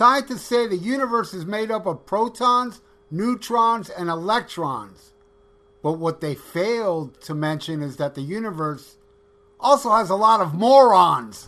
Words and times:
Scientists 0.00 0.46
say 0.46 0.66
the 0.66 0.78
universe 0.78 1.34
is 1.34 1.44
made 1.44 1.70
up 1.70 1.84
of 1.84 2.06
protons, 2.06 2.80
neutrons, 3.10 3.90
and 3.90 4.08
electrons. 4.08 5.12
But 5.82 5.98
what 5.98 6.22
they 6.22 6.34
failed 6.34 7.20
to 7.20 7.34
mention 7.34 7.82
is 7.82 7.98
that 7.98 8.14
the 8.14 8.22
universe 8.22 8.96
also 9.60 9.90
has 9.90 10.08
a 10.08 10.16
lot 10.16 10.40
of 10.40 10.54
morons. 10.54 11.46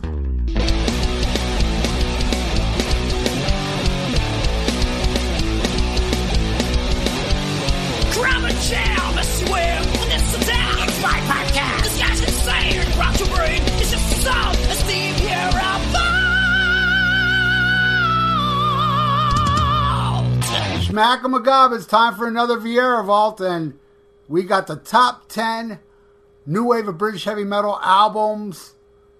Smack 20.93 21.23
'em 21.23 21.31
gob, 21.41 21.73
it's 21.73 21.87
time 21.87 22.13
for 22.13 22.27
another 22.27 22.55
Viera 22.59 23.03
Vault, 23.03 23.41
and 23.41 23.79
we 24.27 24.43
got 24.43 24.67
the 24.67 24.75
top 24.75 25.27
10 25.27 25.79
new 26.45 26.65
wave 26.65 26.87
of 26.87 26.99
British 26.99 27.25
heavy 27.25 27.43
metal 27.43 27.79
albums, 27.81 28.75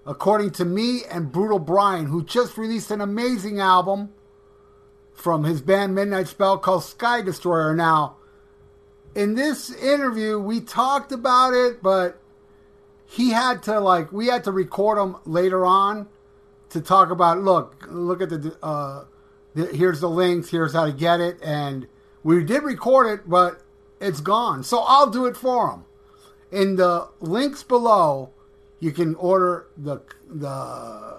according 0.06 0.52
to 0.52 0.64
me 0.64 1.02
and 1.04 1.32
Brutal 1.32 1.58
Brian, 1.58 2.06
who 2.06 2.22
just 2.22 2.56
released 2.56 2.92
an 2.92 3.00
amazing 3.00 3.58
album 3.58 4.10
from 5.12 5.42
his 5.42 5.60
band 5.60 5.96
Midnight 5.96 6.28
Spell 6.28 6.58
called 6.58 6.84
Sky 6.84 7.22
Destroyer. 7.22 7.74
Now, 7.74 8.18
in 9.16 9.34
this 9.34 9.72
interview, 9.74 10.38
we 10.38 10.60
talked 10.60 11.10
about 11.10 11.54
it, 11.54 11.82
but 11.82 12.20
he 13.04 13.30
had 13.30 13.64
to 13.64 13.80
like 13.80 14.12
we 14.12 14.28
had 14.28 14.44
to 14.44 14.52
record 14.52 14.96
him 14.96 15.16
later 15.24 15.66
on 15.66 16.06
to 16.68 16.80
talk 16.80 17.10
about. 17.10 17.42
Look, 17.42 17.88
look 17.90 18.22
at 18.22 18.28
the 18.28 18.56
uh, 18.62 19.06
here's 19.54 20.00
the 20.00 20.10
links, 20.10 20.50
here's 20.50 20.72
how 20.72 20.86
to 20.86 20.92
get 20.92 21.20
it, 21.20 21.38
and 21.42 21.86
we 22.22 22.42
did 22.42 22.62
record 22.62 23.06
it, 23.06 23.28
but 23.28 23.62
it's 24.00 24.20
gone. 24.20 24.64
So 24.64 24.80
I'll 24.80 25.10
do 25.10 25.26
it 25.26 25.36
for 25.36 25.70
them. 25.70 25.84
In 26.50 26.76
the 26.76 27.08
links 27.20 27.62
below, 27.62 28.30
you 28.80 28.92
can 28.92 29.14
order 29.16 29.66
the 29.76 30.00
the 30.28 31.14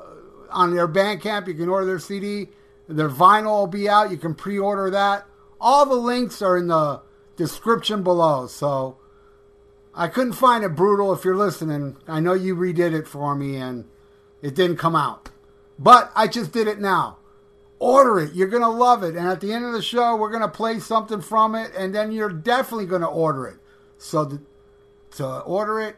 on 0.50 0.76
their 0.76 0.88
Bandcamp. 0.88 1.48
You 1.48 1.54
can 1.54 1.70
order 1.70 1.86
their 1.86 2.00
CD. 2.00 2.50
Their 2.88 3.10
vinyl 3.10 3.60
will 3.60 3.68
be 3.68 3.90
out. 3.90 4.12
You 4.12 4.18
can 4.18 4.36
pre-order 4.36 4.90
that. 4.92 5.26
All 5.60 5.86
the 5.86 5.96
links 5.96 6.42
are 6.42 6.58
in 6.58 6.68
the 6.68 7.02
description 7.36 8.04
below. 8.04 8.48
So 8.48 8.98
I 9.94 10.08
couldn't 10.08 10.34
find 10.34 10.64
it 10.64 10.76
brutal. 10.76 11.12
If 11.12 11.26
you're 11.26 11.36
listening, 11.36 11.98
I 12.08 12.20
know 12.20 12.34
you 12.34 12.56
redid 12.56 12.94
it 12.94 13.08
for 13.08 13.36
me 13.36 13.58
and 13.58 13.86
it 14.42 14.54
didn't 14.54 14.78
come 14.78 14.96
out, 14.96 15.32
but 15.80 16.12
I 16.16 16.28
just 16.28 16.52
did 16.52 16.68
it 16.68 16.80
now 16.80 17.18
order 17.80 18.20
it. 18.20 18.34
You're 18.34 18.48
going 18.48 18.64
to 18.64 18.70
love 18.70 19.04
it. 19.04 19.16
And 19.16 19.28
at 19.28 19.42
the 19.42 19.54
end 19.54 19.66
of 19.66 19.74
the 19.74 19.82
show, 19.82 20.16
we're 20.16 20.30
going 20.30 20.42
to 20.42 20.48
play 20.48 20.80
something 20.80 21.22
from 21.22 21.56
it, 21.56 21.72
and 21.76 21.94
then 21.94 22.12
you're 22.12 22.30
definitely 22.30 22.86
going 22.86 23.02
to 23.02 23.08
order 23.08 23.48
it. 23.48 23.58
So 23.98 24.26
the, 24.26 24.42
to 25.18 25.40
order 25.42 25.80
it 25.82 25.98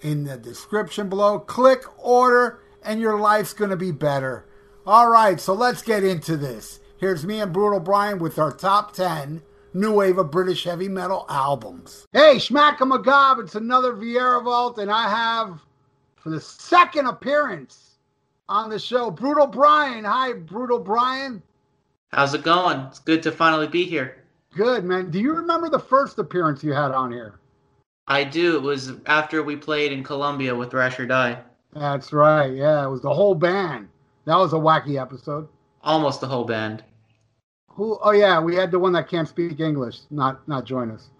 in 0.00 0.24
the 0.24 0.36
description 0.36 1.08
below, 1.08 1.38
click 1.38 1.82
order, 1.98 2.60
and 2.82 3.00
your 3.00 3.18
life's 3.18 3.52
going 3.52 3.70
to 3.70 3.76
be 3.76 3.92
better. 3.92 4.46
All 4.86 5.08
right, 5.08 5.40
so 5.40 5.52
let's 5.52 5.82
get 5.82 6.04
into 6.04 6.36
this. 6.36 6.80
Here's 6.96 7.26
me 7.26 7.40
and 7.40 7.52
Brutal 7.52 7.80
Brian 7.80 8.18
with 8.18 8.38
our 8.38 8.52
top 8.52 8.92
10 8.92 9.42
new 9.74 9.92
wave 9.92 10.18
of 10.18 10.30
British 10.30 10.64
heavy 10.64 10.88
metal 10.88 11.24
albums. 11.28 12.06
Hey, 12.12 12.36
Schmack 12.36 12.80
a 12.80 12.98
Gob, 12.98 13.38
it's 13.38 13.54
another 13.54 13.92
Viera 13.92 14.42
Vault, 14.42 14.78
and 14.78 14.90
I 14.90 15.08
have, 15.08 15.60
for 16.16 16.30
the 16.30 16.40
second 16.40 17.06
appearance, 17.06 17.87
on 18.48 18.70
the 18.70 18.78
show. 18.78 19.10
Brutal 19.10 19.46
Brian. 19.46 20.04
Hi, 20.04 20.32
Brutal 20.32 20.78
Brian. 20.78 21.42
How's 22.12 22.34
it 22.34 22.42
going? 22.42 22.80
It's 22.80 22.98
good 22.98 23.22
to 23.24 23.32
finally 23.32 23.68
be 23.68 23.84
here. 23.84 24.24
Good, 24.56 24.84
man. 24.84 25.10
Do 25.10 25.20
you 25.20 25.34
remember 25.34 25.68
the 25.68 25.78
first 25.78 26.18
appearance 26.18 26.64
you 26.64 26.72
had 26.72 26.90
on 26.90 27.12
here? 27.12 27.38
I 28.06 28.24
do. 28.24 28.56
It 28.56 28.62
was 28.62 28.92
after 29.06 29.42
we 29.42 29.56
played 29.56 29.92
in 29.92 30.02
Colombia 30.02 30.54
with 30.54 30.70
Thrash 30.70 30.98
or 30.98 31.06
Die. 31.06 31.38
That's 31.74 32.12
right. 32.12 32.52
Yeah, 32.52 32.84
it 32.84 32.88
was 32.88 33.02
the 33.02 33.12
whole 33.12 33.34
band. 33.34 33.88
That 34.24 34.36
was 34.36 34.54
a 34.54 34.56
wacky 34.56 35.00
episode. 35.00 35.48
Almost 35.82 36.22
the 36.22 36.26
whole 36.26 36.44
band. 36.44 36.82
Who? 37.68 37.98
Oh 38.02 38.12
yeah, 38.12 38.40
we 38.40 38.56
had 38.56 38.70
the 38.70 38.78
one 38.78 38.92
that 38.94 39.08
can't 39.08 39.28
speak 39.28 39.60
English 39.60 40.00
not 40.10 40.46
not 40.48 40.64
join 40.64 40.90
us. 40.90 41.10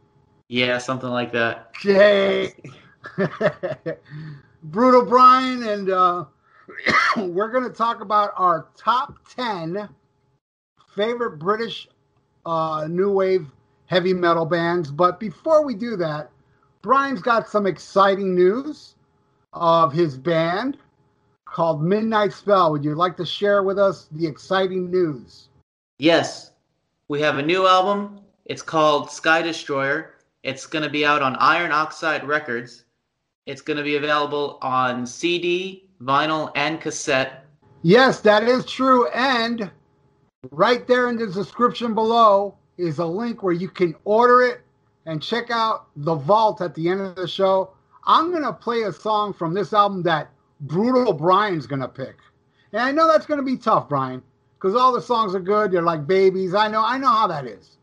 Yeah, 0.49 0.79
something 0.79 1.11
like 1.11 1.31
that. 1.33 1.73
Yay! 1.85 2.55
Brutal 4.65 5.05
Brian 5.05 5.63
and 5.63 5.91
uh, 5.91 6.25
we're 7.17 7.51
going 7.51 7.65
to 7.65 7.77
talk 7.77 8.01
about 8.01 8.33
our 8.37 8.69
top 8.77 9.15
10 9.35 9.89
favorite 10.95 11.39
British 11.39 11.89
uh, 12.47 12.87
new 12.89 13.13
wave 13.13 13.47
heavy 13.87 14.13
metal 14.13 14.45
bands. 14.45 14.91
But 14.91 15.19
before 15.21 15.65
we 15.65 15.75
do 15.75 15.97
that, 15.97 16.31
Brian's 16.83 17.21
got 17.21 17.49
some 17.49 17.67
exciting 17.67 18.35
news 18.35 18.95
of 19.53 19.93
his 19.93 20.17
band 20.17 20.79
called 21.45 21.83
Midnight 21.83 22.33
Spell. 22.33 22.71
Would 22.73 22.85
you 22.85 22.95
like 22.95 23.17
to 23.17 23.27
share 23.27 23.63
with 23.63 23.79
us 23.79 24.09
the 24.13 24.27
exciting 24.27 24.91
news? 24.91 25.49
Yes. 25.99 26.53
We 27.09 27.21
have 27.23 27.39
a 27.39 27.43
new 27.43 27.67
album. 27.67 28.21
It's 28.45 28.63
called 28.63 29.11
Sky 29.11 29.43
Destroyer. 29.43 30.15
It's 30.43 30.67
going 30.67 30.85
to 30.85 30.91
be 30.91 31.05
out 31.05 31.23
on 31.23 31.37
Iron 31.37 31.73
Oxide 31.73 32.25
Records. 32.25 32.85
It's 33.47 33.63
going 33.63 33.79
to 33.79 33.83
be 33.83 33.97
available 33.97 34.59
on 34.61 35.07
CD, 35.07 35.88
vinyl, 36.03 36.51
and 36.55 36.81
cassette. 36.81 37.45
Yes, 37.83 38.21
that 38.21 38.45
is 38.45 38.65
true. 38.65 39.09
And 39.09 39.71
right 40.51 40.87
there 40.87 41.09
in 41.09 41.17
the 41.17 41.27
description 41.27 41.95
below 41.95 42.57
is 42.77 42.99
a 42.99 43.07
link 43.07 43.43
where 43.43 43.53
you 43.53 43.69
can 43.69 43.95
order 44.05 44.43
it 44.43 44.61
and 45.07 45.23
check 45.23 45.51
out 45.51 45.87
the 45.97 46.15
vault 46.15 46.61
at 46.61 46.75
the 46.75 46.89
end 46.89 47.01
of 47.01 47.17
the 47.17 47.29
show. 47.29 47.71
I'm 48.05 48.31
going 48.31 48.43
to 48.43 48.53
play 48.53 48.83
a 48.83 48.93
song 48.93 49.33
from 49.33 49.55
this 49.55 49.73
album 49.73 50.03
that 50.05 50.31
Brutal 50.63 51.13
Brian's 51.13 51.67
going 51.67 51.81
to 51.81 51.89
pick. 51.89 52.17
And 52.73 52.83
I 52.83 52.93
know 52.93 53.07
that's 53.11 53.27
going 53.27 53.39
to 53.39 53.45
be 53.45 53.57
tough, 53.57 53.89
Brian, 53.89 54.23
because 54.55 54.75
all 54.75 54.93
the 54.93 55.03
songs 55.03 55.35
are 55.35 55.41
good. 55.41 55.71
They're 55.71 55.83
like 55.83 56.07
babies. 56.07 56.55
I 56.55 56.69
know, 56.69 56.85
I 56.85 56.99
know 56.99 57.11
how 57.11 57.27
that 57.27 57.47
is. 57.47 57.79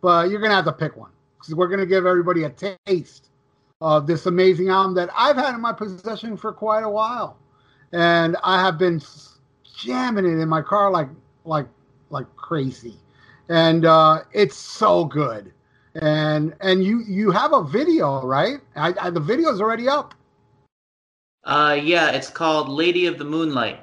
But 0.00 0.30
you're 0.30 0.40
going 0.40 0.50
to 0.50 0.56
have 0.56 0.64
to 0.64 0.72
pick 0.72 0.96
one 0.96 1.10
because 1.38 1.54
we're 1.54 1.68
going 1.68 1.80
to 1.80 1.86
give 1.86 2.06
everybody 2.06 2.44
a 2.44 2.50
taste 2.86 3.30
of 3.80 4.06
this 4.06 4.26
amazing 4.26 4.68
album 4.68 4.94
that 4.94 5.10
I've 5.16 5.36
had 5.36 5.54
in 5.54 5.60
my 5.60 5.72
possession 5.72 6.36
for 6.36 6.52
quite 6.52 6.84
a 6.84 6.88
while 6.88 7.36
and 7.92 8.36
I 8.42 8.60
have 8.60 8.78
been 8.78 9.00
jamming 9.76 10.24
it 10.24 10.40
in 10.40 10.48
my 10.48 10.62
car 10.62 10.90
like 10.90 11.08
like 11.44 11.66
like 12.10 12.26
crazy, 12.36 12.96
and 13.48 13.84
uh, 13.84 14.20
it's 14.32 14.56
so 14.56 15.04
good. 15.04 15.52
And 15.94 16.54
and 16.60 16.82
you 16.82 17.02
you 17.06 17.30
have 17.30 17.52
a 17.52 17.62
video, 17.62 18.22
right? 18.22 18.60
I, 18.76 18.94
I, 19.00 19.10
the 19.10 19.20
video's 19.20 19.60
already 19.60 19.88
up. 19.88 20.14
Uh, 21.44 21.78
yeah, 21.82 22.10
it's 22.12 22.30
called 22.30 22.68
Lady 22.68 23.06
of 23.06 23.18
the 23.18 23.24
Moonlight. 23.24 23.80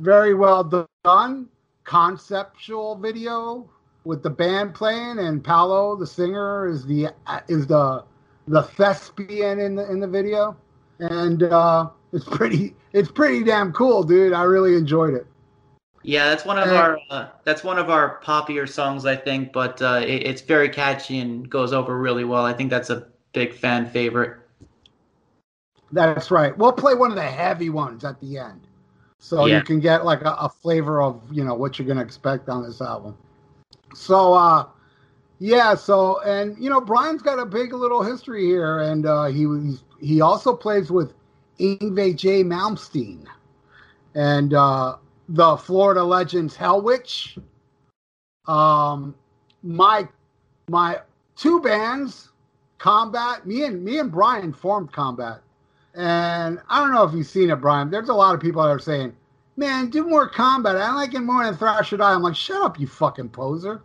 Very 0.00 0.34
well 0.34 0.86
done, 1.04 1.48
conceptual 1.84 2.96
video 2.96 3.68
with 4.04 4.22
the 4.22 4.30
band 4.30 4.74
playing, 4.74 5.18
and 5.18 5.42
Paolo, 5.42 5.96
the 5.96 6.06
singer, 6.06 6.68
is 6.68 6.84
the 6.86 7.08
is 7.48 7.66
the 7.66 8.04
the 8.46 8.62
thespian 8.62 9.58
in 9.58 9.74
the 9.74 9.90
in 9.90 10.00
the 10.00 10.08
video, 10.08 10.56
and 10.98 11.42
uh, 11.44 11.88
it's 12.12 12.24
pretty 12.24 12.74
it's 12.92 13.10
pretty 13.10 13.42
damn 13.42 13.72
cool, 13.72 14.02
dude. 14.02 14.32
I 14.32 14.42
really 14.42 14.76
enjoyed 14.76 15.14
it. 15.14 15.26
Yeah, 16.04 16.28
that's 16.28 16.44
one 16.44 16.58
of 16.58 16.68
and, 16.68 16.76
our 16.76 16.98
uh, 17.10 17.28
that's 17.44 17.62
one 17.62 17.78
of 17.78 17.88
our 17.88 18.20
poppier 18.22 18.68
songs, 18.68 19.06
I 19.06 19.16
think, 19.16 19.52
but 19.52 19.80
uh, 19.80 20.02
it, 20.04 20.26
it's 20.26 20.42
very 20.42 20.68
catchy 20.68 21.20
and 21.20 21.48
goes 21.48 21.72
over 21.72 21.96
really 21.96 22.24
well. 22.24 22.44
I 22.44 22.52
think 22.52 22.70
that's 22.70 22.90
a 22.90 23.06
big 23.32 23.54
fan 23.54 23.88
favorite. 23.88 24.38
That's 25.92 26.30
right. 26.30 26.56
We'll 26.56 26.72
play 26.72 26.94
one 26.94 27.10
of 27.10 27.16
the 27.16 27.22
heavy 27.22 27.70
ones 27.70 28.04
at 28.04 28.20
the 28.20 28.38
end, 28.38 28.66
so 29.18 29.46
yeah. 29.46 29.58
you 29.58 29.62
can 29.62 29.78
get 29.78 30.04
like 30.04 30.22
a, 30.22 30.32
a, 30.32 30.48
flavor 30.48 31.02
of 31.02 31.22
you 31.30 31.44
know 31.44 31.54
what 31.54 31.78
you're 31.78 31.86
gonna 31.86 32.02
expect 32.02 32.48
on 32.48 32.62
this 32.62 32.80
album. 32.80 33.16
So, 33.94 34.34
uh, 34.34 34.66
yeah. 35.38 35.74
So, 35.74 36.20
and 36.22 36.58
you 36.58 36.68
know, 36.68 36.80
Brian's 36.80 37.22
got 37.22 37.38
a 37.38 37.46
big 37.46 37.72
little 37.72 38.02
history 38.02 38.44
here, 38.44 38.80
and 38.80 39.06
uh, 39.06 39.26
he 39.26 39.76
he 40.00 40.20
also 40.20 40.56
plays 40.56 40.90
with 40.90 41.12
Yngwie 41.62 42.16
J. 42.16 42.42
Malmsteen, 42.42 43.24
and 44.14 44.52
uh, 44.52 44.96
the 45.28 45.56
Florida 45.56 46.02
Legends 46.02 46.56
Hell 46.56 46.82
Witch. 46.82 47.38
Um, 48.46 49.14
my 49.62 50.08
my 50.68 51.00
two 51.36 51.60
bands, 51.60 52.30
Combat. 52.78 53.46
Me 53.46 53.64
and 53.64 53.84
me 53.84 53.98
and 53.98 54.10
Brian 54.10 54.52
formed 54.52 54.92
Combat, 54.92 55.40
and 55.94 56.60
I 56.68 56.80
don't 56.80 56.92
know 56.92 57.04
if 57.04 57.14
you've 57.14 57.28
seen 57.28 57.50
it, 57.50 57.60
Brian. 57.60 57.90
There's 57.90 58.08
a 58.08 58.14
lot 58.14 58.34
of 58.34 58.40
people 58.40 58.62
that 58.62 58.68
are 58.68 58.80
saying, 58.80 59.14
"Man, 59.56 59.88
do 59.88 60.04
more 60.04 60.28
Combat. 60.28 60.76
I 60.76 60.92
like 60.92 61.14
it 61.14 61.20
more 61.20 61.44
than 61.44 61.56
Thrash 61.56 61.92
or 61.92 61.96
Die." 61.98 62.12
I'm 62.12 62.22
like, 62.22 62.34
"Shut 62.34 62.62
up, 62.62 62.80
you 62.80 62.88
fucking 62.88 63.28
poser." 63.28 63.82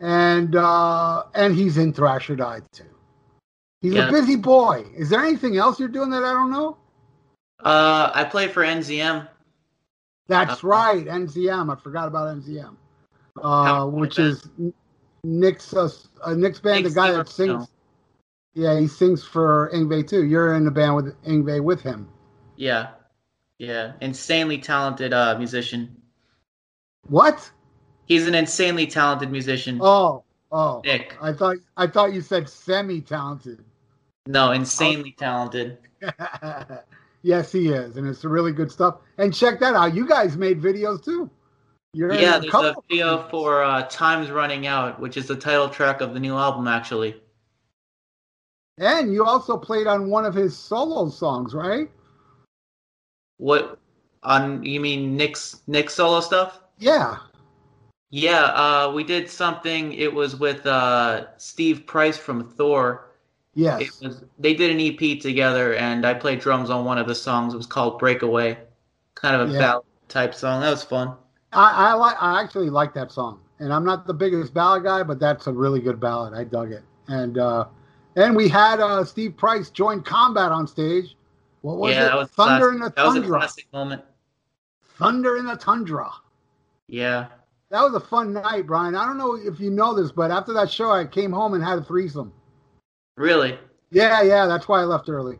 And 0.00 0.54
uh, 0.54 1.24
and 1.34 1.54
he's 1.54 1.78
in 1.78 1.94
Thrash 1.94 2.28
or 2.28 2.36
Die 2.36 2.60
too. 2.72 2.84
He's 3.80 3.94
yeah. 3.94 4.08
a 4.08 4.12
busy 4.12 4.36
boy. 4.36 4.84
Is 4.94 5.08
there 5.08 5.22
anything 5.22 5.56
else 5.56 5.80
you're 5.80 5.88
doing 5.88 6.10
that 6.10 6.22
I 6.22 6.32
don't 6.32 6.50
know? 6.50 6.76
Uh, 7.64 8.10
I 8.14 8.24
play 8.24 8.48
for 8.48 8.62
NZM. 8.62 9.28
That's 10.28 10.62
Uh, 10.64 10.68
right, 10.68 11.06
NZM. 11.06 11.70
I 11.76 11.80
forgot 11.80 12.08
about 12.08 12.36
NZM, 12.36 12.76
uh, 13.42 13.86
which 13.86 14.18
is 14.18 14.48
Nick's 15.24 15.74
uh, 15.74 15.88
uh, 16.22 16.34
Nick's 16.34 16.60
band, 16.60 16.84
Nick 16.84 16.92
the 16.92 17.00
guy 17.00 17.12
that 17.12 17.28
sings. 17.28 17.48
no. 17.48 17.68
Yeah, 18.54 18.78
he 18.78 18.86
sings 18.86 19.24
for 19.24 19.70
Yngwie 19.72 20.08
too. 20.08 20.24
You're 20.24 20.54
in 20.54 20.64
the 20.64 20.70
band 20.70 20.96
with 20.96 21.22
Yngwie 21.24 21.62
with 21.62 21.82
him. 21.82 22.08
Yeah, 22.56 22.90
yeah, 23.58 23.92
insanely 24.00 24.58
talented 24.58 25.12
uh, 25.12 25.36
musician. 25.38 25.96
What? 27.08 27.50
He's 28.06 28.26
an 28.26 28.34
insanely 28.34 28.86
talented 28.86 29.30
musician. 29.30 29.78
Oh, 29.80 30.24
oh. 30.50 30.82
Nick, 30.84 31.16
I 31.20 31.32
thought 31.32 31.56
I 31.76 31.86
thought 31.86 32.12
you 32.12 32.20
said 32.20 32.48
semi-talented. 32.48 33.64
no, 34.26 34.52
insanely 34.52 35.12
talented. 35.12 35.78
yes, 37.22 37.52
he 37.52 37.68
is, 37.68 37.96
and 37.96 38.08
it's 38.08 38.24
really 38.24 38.52
good 38.52 38.70
stuff. 38.70 38.98
And 39.18 39.34
check 39.34 39.60
that 39.60 39.74
out. 39.74 39.94
You 39.94 40.06
guys 40.06 40.36
made 40.36 40.60
videos 40.60 41.04
too. 41.04 41.30
You're 41.92 42.12
Yeah, 42.12 42.38
there's 42.38 42.54
a 42.54 42.74
video 42.88 43.28
for 43.28 43.62
uh, 43.62 43.82
"Time's 43.90 44.30
Running 44.30 44.66
Out," 44.66 45.00
which 45.00 45.16
is 45.16 45.26
the 45.26 45.36
title 45.36 45.68
track 45.68 46.00
of 46.00 46.14
the 46.14 46.20
new 46.20 46.36
album. 46.36 46.68
Actually, 46.68 47.20
and 48.78 49.12
you 49.12 49.24
also 49.24 49.56
played 49.56 49.86
on 49.86 50.08
one 50.08 50.24
of 50.24 50.34
his 50.34 50.56
solo 50.56 51.08
songs, 51.08 51.54
right? 51.54 51.88
what 53.40 53.78
on 54.22 54.62
you 54.62 54.80
mean 54.80 55.16
Nick's 55.16 55.62
Nick 55.66 55.90
solo 55.90 56.20
stuff? 56.20 56.60
Yeah. 56.78 57.16
Yeah, 58.10 58.42
uh, 58.42 58.92
we 58.94 59.02
did 59.02 59.30
something. 59.30 59.92
It 59.94 60.12
was 60.12 60.36
with 60.36 60.66
uh, 60.66 61.36
Steve 61.38 61.86
Price 61.86 62.18
from 62.18 62.48
Thor. 62.48 63.09
Yes. 63.54 63.82
It 64.00 64.06
was 64.06 64.24
they 64.38 64.54
did 64.54 64.70
an 64.70 64.80
EP 64.80 65.20
together, 65.20 65.74
and 65.74 66.06
I 66.06 66.14
played 66.14 66.40
drums 66.40 66.70
on 66.70 66.84
one 66.84 66.98
of 66.98 67.08
the 67.08 67.14
songs. 67.14 67.52
It 67.54 67.56
was 67.56 67.66
called 67.66 67.98
"Breakaway," 67.98 68.58
kind 69.14 69.40
of 69.40 69.48
a 69.48 69.52
Yeah. 69.52 69.58
ballad 69.58 69.84
type 70.08 70.34
song. 70.34 70.60
That 70.60 70.70
was 70.70 70.84
fun. 70.84 71.14
I, 71.52 71.90
I 71.90 71.92
like. 71.94 72.16
I 72.22 72.40
actually 72.42 72.70
like 72.70 72.94
that 72.94 73.10
song, 73.10 73.40
and 73.58 73.72
I'm 73.72 73.84
not 73.84 74.06
the 74.06 74.14
biggest 74.14 74.54
ballad 74.54 74.84
guy, 74.84 75.02
but 75.02 75.18
that's 75.18 75.48
a 75.48 75.52
really 75.52 75.80
good 75.80 75.98
ballad. 75.98 76.32
I 76.32 76.44
dug 76.44 76.70
it, 76.70 76.84
and 77.08 77.38
uh, 77.38 77.64
and 78.14 78.36
we 78.36 78.48
had 78.48 78.78
uh, 78.80 79.04
Steve 79.04 79.36
Price 79.36 79.68
join 79.70 80.02
Combat 80.02 80.52
on 80.52 80.66
stage. 80.68 81.16
What 81.62 81.78
was 81.78 81.92
yeah, 81.92 82.02
it? 82.02 82.08
that 82.10 82.16
was 82.16 82.28
Thunder 82.30 82.70
classic. 82.70 82.74
in 82.74 82.80
the 82.80 82.90
That 82.90 83.04
was 83.06 83.14
a 83.16 83.20
Tundra. 83.20 83.38
classic 83.38 83.66
moment. 83.72 84.02
Thunder 84.96 85.36
in 85.38 85.44
the 85.46 85.56
Tundra. 85.56 86.10
Yeah. 86.86 87.26
That 87.70 87.82
was 87.82 87.94
a 87.94 88.00
fun 88.00 88.32
night, 88.32 88.66
Brian. 88.66 88.96
I 88.96 89.06
don't 89.06 89.18
know 89.18 89.34
if 89.36 89.60
you 89.60 89.70
know 89.70 89.94
this, 89.94 90.10
but 90.10 90.30
after 90.30 90.52
that 90.54 90.70
show, 90.70 90.90
I 90.90 91.04
came 91.04 91.30
home 91.32 91.54
and 91.54 91.62
had 91.62 91.78
a 91.78 91.82
threesome. 91.82 92.32
Really 93.16 93.58
Yeah, 93.90 94.22
yeah, 94.22 94.46
that's 94.46 94.68
why 94.68 94.80
I 94.80 94.84
left 94.84 95.08
early. 95.08 95.38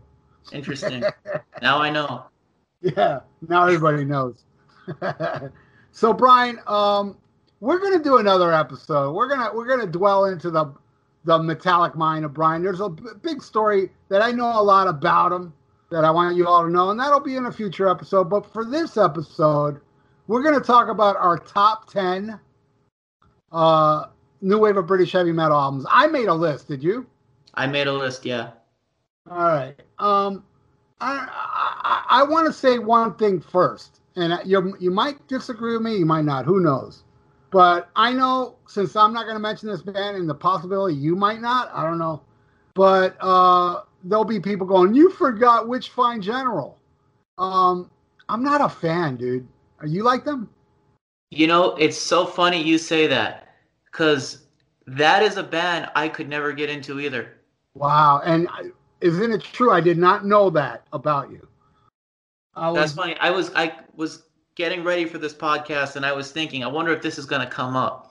interesting. 0.52 1.02
now 1.62 1.78
I 1.78 1.90
know. 1.90 2.25
Yeah, 2.82 3.20
now 3.49 3.64
everybody 3.67 4.05
knows. 4.05 4.44
so, 5.93 6.12
Brian, 6.12 6.58
um, 6.67 7.17
we're 7.61 7.78
gonna 7.78 8.02
do 8.02 8.17
another 8.17 8.52
episode. 8.52 9.12
We're 9.12 9.28
gonna 9.28 9.50
we're 9.55 9.67
gonna 9.67 9.87
dwell 9.87 10.25
into 10.26 10.50
the 10.50 10.72
the 11.25 11.38
metallic 11.38 11.94
mind 11.94 12.25
of 12.25 12.32
Brian. 12.32 12.62
There's 12.62 12.81
a 12.81 12.88
b- 12.88 13.02
big 13.22 13.43
story 13.43 13.90
that 14.08 14.23
I 14.23 14.32
know 14.32 14.46
a 14.58 14.62
lot 14.62 14.88
about 14.88 15.31
him 15.32 15.52
that 15.90 16.05
I 16.05 16.11
want 16.11 16.37
you 16.37 16.46
all 16.46 16.64
to 16.64 16.70
know, 16.70 16.90
and 16.90 16.99
that'll 16.99 17.20
be 17.20 17.37
in 17.37 17.46
a 17.46 17.52
future 17.52 17.88
episode. 17.88 18.31
But 18.31 18.50
for 18.50 18.64
this 18.64 18.96
episode, 18.96 19.81
we're 20.26 20.43
gonna 20.43 20.61
talk 20.61 20.88
about 20.88 21.16
our 21.16 21.37
top 21.37 21.90
ten 21.90 22.40
uh, 23.52 24.06
new 24.40 24.58
wave 24.58 24.76
of 24.76 24.87
British 24.87 25.12
heavy 25.12 25.32
metal 25.32 25.58
albums. 25.58 25.84
I 25.90 26.06
made 26.06 26.28
a 26.28 26.34
list. 26.34 26.69
Did 26.69 26.82
you? 26.82 27.06
I 27.55 27.67
made 27.67 27.87
a 27.87 27.93
list. 27.93 28.25
Yeah. 28.25 28.50
All 29.31 29.38
right. 29.38 29.75
Um, 29.99 30.44
I 31.00 31.29
I, 31.31 32.20
I 32.20 32.23
want 32.25 32.47
to 32.47 32.52
say 32.52 32.79
one 32.79 33.14
thing 33.14 33.41
first, 33.41 34.00
and 34.17 34.38
you 34.44 34.76
you 34.81 34.91
might 34.91 35.26
disagree 35.29 35.75
with 35.75 35.82
me, 35.82 35.97
you 35.97 36.06
might 36.06 36.25
not. 36.25 36.44
Who 36.44 36.61
knows? 36.61 37.05
But 37.50 37.91
I 37.97 38.12
know 38.12 38.56
since 38.69 38.94
I'm 38.94 39.12
not 39.12 39.25
going 39.25 39.35
to 39.35 39.41
mention 39.41 39.69
this 39.69 39.82
band, 39.82 40.17
and 40.17 40.29
the 40.29 40.35
possibility 40.35 40.94
you 40.94 41.17
might 41.17 41.41
not, 41.41 41.70
I 41.75 41.82
don't 41.82 41.99
know. 41.99 42.23
But 42.75 43.17
uh, 43.20 43.82
there'll 44.05 44.25
be 44.25 44.41
people 44.41 44.67
going, 44.67 44.94
"You 44.94 45.11
forgot 45.11 45.69
Witchfinder 45.69 46.25
General." 46.25 46.79
Um, 47.38 47.91
I'm 48.29 48.44
not 48.44 48.61
a 48.61 48.69
fan, 48.69 49.17
dude. 49.17 49.47
Are 49.81 49.87
you 49.87 50.05
like 50.05 50.25
them? 50.25 50.49
You 51.31 51.47
know, 51.47 51.75
it's 51.76 51.99
so 51.99 52.26
funny 52.26 52.62
you 52.62 52.79
say 52.79 53.06
that 53.06 53.55
because 53.91 54.47
that 54.87 55.23
is 55.23 55.37
a 55.37 55.43
band 55.43 55.91
I 55.94 56.08
could 56.08 56.29
never 56.29 56.52
get 56.52 56.70
into 56.70 57.00
either. 57.00 57.39
Wow. 57.75 58.20
And 58.25 58.49
isn't 59.00 59.32
it 59.32 59.43
true? 59.43 59.70
I 59.70 59.81
did 59.81 59.99
not 59.99 60.25
know 60.26 60.50
that 60.50 60.87
about 60.93 61.31
you. 61.31 61.46
I 62.55 62.72
That's 62.72 62.93
funny. 62.93 63.17
I 63.20 63.31
was 63.31 63.52
I 63.55 63.75
was 63.94 64.25
getting 64.56 64.82
ready 64.84 65.05
for 65.05 65.19
this 65.19 65.32
podcast 65.32 65.96
and 65.96 66.05
I 66.05 66.12
was 66.12 66.32
thinking, 66.32 66.64
I 66.64 66.67
wonder 66.67 66.93
if 66.93 67.00
this 67.00 67.19
is 67.19 67.26
going 67.26 67.40
to 67.40 67.50
come 67.50 67.76
up. 67.76 68.11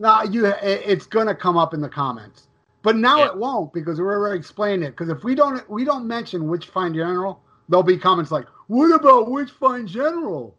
No, 0.00 0.22
you. 0.22 0.46
It's 0.62 1.06
gonna 1.06 1.34
come 1.34 1.56
up 1.56 1.74
in 1.74 1.80
the 1.80 1.88
comments, 1.88 2.46
but 2.82 2.94
now 2.94 3.18
Yeah. 3.18 3.26
it 3.26 3.36
won't 3.36 3.72
because 3.72 3.98
we're 4.00 4.16
already 4.16 4.38
explaining 4.38 4.84
it. 4.84 4.90
Because 4.90 5.08
if 5.08 5.24
we 5.24 5.34
don't, 5.34 5.68
we 5.68 5.84
don't 5.84 6.06
mention 6.06 6.48
Witchfinder 6.48 7.00
General, 7.00 7.40
there'll 7.68 7.82
be 7.82 7.98
comments 7.98 8.30
like, 8.30 8.46
"What 8.68 8.92
about 8.94 9.28
Witchfinder 9.28 9.88
General?" 9.88 10.54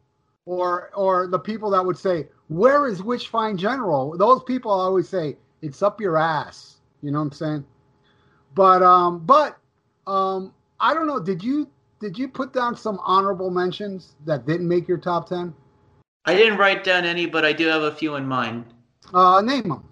Or, 0.45 0.89
or 0.93 1.27
the 1.27 1.39
people 1.39 1.69
that 1.69 1.85
would 1.85 1.97
say, 1.97 2.27
"Where 2.49 2.85
is 2.85 3.01
Witchfinder 3.01 3.57
General?" 3.57 4.17
Those 4.17 4.43
people 4.43 4.71
always 4.71 5.07
say, 5.07 5.37
"It's 5.61 5.81
up 5.81 6.01
your 6.01 6.17
ass." 6.17 6.81
You 7.01 7.11
know 7.11 7.19
what 7.19 7.25
I'm 7.27 7.31
saying? 7.31 7.65
But, 8.59 8.83
um, 8.83 9.19
but, 9.25 9.57
um, 10.05 10.53
I 10.81 10.93
don't 10.93 11.07
know. 11.07 11.19
Did 11.19 11.41
you 11.43 11.69
did 12.01 12.17
you 12.17 12.27
put 12.27 12.53
down 12.53 12.75
some 12.75 12.99
honorable 13.03 13.49
mentions 13.49 14.15
that 14.25 14.45
didn't 14.45 14.67
make 14.67 14.87
your 14.89 14.97
top 14.97 15.29
ten? 15.29 15.53
I 16.25 16.35
didn't 16.35 16.57
write 16.57 16.83
down 16.83 17.05
any, 17.05 17.25
but 17.25 17.45
I 17.45 17.53
do 17.53 17.67
have 17.67 17.83
a 17.83 17.91
few 17.91 18.15
in 18.15 18.27
mind. 18.27 18.65
Uh, 19.13 19.41
name 19.41 19.69
them. 19.69 19.83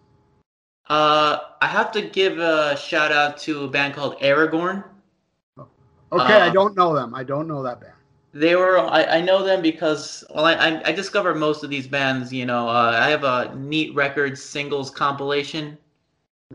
Uh, 0.90 1.40
I 1.62 1.68
have 1.68 1.92
to 1.94 2.02
give 2.02 2.40
a 2.40 2.75
shout 2.78 3.12
out 3.12 3.38
to 3.40 3.66
a 3.66 3.68
band 3.68 3.94
called 3.96 4.19
Aragorn. 4.19 4.84
Okay, 6.12 6.40
I 6.40 6.50
Uh, 6.50 6.50
don't 6.50 6.75
know 6.75 6.94
them. 6.96 7.14
I 7.16 7.24
don't 7.24 7.48
know 7.48 7.64
that 7.64 7.80
band. 7.81 7.94
They 8.34 8.56
were 8.56 8.80
I, 8.80 9.04
I 9.18 9.22
know 9.22 9.44
them 9.44 9.62
because 9.62 10.24
well 10.34 10.46
I, 10.46 10.54
I 10.54 10.81
I 10.90 10.92
discovered 10.92 11.36
most 11.36 11.64
of 11.64 11.69
these 11.69 11.88
bands 11.88 12.31
you 12.34 12.46
know 12.46 12.68
uh, 12.68 12.92
I 13.02 13.10
have 13.10 13.24
a 13.24 13.56
neat 13.56 13.96
records 13.96 14.42
singles 14.44 14.90
compilation 14.92 15.78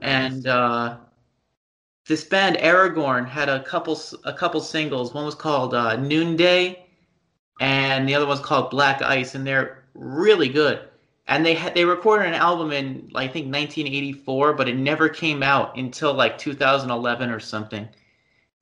and 0.00 0.47
uh, 0.47 0.97
this 2.08 2.25
band 2.25 2.56
Aragorn 2.56 3.26
had 3.26 3.49
a 3.49 3.62
couple 3.62 3.99
a 4.25 4.32
couple 4.32 4.60
singles 4.60 5.14
one 5.14 5.25
was 5.25 5.34
called 5.34 5.75
uh, 5.75 5.96
Noonday 5.96 6.84
and 7.60 8.08
the 8.08 8.14
other 8.14 8.26
one's 8.26 8.40
called 8.40 8.70
Black 8.70 9.02
Ice 9.02 9.34
and 9.34 9.46
they're 9.46 9.84
really 9.94 10.49
good 10.49 10.81
and 11.28 11.44
they 11.44 11.54
had 11.54 11.75
they 11.75 11.84
recorded 11.84 12.26
an 12.26 12.34
album 12.34 12.73
in 12.73 13.11
I 13.14 13.28
think 13.28 13.52
1984 13.52 14.54
but 14.54 14.68
it 14.68 14.76
never 14.76 15.09
came 15.09 15.42
out 15.42 15.76
until 15.76 16.14
like 16.14 16.38
2011 16.38 17.30
or 17.30 17.40
something 17.40 17.88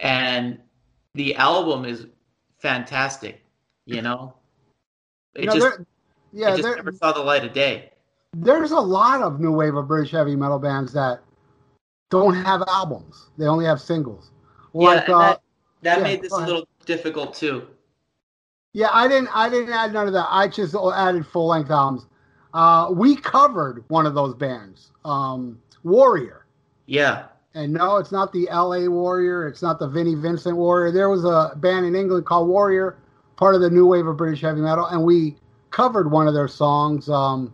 and 0.01 0.59
the 1.15 1.35
album 1.37 1.85
is 1.85 2.07
fantastic. 2.59 3.43
You 3.87 4.03
know, 4.03 4.35
it 5.35 5.41
You 5.41 5.47
know, 5.47 5.55
just, 5.55 5.81
yeah, 6.33 6.55
it 6.55 6.63
just 6.63 6.77
never 6.77 6.93
saw 6.93 7.13
the 7.13 7.21
light 7.21 7.45
of 7.45 7.53
day. 7.53 7.93
there's 8.37 8.71
a 8.71 8.79
lot 8.79 9.21
of 9.21 9.41
new 9.41 9.53
wave 9.53 9.75
of 9.75 9.89
British 9.89 10.13
heavy 10.13 10.37
metal 10.37 10.59
bands 10.59 10.93
that 10.93 11.21
don't 12.11 12.35
have 12.35 12.63
albums; 12.69 13.31
they 13.39 13.47
only 13.47 13.65
have 13.65 13.81
singles. 13.81 14.31
Like, 14.73 15.09
yeah, 15.09 15.15
uh, 15.15 15.19
that, 15.21 15.41
that 15.83 15.99
yeah, 15.99 16.03
made 16.05 16.23
this 16.23 16.33
a 16.33 16.37
ahead. 16.37 16.49
little 16.49 16.69
difficult 16.87 17.35
too. 17.35 17.67
yeah, 18.73 18.89
I 18.93 19.09
didn't, 19.09 19.31
I 19.35 19.49
didn't 19.49 19.73
add 19.73 19.93
none 19.93 20.07
of 20.07 20.13
that. 20.13 20.27
I 20.31 20.49
just 20.49 20.75
added 20.75 21.27
full 21.27 21.49
length 21.49 21.71
albums. 21.71 22.07
Uh, 22.55 22.89
we 22.93 23.17
covered 23.17 23.85
one 23.89 24.07
of 24.07 24.15
those 24.15 24.35
bands, 24.35 24.91
um, 25.05 25.61
Warrior, 25.85 26.47
Yeah, 26.87 27.27
and 27.55 27.73
no, 27.73 27.97
it's 27.99 28.13
not 28.13 28.33
the 28.33 28.49
L.A. 28.49 28.89
Warrior. 28.89 29.47
It's 29.49 29.63
not 29.63 29.79
the 29.79 29.89
Vinnie 29.89 30.15
Vincent 30.17 30.57
Warrior. 30.57 30.91
There 30.93 31.09
was 31.09 31.25
a 31.25 31.55
band 31.57 31.87
in 31.87 31.95
England 31.97 32.27
called 32.27 32.49
Warrior, 32.49 32.99
part 33.37 33.55
of 33.55 33.61
the 33.61 33.71
new 33.71 33.87
wave 33.87 34.07
of 34.07 34.17
British 34.17 34.41
heavy 34.43 34.61
metal, 34.61 34.87
and 34.87 35.03
we 35.03 35.37
covered 35.71 36.11
one 36.11 36.27
of 36.29 36.35
their 36.35 36.49
songs. 36.49 37.09
Um, 37.09 37.53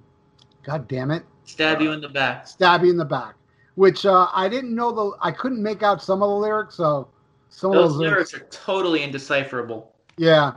God 0.64 0.88
damn 0.88 1.10
it! 1.10 1.24
stab 1.44 1.80
you 1.80 1.92
in 1.92 2.00
the 2.00 2.08
back. 2.08 2.46
stab 2.48 2.82
you 2.82 2.90
in 2.90 2.96
the 2.96 3.04
back, 3.04 3.35
which 3.76 4.04
uh, 4.04 4.28
I 4.34 4.48
didn't 4.48 4.74
know 4.74 4.90
the 4.92 5.16
I 5.22 5.30
couldn't 5.30 5.62
make 5.62 5.82
out 5.82 6.02
some 6.02 6.22
of 6.22 6.28
the 6.28 6.34
lyrics, 6.36 6.74
so 6.74 7.08
some 7.48 7.70
of 7.70 7.76
Those 7.76 7.90
those 7.92 7.98
lyrics 7.98 8.34
are 8.34 8.40
totally 8.50 9.02
indecipherable. 9.02 9.92
yeah, 10.18 10.52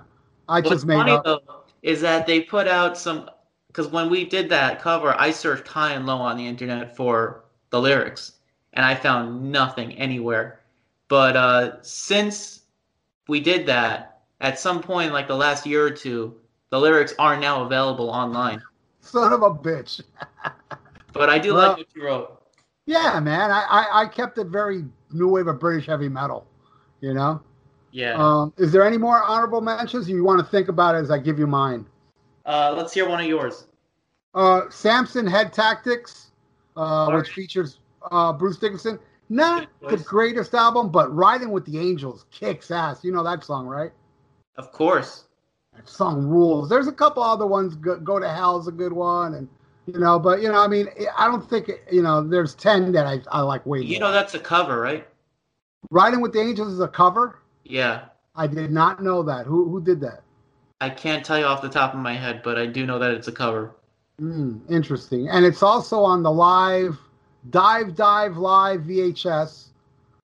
I 0.50 0.60
What's 0.60 0.70
just 0.70 0.86
made 0.86 0.96
funny 0.96 1.12
up. 1.12 1.24
though 1.24 1.42
is 1.84 2.02
that 2.02 2.26
they 2.28 2.42
put 2.42 2.68
out 2.68 2.98
some 2.98 3.30
because 3.68 3.88
when 3.88 4.10
we 4.10 4.26
did 4.26 4.50
that 4.50 4.82
cover, 4.82 5.16
I 5.20 5.32
searched 5.32 5.68
high 5.68 5.92
and 5.94 6.06
low 6.06 6.18
on 6.18 6.36
the 6.38 6.46
internet 6.48 6.96
for 6.98 7.44
the 7.70 7.80
lyrics, 7.80 8.34
and 8.74 8.84
I 8.86 8.96
found 8.96 9.52
nothing 9.52 9.94
anywhere. 9.94 10.62
But 11.08 11.36
uh, 11.38 11.82
since 11.82 12.62
we 13.28 13.40
did 13.40 13.66
that, 13.68 14.22
at 14.42 14.58
some 14.60 14.82
point, 14.82 15.14
like 15.14 15.28
the 15.28 15.36
last 15.36 15.66
year 15.66 15.86
or 15.86 15.92
two, 15.92 16.36
the 16.72 16.80
lyrics 16.80 17.14
are 17.20 17.38
now 17.40 17.64
available 17.64 18.10
online. 18.10 18.62
Son 19.02 19.32
of 19.34 19.42
a 19.44 19.52
bitch. 19.52 20.02
But 21.14 21.28
I 21.30 21.40
do 21.40 21.54
Well- 21.56 21.70
like 21.70 21.78
what 21.78 21.88
you 21.96 22.06
wrote. 22.06 22.39
Yeah, 22.90 23.20
man, 23.20 23.52
I, 23.52 23.62
I 23.70 24.02
I 24.02 24.06
kept 24.08 24.40
it 24.40 24.48
very 24.48 24.84
new 25.12 25.28
wave 25.28 25.46
of 25.46 25.60
British 25.60 25.86
heavy 25.86 26.10
metal. 26.10 26.48
You 27.02 27.14
know, 27.14 27.40
Yeah. 27.92 28.16
um, 28.18 28.52
is 28.58 28.72
there 28.72 28.84
any 28.84 28.98
more 28.98 29.22
honorable 29.22 29.62
mentions? 29.62 30.10
You 30.10 30.24
want 30.24 30.40
to 30.40 30.46
think 30.46 30.70
about 30.70 30.96
it 30.96 30.98
as 30.98 31.12
I 31.12 31.20
give 31.20 31.38
you 31.38 31.46
mine? 31.46 31.86
Uh, 32.48 32.74
let's 32.76 32.92
hear 32.92 33.08
one 33.08 33.22
of 33.22 33.28
yours. 33.28 33.68
Uh, 34.34 34.62
Samson 34.72 35.28
Head 35.28 35.54
Tactics, 35.54 36.32
uh, 36.76 37.12
which 37.12 37.30
features 37.30 37.80
uh, 38.10 38.34
Bruce 38.34 38.58
Dickinson. 38.58 38.98
Not 39.30 39.68
the 39.88 39.98
greatest 39.98 40.56
album, 40.56 40.90
but 40.90 41.16
Riding 41.16 41.52
with 41.52 41.66
the 41.66 41.78
Angels 41.78 42.26
kicks 42.32 42.72
ass. 42.72 43.04
You 43.04 43.12
know 43.12 43.24
that 43.24 43.44
song, 43.44 43.68
right? 43.68 43.92
Of 44.56 44.72
course. 44.72 45.26
That 45.76 45.88
song 45.88 46.26
rules. 46.26 46.70
There's 46.70 46.88
a 46.88 46.92
couple 46.92 47.22
other 47.22 47.46
ones. 47.46 47.76
Go, 47.76 48.00
Go 48.00 48.18
to 48.18 48.28
Hell's 48.28 48.68
a 48.68 48.72
good 48.72 48.94
one, 48.94 49.36
and 49.36 49.48
you 49.94 50.00
know, 50.00 50.20
but 50.20 50.42
you 50.42 50.50
know, 50.50 50.60
I 50.60 50.68
mean, 50.68 50.88
I 51.18 51.28
don't 51.28 51.48
think 51.50 51.70
you 51.92 52.02
know. 52.02 52.28
There's 52.28 52.56
ten 52.56 52.92
that 52.94 53.06
I, 53.06 53.22
I 53.32 53.42
like 53.42 53.66
way 53.66 53.80
more. 53.80 53.88
You 53.88 54.00
know 54.00 54.12
that's 54.12 54.34
a 54.34 54.40
cover, 54.40 54.80
right? 54.80 55.08
Riding 55.92 56.22
with 56.22 56.34
the 56.34 56.42
Angels 56.42 56.74
is 56.74 56.80
a 56.80 56.88
cover. 56.88 57.40
Yeah. 57.64 58.06
I 58.36 58.48
did 58.48 58.72
not 58.72 59.04
know 59.04 59.24
that. 59.24 59.46
Who 59.46 59.70
who 59.70 59.82
did 59.82 60.02
that? 60.02 60.22
I 60.82 60.90
can't 60.90 61.26
tell 61.26 61.38
you 61.38 61.46
off 61.46 61.62
the 61.62 61.70
top 61.70 61.94
of 61.94 62.00
my 62.00 62.14
head, 62.14 62.42
but 62.44 62.58
I 62.58 62.66
do 62.66 62.86
know 62.86 63.00
that 63.00 63.12
it's 63.12 63.28
a 63.28 63.34
cover. 63.34 63.76
Hmm, 64.18 64.60
interesting. 64.70 65.28
And 65.30 65.46
it's 65.46 65.64
also 65.64 66.04
on 66.04 66.24
the 66.24 66.32
live 66.32 66.98
Dive 67.50 67.96
Dive 67.96 68.38
Live 68.38 68.82
VHS. 68.82 69.68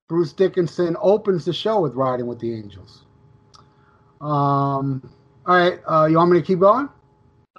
Bruce 0.07 0.33
Dickinson 0.33 0.95
opens 1.01 1.45
the 1.45 1.53
show 1.53 1.79
with 1.79 1.95
Riding 1.95 2.27
with 2.27 2.39
the 2.39 2.53
Angels. 2.53 3.05
Um, 4.21 5.09
all 5.47 5.55
right, 5.57 5.79
uh, 5.89 6.05
you 6.05 6.17
want 6.17 6.31
me 6.31 6.39
to 6.39 6.45
keep 6.45 6.59
going? 6.59 6.89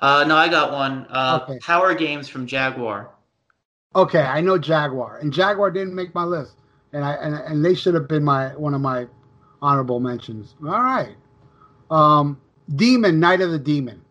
Uh, 0.00 0.24
no, 0.26 0.36
I 0.36 0.48
got 0.48 0.72
one. 0.72 1.06
Uh, 1.08 1.40
Okay. 1.42 1.58
Power 1.60 1.94
Games 1.94 2.28
from 2.28 2.46
Jaguar. 2.46 3.10
Okay, 3.94 4.20
I 4.20 4.40
know 4.42 4.58
Jaguar, 4.58 5.18
and 5.18 5.32
Jaguar 5.32 5.70
didn't 5.70 5.94
make 5.94 6.14
my 6.14 6.24
list, 6.24 6.56
and 6.92 7.02
I 7.02 7.12
and, 7.14 7.34
and 7.34 7.64
they 7.64 7.74
should 7.74 7.94
have 7.94 8.06
been 8.08 8.22
my 8.22 8.48
one 8.56 8.74
of 8.74 8.82
my 8.82 9.06
honorable 9.62 10.00
mentions. 10.00 10.54
All 10.62 10.68
right, 10.82 11.16
um, 11.90 12.38
Demon 12.74 13.18
Night 13.20 13.40
of 13.40 13.50
the 13.52 13.58
Demon 13.58 14.02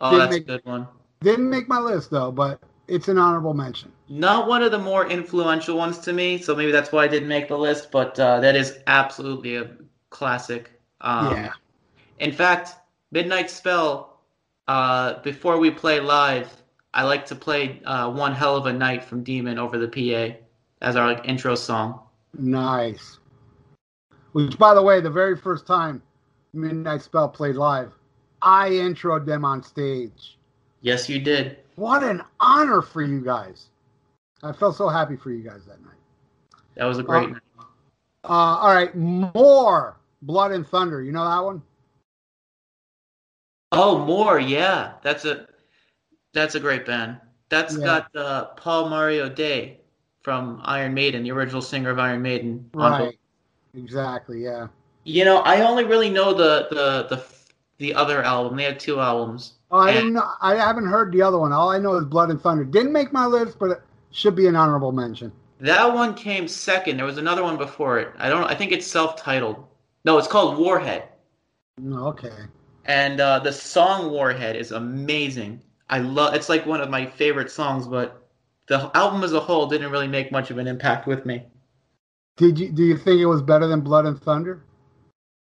Oh, 0.00 0.10
Didn't 0.10 0.18
that's 0.20 0.32
make- 0.32 0.42
a 0.42 0.46
good 0.46 0.64
one. 0.66 0.88
didn't 1.22 1.48
make 1.48 1.66
my 1.68 1.78
list 1.78 2.10
though, 2.10 2.30
but 2.30 2.60
it's 2.88 3.08
an 3.08 3.16
honorable 3.16 3.54
mention. 3.54 3.90
Not 4.10 4.48
one 4.48 4.62
of 4.62 4.70
the 4.70 4.78
more 4.78 5.06
influential 5.08 5.78
ones 5.78 5.98
to 6.00 6.12
me, 6.12 6.36
so 6.36 6.54
maybe 6.54 6.72
that's 6.72 6.92
why 6.92 7.04
I 7.04 7.08
didn't 7.08 7.28
make 7.28 7.48
the 7.48 7.56
list. 7.56 7.90
But 7.90 8.18
uh, 8.20 8.40
that 8.40 8.54
is 8.54 8.80
absolutely 8.86 9.56
a 9.56 9.70
classic. 10.10 10.78
Um, 11.00 11.32
yeah, 11.32 11.52
In 12.18 12.32
fact, 12.32 12.74
Midnight 13.12 13.48
Spell. 13.50 14.09
Uh, 14.70 15.20
before 15.22 15.58
we 15.58 15.68
play 15.68 15.98
live, 15.98 16.48
I 16.94 17.02
like 17.02 17.26
to 17.26 17.34
play 17.34 17.82
uh, 17.84 18.08
"One 18.08 18.32
Hell 18.32 18.56
of 18.56 18.66
a 18.66 18.72
Night" 18.72 19.02
from 19.02 19.24
Demon 19.24 19.58
over 19.58 19.78
the 19.78 19.88
PA 19.88 20.36
as 20.80 20.94
our 20.94 21.08
like, 21.08 21.26
intro 21.26 21.56
song. 21.56 21.98
nice. 22.38 23.18
Which, 24.30 24.56
by 24.58 24.74
the 24.74 24.82
way, 24.82 25.00
the 25.00 25.10
very 25.10 25.36
first 25.36 25.66
time 25.66 26.00
Midnight 26.52 27.02
Spell 27.02 27.28
played 27.28 27.56
live, 27.56 27.90
I 28.42 28.68
introed 28.70 29.26
them 29.26 29.44
on 29.44 29.64
stage. 29.64 30.38
Yes, 30.82 31.08
you 31.08 31.18
did. 31.18 31.58
What 31.74 32.04
an 32.04 32.22
honor 32.38 32.80
for 32.80 33.02
you 33.02 33.22
guys! 33.22 33.70
I 34.44 34.52
felt 34.52 34.76
so 34.76 34.88
happy 34.88 35.16
for 35.16 35.32
you 35.32 35.42
guys 35.42 35.64
that 35.66 35.82
night. 35.84 35.98
That 36.76 36.84
was 36.84 36.98
a 36.98 37.02
great. 37.02 37.24
Oh. 37.24 37.32
night. 37.32 37.42
Uh, 38.22 38.56
all 38.62 38.72
right, 38.72 38.94
more 38.94 39.96
Blood 40.22 40.52
and 40.52 40.64
Thunder. 40.64 41.02
You 41.02 41.10
know 41.10 41.28
that 41.28 41.44
one? 41.44 41.60
Oh, 43.72 44.04
more, 44.04 44.38
yeah. 44.40 44.92
That's 45.02 45.24
a 45.24 45.46
that's 46.32 46.54
a 46.54 46.60
great 46.60 46.86
band. 46.86 47.18
That's 47.48 47.76
Yeah. 47.76 47.84
got 47.84 48.16
uh, 48.16 48.44
Paul 48.56 48.88
Mario 48.88 49.28
Day 49.28 49.80
from 50.22 50.60
Iron 50.64 50.94
Maiden, 50.94 51.22
the 51.22 51.30
original 51.32 51.62
singer 51.62 51.90
of 51.90 51.98
Iron 51.98 52.22
Maiden. 52.22 52.68
Right. 52.74 53.18
Exactly. 53.74 54.42
Yeah. 54.42 54.68
You 55.04 55.24
know, 55.24 55.38
I 55.40 55.62
only 55.62 55.84
really 55.84 56.10
know 56.10 56.34
the 56.34 56.68
the 56.70 57.16
the 57.16 57.24
the 57.78 57.94
other 57.94 58.22
album. 58.22 58.56
They 58.56 58.64
had 58.64 58.78
two 58.78 59.00
albums. 59.00 59.54
Oh, 59.70 59.78
I 59.78 59.92
didn't 59.92 60.12
know. 60.14 60.28
I 60.40 60.56
haven't 60.56 60.86
heard 60.86 61.12
the 61.12 61.22
other 61.22 61.38
one. 61.38 61.52
All 61.52 61.70
I 61.70 61.78
know 61.78 61.94
is 61.94 62.04
Blood 62.04 62.30
and 62.30 62.40
Thunder. 62.40 62.64
Didn't 62.64 62.92
make 62.92 63.12
my 63.12 63.24
list, 63.26 63.58
but 63.58 63.70
it 63.70 63.82
should 64.10 64.34
be 64.34 64.46
an 64.48 64.56
honorable 64.56 64.90
mention. 64.92 65.30
That 65.60 65.94
one 65.94 66.14
came 66.14 66.48
second. 66.48 66.96
There 66.96 67.06
was 67.06 67.18
another 67.18 67.42
one 67.44 67.56
before 67.56 67.98
it. 67.98 68.08
I 68.18 68.28
don't. 68.28 68.44
I 68.44 68.54
think 68.54 68.72
it's 68.72 68.86
self-titled. 68.86 69.64
No, 70.04 70.18
it's 70.18 70.26
called 70.28 70.58
Warhead. 70.58 71.04
Mm, 71.80 71.98
Okay. 72.08 72.32
And 72.84 73.20
uh, 73.20 73.40
the 73.40 73.52
song 73.52 74.10
Warhead 74.10 74.56
is 74.56 74.72
amazing. 74.72 75.62
I 75.88 75.98
love. 75.98 76.34
It's 76.34 76.48
like 76.48 76.66
one 76.66 76.80
of 76.80 76.88
my 76.88 77.06
favorite 77.06 77.50
songs, 77.50 77.86
but 77.86 78.28
the 78.66 78.90
album 78.96 79.24
as 79.24 79.32
a 79.32 79.40
whole 79.40 79.66
didn't 79.66 79.90
really 79.90 80.08
make 80.08 80.32
much 80.32 80.50
of 80.50 80.58
an 80.58 80.66
impact 80.66 81.06
with 81.06 81.26
me. 81.26 81.44
Did 82.36 82.58
you? 82.58 82.70
Do 82.70 82.84
you 82.84 82.96
think 82.96 83.20
it 83.20 83.26
was 83.26 83.42
better 83.42 83.66
than 83.66 83.80
Blood 83.80 84.06
and 84.06 84.20
Thunder? 84.20 84.64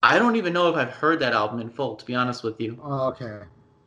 I 0.04 0.20
don't 0.20 0.36
even 0.36 0.54
know 0.54 0.70
if 0.70 0.76
I've 0.76 0.92
heard 0.92 1.20
that 1.22 1.34
album 1.34 1.60
in 1.60 1.70
full, 1.70 1.96
to 1.96 2.06
be 2.06 2.14
honest 2.14 2.44
with 2.44 2.62
you. 2.62 2.80
Oh, 2.84 3.08
okay. 3.08 3.40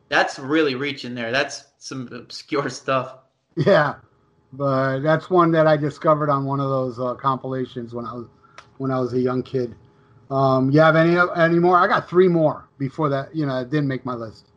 That's 0.09 0.37
really 0.37 0.75
reaching 0.75 1.15
there. 1.15 1.31
That's 1.31 1.65
some 1.77 2.09
obscure 2.11 2.69
stuff. 2.69 3.15
Yeah, 3.55 3.95
but 4.53 4.99
that's 4.99 5.29
one 5.29 5.51
that 5.51 5.67
I 5.67 5.77
discovered 5.77 6.29
on 6.29 6.45
one 6.45 6.59
of 6.59 6.69
those 6.69 6.99
uh, 6.99 7.13
compilations 7.15 7.93
when 7.93 8.05
I 8.05 8.13
was 8.13 8.27
when 8.77 8.91
I 8.91 8.99
was 8.99 9.13
a 9.13 9.19
young 9.19 9.43
kid. 9.43 9.75
Um, 10.29 10.69
you 10.71 10.79
have 10.79 10.95
any 10.95 11.17
any 11.35 11.59
more? 11.59 11.77
I 11.77 11.87
got 11.87 12.09
three 12.09 12.27
more 12.27 12.68
before 12.79 13.09
that. 13.09 13.35
You 13.35 13.45
know, 13.45 13.59
it 13.59 13.69
didn't 13.69 13.87
make 13.87 14.05
my 14.05 14.15
list. 14.15 14.47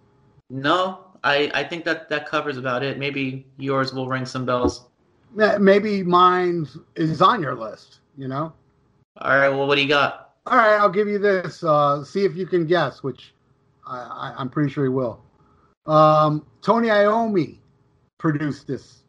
No, 0.49 1.05
I, 1.23 1.50
I 1.52 1.64
think 1.64 1.85
that 1.85 2.09
that 2.09 2.26
covers 2.26 2.57
about 2.57 2.83
it. 2.83 2.99
Maybe 2.99 3.47
yours 3.59 3.93
will 3.93 4.09
ring 4.09 4.25
some 4.25 4.47
bells. 4.47 4.87
Maybe 5.35 6.02
mine 6.02 6.67
is 6.97 7.21
on 7.21 7.43
your 7.43 7.55
list. 7.55 7.99
You 8.17 8.29
know. 8.29 8.52
All 9.19 9.37
right, 9.37 9.49
well, 9.50 9.67
what 9.67 9.75
do 9.75 9.83
you 9.83 9.88
got? 9.88 10.35
All 10.47 10.57
right, 10.57 10.79
I'll 10.79 10.88
give 10.88 11.09
you 11.09 11.19
this. 11.19 11.62
Uh, 11.62 12.02
see 12.02 12.25
if 12.25 12.35
you 12.35 12.47
can 12.47 12.67
guess, 12.67 13.02
which 13.02 13.35
I, 13.87 13.99
I, 13.99 14.35
I'm 14.38 14.49
pretty 14.49 14.71
sure 14.71 14.85
he 14.85 14.88
will. 14.88 15.23
Um, 15.87 16.47
Tony 16.62 16.88
Iommi 16.88 17.59
produced 18.19 18.67
this. 18.67 19.02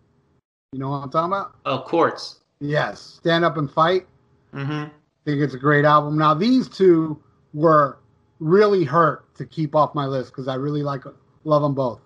You 0.73 0.79
know 0.79 0.89
what 0.89 0.97
I'm 0.97 1.09
talking 1.09 1.31
about? 1.31 1.55
Oh, 1.65 1.79
Quartz. 1.79 2.41
Yes. 2.59 2.99
Stand 2.99 3.45
Up 3.45 3.57
and 3.57 3.71
Fight. 3.71 4.07
Mm-hmm. 4.53 4.89
think 5.25 5.41
it's 5.41 5.53
a 5.53 5.59
great 5.59 5.85
album. 5.85 6.17
Now, 6.17 6.33
these 6.33 6.67
two 6.67 7.21
were 7.53 7.99
really 8.43 8.83
hurt 8.83 9.33
to 9.35 9.45
keep 9.45 9.75
off 9.75 9.95
my 9.95 10.05
list 10.05 10.31
because 10.31 10.47
I 10.47 10.55
really 10.55 10.83
like 10.83 11.03
love 11.45 11.61
them 11.61 11.73
both. 11.73 12.01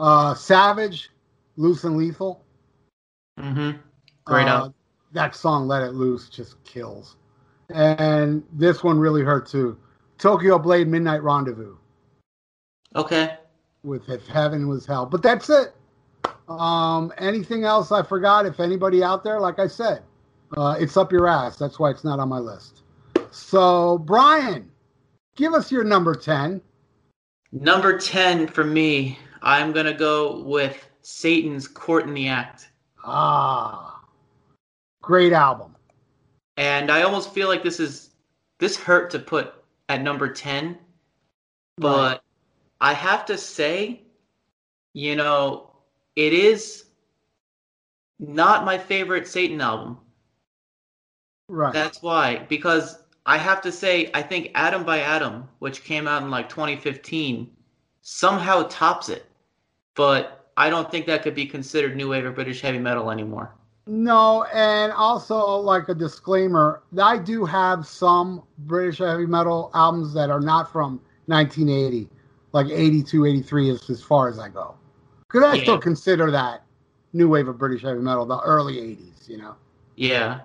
Uh, 0.00 0.34
Savage, 0.34 1.10
Loose 1.56 1.84
and 1.84 1.96
Lethal. 1.96 2.44
Mm-hmm. 3.38 3.78
Great 4.24 4.48
Uh. 4.48 4.70
That 5.12 5.34
song, 5.34 5.66
Let 5.68 5.82
It 5.82 5.92
Loose, 5.92 6.28
just 6.28 6.62
kills. 6.64 7.16
And 7.70 8.42
this 8.52 8.82
one 8.84 8.98
really 8.98 9.22
hurt 9.22 9.46
too. 9.46 9.78
Tokyo 10.18 10.58
Blade 10.58 10.88
Midnight 10.88 11.22
Rendezvous 11.22 11.76
Okay. 12.94 13.36
with 13.82 14.08
If 14.08 14.26
Heaven 14.26 14.68
Was 14.68 14.84
Hell. 14.84 15.06
But 15.06 15.22
that's 15.22 15.48
it. 15.48 15.74
Um, 16.48 17.12
anything 17.18 17.64
else 17.64 17.92
I 17.92 18.02
forgot? 18.02 18.46
If 18.46 18.60
anybody 18.60 19.02
out 19.02 19.24
there, 19.24 19.40
like 19.40 19.58
I 19.58 19.66
said, 19.66 20.02
uh, 20.56 20.76
it's 20.78 20.96
up 20.96 21.12
your 21.12 21.26
ass. 21.28 21.56
That's 21.56 21.78
why 21.78 21.90
it's 21.90 22.04
not 22.04 22.18
on 22.18 22.28
my 22.28 22.38
list. 22.38 22.82
So, 23.30 23.98
Brian, 23.98 24.70
give 25.36 25.54
us 25.54 25.70
your 25.70 25.84
number 25.84 26.14
10. 26.14 26.60
Number 27.52 27.98
10 27.98 28.48
for 28.48 28.64
me, 28.64 29.18
I'm 29.42 29.72
going 29.72 29.86
to 29.86 29.94
go 29.94 30.42
with 30.42 30.88
Satan's 31.02 31.68
Court 31.68 32.04
in 32.06 32.14
the 32.14 32.28
Act. 32.28 32.70
Ah, 33.04 34.00
great 35.02 35.32
album. 35.32 35.76
And 36.56 36.90
I 36.90 37.02
almost 37.02 37.32
feel 37.32 37.48
like 37.48 37.62
this 37.62 37.78
is 37.78 38.10
this 38.58 38.76
hurt 38.76 39.10
to 39.10 39.18
put 39.18 39.54
at 39.88 40.02
number 40.02 40.28
10, 40.32 40.76
but 41.76 42.10
Right. 42.10 42.20
I 42.80 42.92
have 42.94 43.24
to 43.26 43.38
say, 43.38 44.02
you 44.94 45.14
know, 45.14 45.70
it 46.16 46.32
is 46.32 46.86
not 48.18 48.64
my 48.64 48.78
favorite 48.78 49.28
Satan 49.28 49.60
album. 49.60 49.98
Right. 51.48 51.72
That's 51.72 52.02
why 52.02 52.38
because 52.48 53.04
I 53.26 53.36
have 53.38 53.60
to 53.62 53.72
say 53.72 54.10
I 54.14 54.22
think 54.22 54.52
Atom 54.54 54.84
by 54.84 55.00
Atom, 55.00 55.48
which 55.58 55.84
came 55.84 56.06
out 56.06 56.22
in 56.22 56.30
like 56.30 56.48
2015, 56.48 57.50
somehow 58.00 58.62
tops 58.70 59.08
it. 59.08 59.26
But 59.96 60.48
I 60.56 60.70
don't 60.70 60.90
think 60.90 61.06
that 61.06 61.22
could 61.22 61.34
be 61.34 61.46
considered 61.46 61.96
new 61.96 62.08
wave 62.08 62.24
or 62.24 62.30
British 62.30 62.60
heavy 62.60 62.78
metal 62.78 63.10
anymore. 63.10 63.52
No, 63.88 64.44
and 64.52 64.92
also 64.92 65.38
like 65.56 65.88
a 65.88 65.94
disclaimer, 65.94 66.82
I 67.00 67.18
do 67.18 67.44
have 67.44 67.86
some 67.86 68.42
British 68.58 68.98
heavy 68.98 69.26
metal 69.26 69.70
albums 69.74 70.12
that 70.14 70.30
are 70.30 70.40
not 70.40 70.72
from 70.72 71.00
1980, 71.26 72.08
like 72.52 72.66
82, 72.68 73.26
83 73.26 73.70
is 73.70 73.90
as 73.90 74.02
far 74.02 74.28
as 74.28 74.38
I 74.38 74.48
go. 74.48 74.74
Because 75.28 75.44
I 75.44 75.54
Yeah. 75.56 75.62
still 75.62 75.78
consider 75.78 76.30
that 76.30 76.64
new 77.12 77.28
wave 77.28 77.48
of 77.48 77.58
British 77.58 77.82
heavy 77.82 78.00
metal, 78.00 78.26
the 78.26 78.40
early 78.40 78.78
80s, 78.78 79.28
you 79.28 79.36
know. 79.36 79.54
Yeah. 79.96 80.40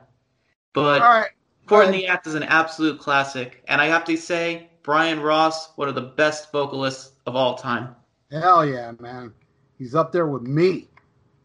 But 0.73 1.01
All 1.01 1.09
right. 1.09 1.29
Court 1.71 1.85
in 1.85 1.93
the 1.93 2.07
Act 2.07 2.27
is 2.27 2.35
an 2.35 2.43
absolute 2.43 2.99
classic, 2.99 3.63
and 3.69 3.79
I 3.79 3.85
have 3.85 4.03
to 4.03 4.17
say, 4.17 4.69
Brian 4.83 5.21
Ross, 5.21 5.71
one 5.77 5.87
of 5.87 5.95
the 5.95 6.01
best 6.01 6.51
vocalists 6.51 7.13
of 7.25 7.37
all 7.37 7.55
time. 7.55 7.95
Hell 8.29 8.65
yeah, 8.65 8.91
man. 8.99 9.31
He's 9.77 9.95
up 9.95 10.11
there 10.11 10.27
with 10.27 10.41
me. 10.41 10.89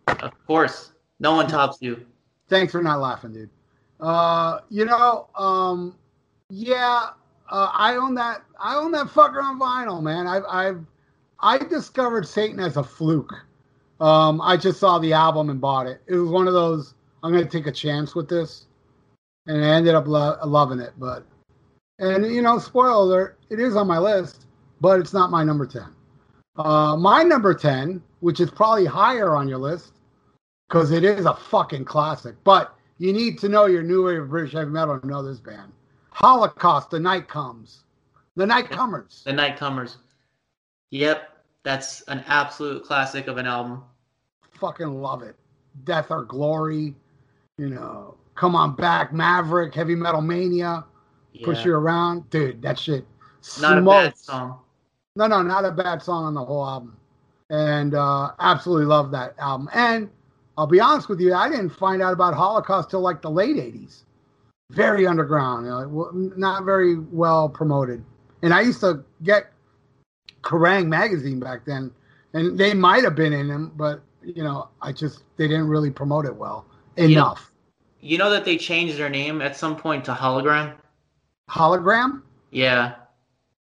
Of 0.08 0.32
course, 0.48 0.90
no 1.20 1.36
one 1.36 1.46
tops 1.46 1.78
you. 1.80 2.04
Thanks 2.48 2.72
for 2.72 2.82
not 2.82 2.98
laughing, 2.98 3.34
dude. 3.34 3.50
Uh, 4.00 4.62
you 4.68 4.84
know, 4.84 5.28
um, 5.36 5.94
yeah, 6.50 7.10
uh, 7.48 7.70
I 7.72 7.94
own 7.94 8.16
that. 8.16 8.42
I 8.58 8.74
own 8.74 8.90
that 8.92 9.06
fucker 9.06 9.40
on 9.40 9.60
vinyl, 9.60 10.02
man. 10.02 10.26
I've, 10.26 10.44
I've, 10.48 10.84
I 11.38 11.58
discovered 11.58 12.26
Satan 12.26 12.58
as 12.58 12.76
a 12.76 12.82
fluke. 12.82 13.32
Um, 14.00 14.40
I 14.40 14.56
just 14.56 14.80
saw 14.80 14.98
the 14.98 15.12
album 15.12 15.50
and 15.50 15.60
bought 15.60 15.86
it. 15.86 16.02
It 16.08 16.16
was 16.16 16.30
one 16.30 16.48
of 16.48 16.52
those. 16.52 16.94
I'm 17.22 17.30
going 17.30 17.44
to 17.44 17.50
take 17.50 17.68
a 17.68 17.72
chance 17.72 18.16
with 18.16 18.28
this, 18.28 18.65
and 19.46 19.64
I 19.64 19.68
ended 19.68 19.94
up 19.94 20.06
lo- 20.06 20.38
loving 20.44 20.80
it. 20.80 20.92
But 20.98 21.24
and 21.98 22.26
you 22.26 22.42
know, 22.42 22.58
spoiler 22.58 23.36
it 23.50 23.60
is 23.60 23.76
on 23.76 23.86
my 23.86 23.98
list, 23.98 24.46
but 24.80 25.00
it's 25.00 25.12
not 25.12 25.30
my 25.30 25.44
number 25.44 25.66
ten. 25.66 25.88
Uh, 26.56 26.96
my 26.96 27.22
number 27.22 27.54
ten, 27.54 28.02
which 28.20 28.40
is 28.40 28.50
probably 28.50 28.86
higher 28.86 29.34
on 29.34 29.48
your 29.48 29.58
list, 29.58 29.92
because 30.68 30.90
it 30.90 31.04
is 31.04 31.26
a 31.26 31.34
fucking 31.34 31.84
classic. 31.84 32.34
But 32.44 32.74
you 32.98 33.12
need 33.12 33.38
to 33.40 33.48
know 33.48 33.66
your 33.66 33.82
new 33.82 34.04
wave 34.04 34.22
of 34.22 34.30
British 34.30 34.54
heavy 34.54 34.70
metal 34.70 34.98
to 34.98 35.06
know 35.06 35.22
this 35.22 35.38
band. 35.38 35.72
Holocaust, 36.10 36.90
The 36.90 36.98
Night 36.98 37.28
Comes. 37.28 37.84
The 38.36 38.46
Night 38.46 38.70
Comers. 38.70 39.22
The 39.24 39.32
Night 39.32 39.58
Comers. 39.58 39.98
Yep, 40.90 41.28
that's 41.62 42.00
an 42.02 42.24
absolute 42.26 42.84
classic 42.84 43.26
of 43.26 43.36
an 43.36 43.46
album. 43.46 43.82
Fucking 44.58 45.02
love 45.02 45.22
it. 45.22 45.36
Death 45.84 46.10
or 46.10 46.24
Glory. 46.24 46.94
You 47.58 47.68
know, 47.68 48.16
Come 48.36 48.54
On 48.54 48.76
Back, 48.76 49.12
Maverick, 49.12 49.74
Heavy 49.74 49.94
Metal 49.94 50.20
Mania, 50.20 50.84
Push 51.42 51.64
You 51.64 51.74
Around. 51.74 52.30
Dude, 52.30 52.62
that 52.62 52.78
shit 52.78 53.04
Not 53.60 53.78
a 53.78 53.82
bad 53.82 54.16
song. 54.16 54.60
No, 55.16 55.26
no, 55.26 55.42
not 55.42 55.64
a 55.64 55.70
bad 55.70 56.02
song 56.02 56.24
on 56.24 56.34
the 56.34 56.44
whole 56.44 56.66
album. 56.66 56.96
And 57.48 57.94
uh, 57.94 58.32
absolutely 58.38 58.86
love 58.86 59.10
that 59.12 59.34
album. 59.38 59.68
And 59.72 60.10
I'll 60.58 60.66
be 60.66 60.80
honest 60.80 61.08
with 61.08 61.20
you, 61.20 61.34
I 61.34 61.48
didn't 61.48 61.70
find 61.70 62.02
out 62.02 62.12
about 62.12 62.34
Holocaust 62.34 62.90
till 62.90 63.00
like 63.00 63.22
the 63.22 63.30
late 63.30 63.56
80s. 63.56 64.02
Very 64.72 65.06
underground, 65.06 65.64
you 65.64 65.70
know, 65.70 66.30
not 66.36 66.64
very 66.64 66.98
well 66.98 67.48
promoted. 67.48 68.04
And 68.42 68.52
I 68.52 68.62
used 68.62 68.80
to 68.80 69.04
get 69.22 69.52
Kerrang 70.42 70.88
magazine 70.88 71.38
back 71.38 71.64
then, 71.64 71.92
and 72.34 72.58
they 72.58 72.74
might 72.74 73.04
have 73.04 73.14
been 73.14 73.32
in 73.32 73.48
them, 73.48 73.72
but, 73.76 74.02
you 74.22 74.42
know, 74.42 74.68
I 74.82 74.92
just, 74.92 75.22
they 75.36 75.46
didn't 75.46 75.68
really 75.68 75.90
promote 75.90 76.26
it 76.26 76.34
well 76.34 76.66
enough. 76.96 77.52
You 78.06 78.18
know 78.18 78.30
that 78.30 78.44
they 78.44 78.56
changed 78.56 78.96
their 78.98 79.08
name 79.08 79.42
at 79.42 79.56
some 79.56 79.76
point 79.76 80.04
to 80.04 80.12
Hologram? 80.12 80.74
Hologram? 81.50 82.22
Yeah. 82.50 82.94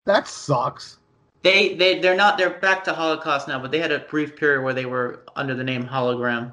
That 0.05 0.27
sucks. 0.27 0.99
They 1.43 1.75
they 1.75 2.01
they're 2.01 2.17
not 2.17 2.39
they're 2.39 2.59
back 2.59 2.83
to 2.85 2.93
Holocaust 2.93 3.47
now, 3.47 3.61
but 3.61 3.71
they 3.71 3.79
had 3.79 3.93
a 3.93 4.01
brief 4.01 4.37
period 4.37 4.63
where 4.63 4.75
they 4.75 4.85
were 4.87 5.25
under 5.37 5.55
the 5.55 5.63
name 5.65 5.85
Hologram. 5.85 6.53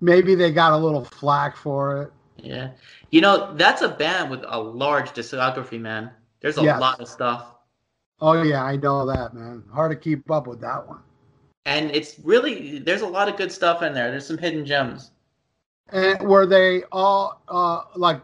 Maybe 0.00 0.34
they 0.34 0.52
got 0.52 0.72
a 0.72 0.76
little 0.76 1.04
flack 1.04 1.56
for 1.56 2.02
it. 2.02 2.12
Yeah. 2.36 2.70
You 3.10 3.20
know, 3.22 3.54
that's 3.54 3.82
a 3.82 3.88
band 3.88 4.30
with 4.30 4.44
a 4.46 4.58
large 4.60 5.10
discography, 5.10 5.80
man. 5.80 6.10
There's 6.40 6.58
a 6.58 6.62
Yes. 6.62 6.80
lot 6.80 7.00
of 7.00 7.08
stuff. 7.08 7.54
Oh, 8.20 8.40
yeah, 8.42 8.62
I 8.62 8.76
know 8.76 9.06
that, 9.06 9.34
man. 9.34 9.64
Hard 9.72 9.90
to 9.92 9.96
keep 9.96 10.30
up 10.30 10.46
with 10.46 10.60
that 10.60 10.86
one. 10.86 11.00
And 11.64 11.90
it's 11.90 12.18
really 12.22 12.78
there's 12.78 13.02
a 13.02 13.06
lot 13.06 13.28
of 13.28 13.36
good 13.36 13.50
stuff 13.50 13.82
in 13.82 13.94
there. 13.94 14.10
There's 14.10 14.26
some 14.26 14.38
hidden 14.38 14.64
gems. 14.64 15.10
And 15.90 16.20
were 16.28 16.46
they 16.46 16.82
all 16.92 17.42
uh 17.48 17.82
like 17.94 18.22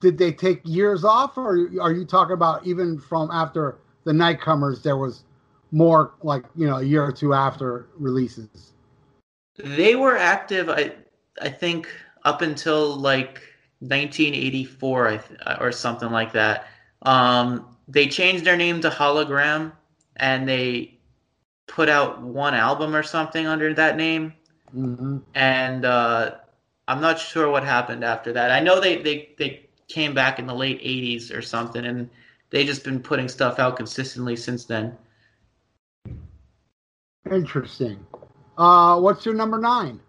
did 0.00 0.18
they 0.18 0.32
take 0.32 0.60
years 0.64 1.04
off 1.04 1.36
or 1.36 1.68
are 1.80 1.92
you 1.92 2.04
talking 2.04 2.32
about 2.34 2.66
even 2.66 2.98
from 2.98 3.30
after 3.30 3.78
the 4.04 4.12
nightcomers 4.12 4.82
there 4.82 4.96
was 4.96 5.24
more 5.72 6.12
like, 6.22 6.44
you 6.56 6.66
know, 6.66 6.76
a 6.78 6.82
year 6.82 7.04
or 7.04 7.12
two 7.12 7.34
after 7.34 7.86
releases? 7.98 8.72
They 9.58 9.94
were 9.96 10.16
active 10.16 10.68
I 10.68 10.94
I 11.40 11.48
think 11.50 11.88
up 12.24 12.42
until 12.42 12.96
like 12.96 13.42
1984 13.80 15.08
I 15.08 15.16
th- 15.18 15.40
or 15.60 15.72
something 15.72 16.10
like 16.10 16.32
that. 16.32 16.66
Um 17.02 17.76
they 17.88 18.06
changed 18.08 18.44
their 18.44 18.56
name 18.56 18.80
to 18.82 18.90
Hologram 18.90 19.72
and 20.16 20.48
they 20.48 20.98
put 21.66 21.88
out 21.88 22.20
one 22.22 22.54
album 22.54 22.94
or 22.96 23.02
something 23.02 23.46
under 23.46 23.74
that 23.74 23.96
name 23.96 24.34
Mm-hmm. 24.76 25.18
and 25.34 25.84
uh, 25.84 26.32
I'm 26.90 27.00
not 27.00 27.20
sure 27.20 27.48
what 27.48 27.62
happened 27.62 28.02
after 28.02 28.32
that. 28.32 28.50
I 28.50 28.58
know 28.58 28.80
they, 28.80 28.96
they, 28.96 29.30
they 29.38 29.68
came 29.86 30.12
back 30.12 30.40
in 30.40 30.46
the 30.48 30.54
late 30.54 30.82
80s 30.82 31.32
or 31.32 31.40
something, 31.40 31.86
and 31.86 32.10
they 32.50 32.64
just 32.64 32.82
been 32.82 32.98
putting 33.00 33.28
stuff 33.28 33.60
out 33.60 33.76
consistently 33.76 34.34
since 34.34 34.64
then. 34.64 34.96
Interesting. 37.30 38.04
Uh 38.58 38.98
what's 38.98 39.24
your 39.24 39.34
number 39.34 39.58
nine? 39.58 40.00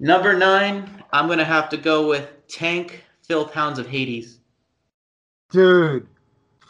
Number 0.00 0.32
nine, 0.32 1.04
I'm 1.12 1.28
gonna 1.28 1.44
have 1.44 1.68
to 1.68 1.76
go 1.76 2.08
with 2.08 2.30
Tank, 2.48 3.04
Filth 3.22 3.52
Hounds 3.52 3.78
of 3.78 3.86
Hades. 3.86 4.40
Dude. 5.50 6.06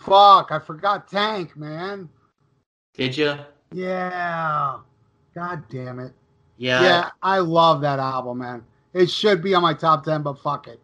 Fuck, 0.05 0.51
I 0.51 0.59
forgot 0.59 1.07
Tank, 1.09 1.57
man. 1.57 2.09
Did 2.95 3.17
you? 3.17 3.37
Yeah. 3.73 4.79
God 5.33 5.63
damn 5.69 6.01
it. 6.01 6.13
Yeah. 6.59 6.83
yeah, 6.83 7.11
I 7.23 7.39
love 7.39 7.83
that 7.83 7.99
album, 7.99 8.39
man. 8.39 8.65
It 8.97 9.11
should 9.11 9.43
be 9.43 9.55
on 9.55 9.61
my 9.61 9.75
top 9.75 10.05
ten, 10.05 10.23
but 10.23 10.39
fuck 10.39 10.69
it. 10.69 10.81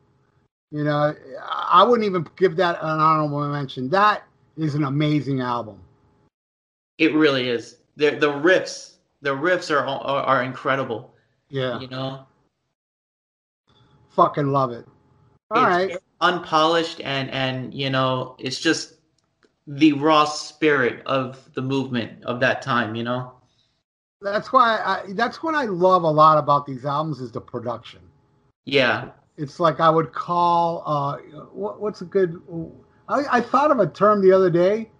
You 0.70 0.85
know, 0.85 1.14
I 1.48 1.83
wouldn't 1.83 2.07
even 2.07 2.27
give 2.37 2.57
that 2.57 2.77
an 2.83 3.01
honorable 3.01 3.48
mention. 3.48 3.88
That 3.88 4.25
is 4.59 4.75
an 4.75 4.85
amazing 4.85 5.40
album. 5.40 5.81
It 6.98 7.14
really 7.14 7.48
is. 7.48 7.79
The 7.96 8.11
the 8.11 8.31
riffs, 8.31 8.96
the 9.22 9.31
riffs 9.31 9.70
are 9.70 9.87
are, 9.87 10.22
are 10.22 10.42
incredible. 10.42 11.14
Yeah, 11.48 11.81
You 11.81 11.88
know, 11.88 12.27
fucking 14.11 14.48
love 14.48 14.72
it. 14.72 14.87
All 15.51 15.62
it's 15.62 15.66
right, 15.66 15.96
unpolished 16.20 17.01
and 17.01 17.31
and 17.31 17.72
you 17.72 17.88
know, 17.88 18.37
it's 18.38 18.61
just 18.61 18.96
the 19.66 19.94
raw 19.94 20.27
spirit 20.27 21.03
of 21.07 21.48
the 21.55 21.62
movement 21.62 22.22
of 22.25 22.40
that 22.40 22.61
time. 22.61 22.94
You 22.94 23.05
know. 23.05 23.33
That's 24.23 24.53
why 24.53 24.81
I, 24.85 25.13
that's 25.13 25.43
what 25.43 25.55
I 25.55 25.65
love 25.65 26.03
a 26.03 26.11
lot 26.11 26.39
about 26.39 26.67
these 26.67 26.85
albums 26.85 27.21
is 27.21 27.33
the 27.33 27.41
production. 27.41 28.01
Yeah. 28.65 29.11
It's 29.37 29.59
like 29.59 29.81
I 29.81 29.91
would 29.91 30.13
call 30.13 30.83
uh, 30.87 31.17
what, 31.53 31.81
what's 31.81 32.01
a 32.01 32.05
good? 32.05 32.41
I, 33.09 33.39
I 33.39 33.41
thought 33.41 33.71
of 33.71 33.81
a 33.81 33.87
term 33.87 34.23
the 34.23 34.33
other 34.33 34.51
day 34.51 34.91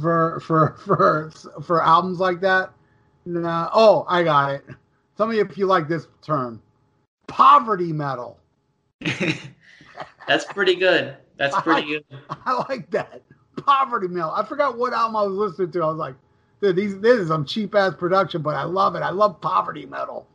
for 0.00 0.40
for 0.40 0.76
for 0.84 1.30
for 1.62 1.82
albums 1.82 2.18
like 2.18 2.40
that. 2.40 2.72
Oh, 3.26 4.04
I 4.08 4.22
got 4.22 4.54
it. 4.54 4.64
Tell 5.16 5.26
me 5.26 5.40
if 5.40 5.56
you 5.56 5.66
like 5.66 5.88
this 5.88 6.08
term. 6.22 6.62
Poverty 7.26 7.92
metal. 7.92 8.38
That's 10.28 10.44
pretty 10.44 10.76
good. 10.76 11.16
That's 11.36 11.58
pretty 11.60 11.88
good. 11.88 12.04
I 12.30 12.64
like 12.68 12.90
that. 12.90 13.22
Poverty 13.64 14.08
metal. 14.08 14.30
I 14.30 14.44
forgot 14.44 14.78
what 14.78 14.92
album 14.92 15.16
I 15.16 15.22
was 15.22 15.32
listening 15.32 15.72
to. 15.72 15.82
I 15.82 15.86
was 15.86 15.96
like, 15.96 16.14
dude, 16.60 16.76
these 16.76 16.98
this 17.00 17.18
is 17.18 17.28
some 17.28 17.44
cheap 17.44 17.74
ass 17.74 17.94
production, 17.94 18.42
but 18.42 18.54
I 18.54 18.64
love 18.64 18.94
it. 18.94 19.00
I 19.00 19.10
love 19.10 19.40
poverty 19.40 19.86
metal. 19.86 20.26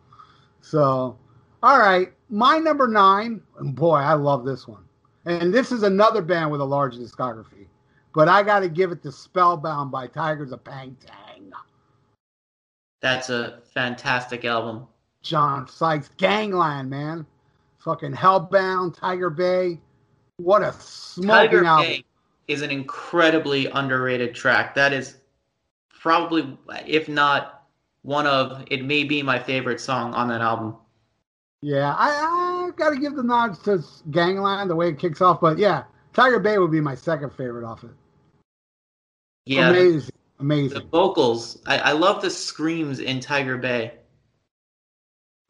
So, 0.62 1.18
all 1.64 1.80
right, 1.80 2.12
my 2.30 2.58
number 2.58 2.88
nine, 2.88 3.42
and 3.60 3.76
boy, 3.76 3.98
I 3.98 4.14
love 4.14 4.46
this 4.46 4.68
one. 4.68 4.84
And 5.26 5.54
this 5.54 5.72
is 5.72 5.84
another 5.84 6.22
band 6.22 6.52
with 6.52 6.62
a 6.62 6.66
large 6.66 6.96
discography, 6.96 7.68
but 8.14 8.28
I 8.28 8.44
got 8.44 8.60
to 8.62 8.70
give 8.70 8.92
it 8.92 9.04
to 9.04 9.12
Spellbound 9.12 9.92
by 9.92 10.08
Tygers 10.08 10.52
of 10.52 10.64
Pan 10.64 10.96
Tang. 11.06 11.52
That's 13.02 13.30
a 13.30 13.60
fantastic 13.74 14.46
album. 14.46 14.88
John 15.24 15.68
Sykes, 15.68 16.10
Gangland, 16.18 16.90
man, 16.90 17.26
fucking 17.80 18.14
Hellbound, 18.14 18.96
Tiger 18.96 19.30
Bay. 19.30 19.80
What 20.38 20.64
a 20.64 20.74
smoking 20.74 21.30
Tiger 21.30 21.66
album! 21.66 21.86
Bay 21.86 22.06
is 22.48 22.62
an 22.62 22.72
incredibly 22.72 23.68
underrated 23.68 24.34
track. 24.34 24.74
That 24.76 24.94
is 24.94 25.18
probably, 26.02 26.58
if 26.88 27.08
not 27.08 27.68
one 28.02 28.26
of, 28.26 28.64
it 28.72 28.84
may 28.84 29.04
be 29.04 29.22
my 29.22 29.38
favorite 29.40 29.80
song 29.80 30.14
on 30.14 30.28
that 30.30 30.42
album. 30.42 30.76
Yeah, 31.62 31.94
I, 31.96 32.10
I 32.10 32.72
got 32.76 32.90
to 32.90 33.00
give 33.00 33.16
the 33.16 33.24
nods 33.24 33.60
to 33.60 33.84
Gangland 34.10 34.70
the 34.70 34.76
way 34.76 34.90
it 34.90 34.98
kicks 34.98 35.22
off, 35.22 35.40
but 35.40 35.60
yeah, 35.60 35.84
Tiger 36.14 36.40
Bay 36.40 36.58
would 36.58 36.72
be 36.72 36.82
my 36.82 36.96
second 36.96 37.30
favorite 37.34 37.66
off 37.66 37.84
it. 37.84 37.92
Yeah, 39.46 39.72
the, 39.72 39.80
amazing, 39.80 40.12
the 40.38 40.44
amazing. 40.44 40.88
vocals. 40.92 41.62
I, 41.68 41.78
I 41.78 41.92
love 41.92 42.22
the 42.24 42.32
screams 42.32 43.00
in 43.00 43.20
Tiger 43.20 43.58
Bay. 43.58 43.94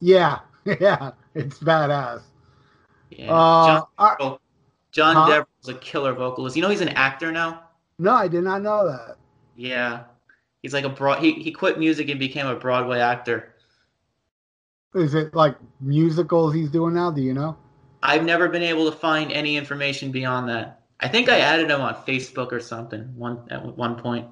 Yeah, 0.02 0.40
yeah, 0.66 1.12
it's 1.34 1.60
badass. 1.60 2.24
Yeah. 3.10 3.34
Uh, 3.34 3.66
John, 3.68 3.88
I- 3.98 4.38
John 4.92 5.16
huh? 5.16 5.46
A 5.68 5.74
killer 5.76 6.14
vocalist. 6.14 6.58
You 6.58 6.62
know 6.62 6.70
he's 6.70 6.82
an 6.82 6.90
actor 6.90 7.32
now. 7.32 7.64
no, 8.00 8.12
I 8.12 8.28
did 8.28 8.44
not 8.44 8.62
know 8.62 8.86
that. 8.90 9.16
Yeah, 9.56 10.04
he's 10.62 10.74
like 10.74 10.86
a 10.86 10.90
broad. 10.90 11.20
He 11.20 11.34
he 11.34 11.52
quit 11.52 11.80
music 11.80 12.10
and 12.10 12.20
became 12.20 12.48
a 12.48 12.56
Broadway 12.56 13.00
actor. 13.00 13.56
Is 14.94 15.14
it 15.14 15.34
like 15.34 15.56
musicals 15.80 16.54
he's 16.54 16.70
doing 16.70 16.94
now? 16.94 17.12
Do 17.12 17.22
you 17.22 17.34
know? 17.34 17.58
I've 18.04 18.24
never 18.24 18.50
been 18.50 18.64
able 18.64 18.90
to 18.90 18.98
find 18.98 19.32
any 19.32 19.56
information 19.58 20.12
beyond 20.12 20.50
that. 20.50 20.82
I 21.00 21.08
think 21.08 21.30
I 21.30 21.40
added 21.40 21.70
him 21.70 21.82
on 21.82 21.96
Facebook 21.96 22.52
or 22.52 22.60
something 22.60 23.02
one 23.16 23.40
at 23.50 23.78
one 23.78 23.96
point. 23.96 24.28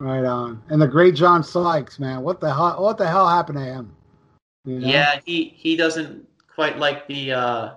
Right 0.00 0.24
on. 0.24 0.62
And 0.68 0.80
the 0.80 0.86
great 0.86 1.14
John 1.16 1.42
Sykes, 1.42 1.98
man, 1.98 2.22
what 2.22 2.40
the 2.40 2.52
hell? 2.52 2.80
What 2.82 2.98
the 2.98 3.08
hell 3.08 3.28
happened 3.28 3.58
to 3.58 3.64
him? 3.64 3.96
You 4.64 4.80
know? 4.80 4.86
Yeah, 4.86 5.20
he 5.24 5.54
he 5.56 5.76
doesn't 5.76 6.26
quite 6.54 6.78
like 6.78 7.06
the 7.08 7.32
uh, 7.32 7.74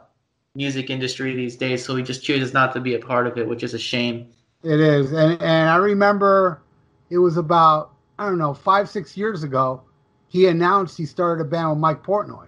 music 0.54 0.90
industry 0.90 1.36
these 1.36 1.56
days, 1.56 1.84
so 1.84 1.96
he 1.96 2.04
just 2.04 2.24
chooses 2.24 2.54
not 2.54 2.74
to 2.74 2.80
be 2.80 2.96
a 2.96 3.00
part 3.00 3.26
of 3.26 3.38
it, 3.38 3.48
which 3.48 3.64
is 3.64 3.74
a 3.74 3.80
shame. 3.80 4.28
It 4.64 4.80
is, 4.80 5.14
and 5.14 5.42
and 5.42 5.70
I 5.70 5.78
remember 5.78 6.62
it 7.12 7.20
was 7.20 7.38
about 7.38 7.92
I 8.22 8.26
don't 8.26 8.38
know, 8.38 8.54
five, 8.54 8.88
six 8.88 9.18
years 9.18 9.42
ago, 9.42 9.82
he 10.28 10.46
announced 10.46 10.96
he 10.96 11.08
started 11.08 11.42
a 11.42 11.46
band 11.46 11.72
with 11.72 11.80
Mike 11.80 12.04
Portnoy. 12.04 12.48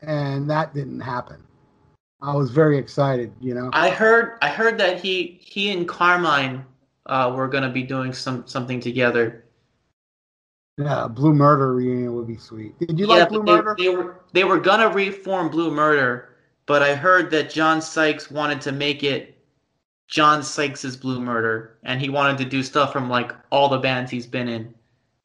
And 0.00 0.48
that 0.48 0.74
didn't 0.74 1.00
happen. 1.00 1.42
I 2.20 2.34
was 2.34 2.50
very 2.50 2.78
excited, 2.78 3.32
you 3.40 3.52
know. 3.52 3.70
I 3.72 3.90
heard 3.90 4.38
I 4.42 4.48
heard 4.48 4.78
that 4.78 5.00
he 5.00 5.40
he 5.42 5.72
and 5.72 5.88
Carmine 5.88 6.64
uh, 7.06 7.32
were 7.34 7.48
gonna 7.48 7.68
be 7.68 7.82
doing 7.82 8.12
some 8.12 8.46
something 8.46 8.78
together. 8.78 9.44
Yeah, 10.78 11.08
Blue 11.08 11.34
Murder 11.34 11.74
reunion 11.74 12.14
would 12.14 12.28
be 12.28 12.36
sweet. 12.36 12.78
Did 12.78 12.98
you 12.98 13.08
yeah, 13.08 13.14
like 13.14 13.28
Blue 13.28 13.44
they, 13.44 13.52
Murder? 13.52 13.76
they 13.76 13.88
were 13.88 14.20
they 14.32 14.44
were 14.44 14.60
gonna 14.60 14.88
reform 14.88 15.48
Blue 15.48 15.72
Murder, 15.72 16.36
but 16.66 16.80
I 16.80 16.94
heard 16.94 17.28
that 17.32 17.50
John 17.50 17.82
Sykes 17.82 18.30
wanted 18.30 18.60
to 18.62 18.72
make 18.72 19.02
it 19.02 19.36
John 20.12 20.42
Sykes's 20.42 20.94
Blue 20.94 21.20
Murder, 21.20 21.78
and 21.84 21.98
he 21.98 22.10
wanted 22.10 22.36
to 22.36 22.44
do 22.44 22.62
stuff 22.62 22.92
from 22.92 23.08
like 23.08 23.32
all 23.48 23.70
the 23.70 23.78
bands 23.78 24.10
he's 24.10 24.26
been 24.26 24.46
in. 24.46 24.74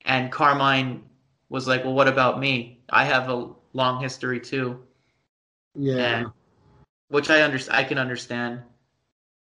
And 0.06 0.32
Carmine 0.32 1.04
was 1.50 1.67
like, 1.67 1.84
"Well, 1.84 1.93
what 1.93 2.08
about 2.08 2.39
me? 2.39 2.80
I 2.89 3.04
have 3.04 3.28
a 3.28 3.50
long 3.73 4.02
history 4.02 4.39
too." 4.39 4.82
yeah. 5.76 6.19
And, 6.19 6.28
which 7.10 7.30
I 7.30 7.43
under 7.43 7.60
I 7.69 7.84
can 7.84 7.97
understand. 7.97 8.62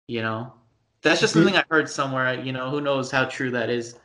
You 0.07 0.23
know, 0.23 0.53
that's 1.03 1.20
just 1.20 1.33
something 1.33 1.57
I 1.57 1.64
heard 1.68 1.90
somewhere. 1.90 2.40
You 2.40 2.53
know, 2.53 2.70
who 2.70 2.81
knows 2.81 3.11
how 3.11 3.25
true 3.25 3.51
that 3.51 3.70
is. 3.70 3.97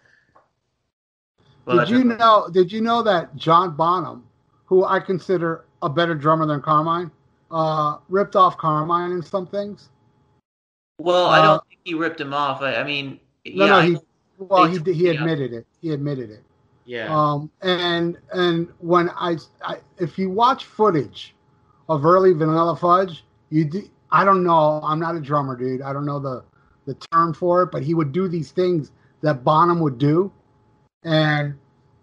But, 1.63 1.85
Did 1.85 1.89
you 1.89 2.03
know? 2.05 2.49
Did 2.51 2.71
you 2.71 2.81
know 2.81 3.03
that 3.03 3.35
John 3.35 3.75
Bonham, 3.75 4.23
who 4.65 4.83
I 4.83 4.99
consider 4.99 5.65
a 5.83 5.89
better 5.89 6.15
drummer 6.15 6.47
than 6.47 6.59
Carmine, 6.59 7.11
uh, 7.51 7.99
ripped 8.09 8.35
off 8.35 8.57
Carmine 8.57 9.11
in 9.11 9.21
some 9.21 9.45
things? 9.45 9.89
Well, 10.99 11.25
I 11.27 11.39
uh, 11.39 11.43
don't 11.43 11.67
think 11.67 11.79
he 11.83 11.93
ripped 11.95 12.21
him 12.21 12.33
off. 12.33 12.61
I, 12.61 12.75
I 12.75 12.83
mean, 12.83 13.19
No, 13.45 13.65
yeah, 13.65 13.67
no, 13.67 13.81
he 13.81 13.97
well, 14.37 14.65
he 14.65 14.93
he 14.93 15.07
admitted 15.07 15.53
it. 15.53 15.65
He 15.81 15.91
admitted 15.91 16.29
it. 16.29 16.43
yeah. 16.85 17.07
Um, 17.13 17.49
and 17.61 18.17
and 18.31 18.69
when 18.79 19.09
I, 19.11 19.37
I 19.63 19.77
if 19.97 20.17
you 20.17 20.29
watch 20.29 20.65
footage 20.65 21.35
of 21.87 22.05
early 22.05 22.33
Vanilla 22.33 22.75
Fudge, 22.75 23.25
you 23.49 23.65
do, 23.65 23.89
I 24.11 24.23
don't 24.23 24.43
know. 24.43 24.81
I'm 24.83 24.99
not 24.99 25.15
a 25.15 25.19
drummer, 25.19 25.55
dude. 25.55 25.81
I 25.81 25.93
don't 25.93 26.05
know 26.05 26.19
the 26.19 26.43
the 26.85 26.95
term 27.11 27.33
for 27.33 27.63
it, 27.63 27.71
but 27.71 27.83
he 27.83 27.93
would 27.93 28.11
do 28.11 28.27
these 28.27 28.51
things 28.51 28.91
that 29.21 29.43
Bonham 29.43 29.79
would 29.79 29.97
do. 29.97 30.31
And 31.03 31.55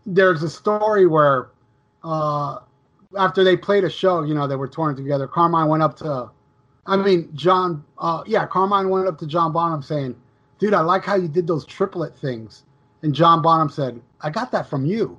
there's 0.06 0.42
a 0.42 0.50
story 0.50 1.06
where 1.06 1.50
uh, 2.04 2.60
after 3.18 3.44
they 3.44 3.56
played 3.56 3.84
a 3.84 3.90
show, 3.90 4.22
you 4.22 4.34
know, 4.34 4.46
they 4.46 4.56
were 4.56 4.68
touring 4.68 4.96
together. 4.96 5.26
Carmine 5.26 5.68
went 5.68 5.82
up 5.82 5.96
to, 5.96 6.30
I 6.86 6.96
mean, 6.96 7.30
John, 7.34 7.84
uh, 7.98 8.22
yeah, 8.26 8.46
Carmine 8.46 8.88
went 8.88 9.08
up 9.08 9.18
to 9.18 9.26
John 9.26 9.52
Bonham 9.52 9.82
saying, 9.82 10.14
"Dude, 10.58 10.74
I 10.74 10.80
like 10.80 11.04
how 11.04 11.16
you 11.16 11.28
did 11.28 11.46
those 11.46 11.64
triplet 11.66 12.16
things." 12.16 12.64
And 13.02 13.14
John 13.14 13.42
Bonham 13.42 13.68
said, 13.68 14.00
"I 14.20 14.30
got 14.30 14.50
that 14.52 14.68
from 14.68 14.86
you." 14.86 15.18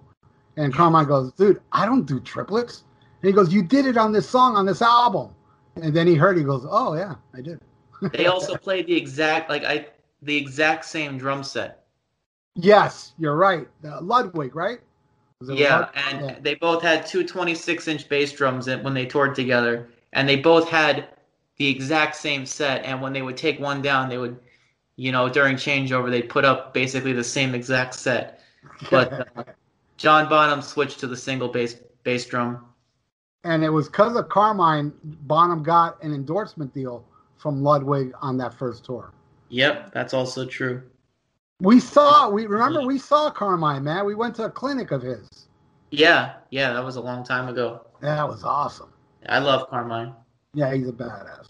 And 0.55 0.73
Carmine 0.73 1.05
goes, 1.05 1.31
"Dude, 1.33 1.61
I 1.71 1.85
don't 1.85 2.05
do 2.05 2.19
triplets." 2.19 2.83
And 3.21 3.27
he 3.29 3.33
goes, 3.33 3.53
"You 3.53 3.63
did 3.63 3.85
it 3.85 3.97
on 3.97 4.11
this 4.11 4.27
song 4.27 4.55
on 4.55 4.65
this 4.65 4.81
album." 4.81 5.29
And 5.75 5.93
then 5.93 6.07
he 6.07 6.15
heard, 6.15 6.37
he 6.37 6.43
goes, 6.43 6.65
"Oh 6.69 6.95
yeah, 6.95 7.15
I 7.33 7.41
did." 7.41 7.61
they 8.13 8.27
also 8.27 8.55
played 8.55 8.87
the 8.87 8.95
exact 8.95 9.49
like 9.49 9.63
I 9.63 9.87
the 10.21 10.35
exact 10.35 10.85
same 10.85 11.17
drum 11.17 11.43
set. 11.43 11.85
Yes, 12.55 13.13
you're 13.19 13.35
right. 13.35 13.67
Uh, 13.83 14.01
Ludwig, 14.01 14.55
right? 14.55 14.79
Yeah, 15.41 15.79
Lud- 15.79 15.89
and 15.95 16.25
yeah. 16.25 16.39
they 16.41 16.55
both 16.55 16.81
had 16.81 17.05
two 17.05 17.23
26 17.23 17.87
inch 17.87 18.09
bass 18.09 18.31
drums 18.31 18.67
when 18.67 18.93
they 18.93 19.05
toured 19.05 19.35
together, 19.35 19.89
and 20.13 20.27
they 20.27 20.37
both 20.37 20.67
had 20.67 21.07
the 21.57 21.67
exact 21.67 22.15
same 22.15 22.45
set. 22.45 22.85
And 22.85 23.01
when 23.01 23.13
they 23.13 23.21
would 23.21 23.37
take 23.37 23.59
one 23.59 23.81
down, 23.81 24.09
they 24.09 24.17
would, 24.17 24.39
you 24.95 25.11
know, 25.11 25.29
during 25.29 25.55
changeover, 25.55 26.09
they'd 26.09 26.29
put 26.29 26.45
up 26.45 26.73
basically 26.73 27.13
the 27.13 27.23
same 27.23 27.55
exact 27.55 27.95
set. 27.95 28.41
But 28.89 29.13
uh, 29.13 29.43
John 29.97 30.29
Bonham 30.29 30.61
switched 30.61 30.99
to 30.99 31.07
the 31.07 31.17
single 31.17 31.47
bass 31.49 31.75
bass 32.03 32.25
drum. 32.25 32.65
and 33.43 33.63
it 33.63 33.69
was 33.69 33.87
because 33.87 34.15
of 34.15 34.29
Carmine, 34.29 34.93
Bonham 35.03 35.61
got 35.63 36.01
an 36.03 36.13
endorsement 36.13 36.73
deal 36.73 37.03
from 37.37 37.61
Ludwig 37.63 38.13
on 38.21 38.37
that 38.37 38.53
first 38.53 38.85
tour. 38.85 39.11
Yep, 39.49 39.91
that's 39.93 40.13
also 40.13 40.45
true. 40.45 40.83
We 41.59 41.79
saw, 41.79 42.29
we 42.29 42.45
remember 42.45 42.85
we 42.85 42.99
saw 42.99 43.31
Carmine, 43.31 43.83
man. 43.83 44.05
We 44.05 44.15
went 44.15 44.35
to 44.35 44.45
a 44.45 44.49
clinic 44.49 44.91
of 44.91 45.01
his. 45.01 45.27
Yeah, 45.89 46.35
yeah, 46.51 46.73
that 46.73 46.83
was 46.83 46.97
a 46.97 47.01
long 47.01 47.23
time 47.23 47.47
ago. 47.47 47.87
That 48.01 48.27
was 48.27 48.43
awesome. 48.43 48.91
I 49.27 49.39
love 49.39 49.69
Carmine. 49.69 50.13
Yeah, 50.53 50.73
he's 50.73 50.87
a 50.87 50.91
badass. 50.93 51.49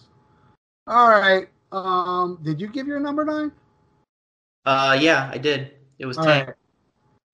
All 0.87 1.09
right. 1.09 1.47
Um, 1.71 2.39
did 2.43 2.59
you 2.61 2.67
give 2.67 2.87
your 2.87 2.99
number 2.99 3.25
nine? 3.25 3.51
Uh, 4.65 4.97
yeah, 4.99 5.29
I 5.33 5.37
did. 5.37 5.71
It 5.99 6.05
was 6.05 6.17
All 6.17 6.25
Tank. 6.25 6.47
right. 6.47 6.55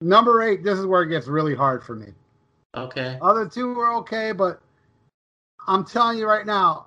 Number 0.00 0.42
eight. 0.42 0.62
This 0.62 0.78
is 0.78 0.86
where 0.86 1.02
it 1.02 1.08
gets 1.08 1.26
really 1.26 1.54
hard 1.54 1.84
for 1.84 1.94
me. 1.94 2.08
Okay. 2.76 3.18
Other 3.22 3.48
two 3.48 3.72
were 3.74 3.92
okay, 3.94 4.32
but 4.32 4.60
I'm 5.66 5.84
telling 5.84 6.18
you 6.18 6.26
right 6.26 6.46
now, 6.46 6.86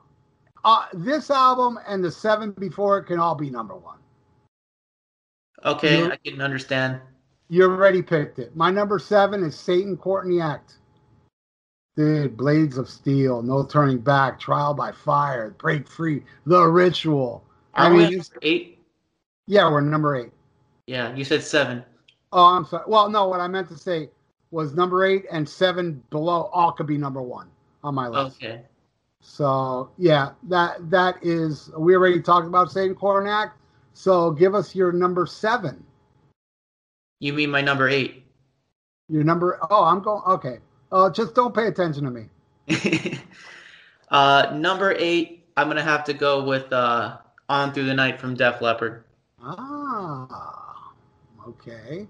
uh, 0.66 0.86
this 0.94 1.32
album 1.32 1.80
and 1.88 2.04
the 2.04 2.12
seven 2.12 2.52
before 2.52 2.98
it 2.98 3.06
can 3.06 3.20
all 3.20 3.36
be 3.36 3.50
number 3.50 3.76
one. 3.76 3.98
Okay, 5.66 6.00
You- 6.00 6.12
I 6.12 6.18
can 6.18 6.42
understand. 6.42 7.02
You 7.50 7.63
already 7.63 8.02
picked 8.02 8.40
it. 8.40 8.56
My 8.56 8.70
number 8.70 9.00
seven 9.00 9.42
is 9.44 9.56
Satan 9.58 9.96
Court 9.96 10.26
in 10.26 10.32
the 10.32 10.42
Act. 10.42 10.76
Dude, 11.97 12.38
Blades 12.38 12.77
of 12.77 12.88
Steel, 12.88 13.41
No 13.41 13.65
Turning 13.65 13.97
Back, 13.97 14.39
Trial 14.39 14.75
by 14.75 14.91
Fire, 14.91 15.55
Break 15.57 15.88
Free, 15.88 16.21
The 16.45 16.63
Ritual. 16.63 17.43
I 17.73 17.88
Are 17.88 17.93
we 17.93 18.07
mean, 18.07 18.23
eight? 18.43 18.86
yeah, 19.47 19.69
we're 19.69 19.81
number 19.81 20.15
eight. 20.15 20.31
Yeah, 20.86 21.13
you 21.15 21.25
said 21.25 21.43
seven. 21.43 21.83
Oh, 22.31 22.45
I'm 22.45 22.65
sorry. 22.65 22.83
Well, 22.88 23.10
no, 23.10 23.27
what 23.27 23.39
I 23.39 23.47
meant 23.47 23.67
to 23.69 23.77
say 23.77 24.12
was 24.51 24.75
number 24.75 25.05
eight 25.05 25.25
and 25.31 25.49
seven 25.49 26.03
below 26.12 26.51
all 26.53 26.71
could 26.71 26.86
be 26.86 26.97
number 26.97 27.21
one 27.21 27.49
on 27.83 27.95
my 27.95 28.07
list. 28.07 28.38
Okay. 28.38 28.62
So 29.19 29.89
yeah, 29.97 30.31
that 30.43 30.89
that 30.91 31.17
is 31.23 31.71
we 31.75 31.95
already 31.95 32.21
talked 32.21 32.45
about 32.47 32.71
Satan 32.71 32.95
Court 32.95 33.23
in 33.23 33.29
the 33.29 33.36
Act. 33.36 33.57
So 33.93 34.31
give 34.31 34.53
us 34.53 34.75
your 34.75 34.91
number 34.91 35.25
seven. 35.25 35.83
You 37.19 37.33
mean 37.33 37.49
my 37.49 37.62
number 37.62 37.89
eight? 37.89 38.23
Your 39.10 39.23
number. 39.23 39.60
Oh, 39.69 39.83
I'm 39.83 40.01
going. 40.01 40.21
Okay. 40.27 40.60
Uh, 40.91 41.10
just 41.10 41.36
don't 41.36 41.54
pay 41.54 41.67
attention 41.67 42.04
to 42.06 42.12
me. 42.12 42.30
uh, 44.10 44.52
number 44.56 44.93
eight, 44.97 45.45
I'm 45.56 45.67
gonna 45.67 45.84
have 45.84 46.04
to 46.06 46.13
go 46.13 46.43
with 46.43 46.71
uh, 46.71 47.17
"On 47.50 47.73
Through 47.73 47.86
the 47.86 47.93
Night" 47.93 48.19
from 48.19 48.36
Def 48.36 48.62
Leppard. 48.62 49.04
Ah, 49.41 50.93
okay. 51.47 52.08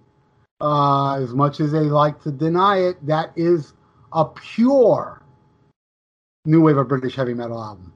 Uh, 0.59 1.15
as 1.15 1.33
much 1.33 1.59
as 1.59 1.71
they 1.71 1.81
like 1.81 2.21
to 2.23 2.31
deny 2.31 2.77
it, 2.77 3.05
that 3.05 3.31
is 3.35 3.73
a 4.13 4.25
pure 4.25 5.21
new 6.45 6.61
wave 6.61 6.77
of 6.77 6.87
British 6.87 7.15
heavy 7.15 7.33
metal 7.33 7.61
album. 7.61 7.93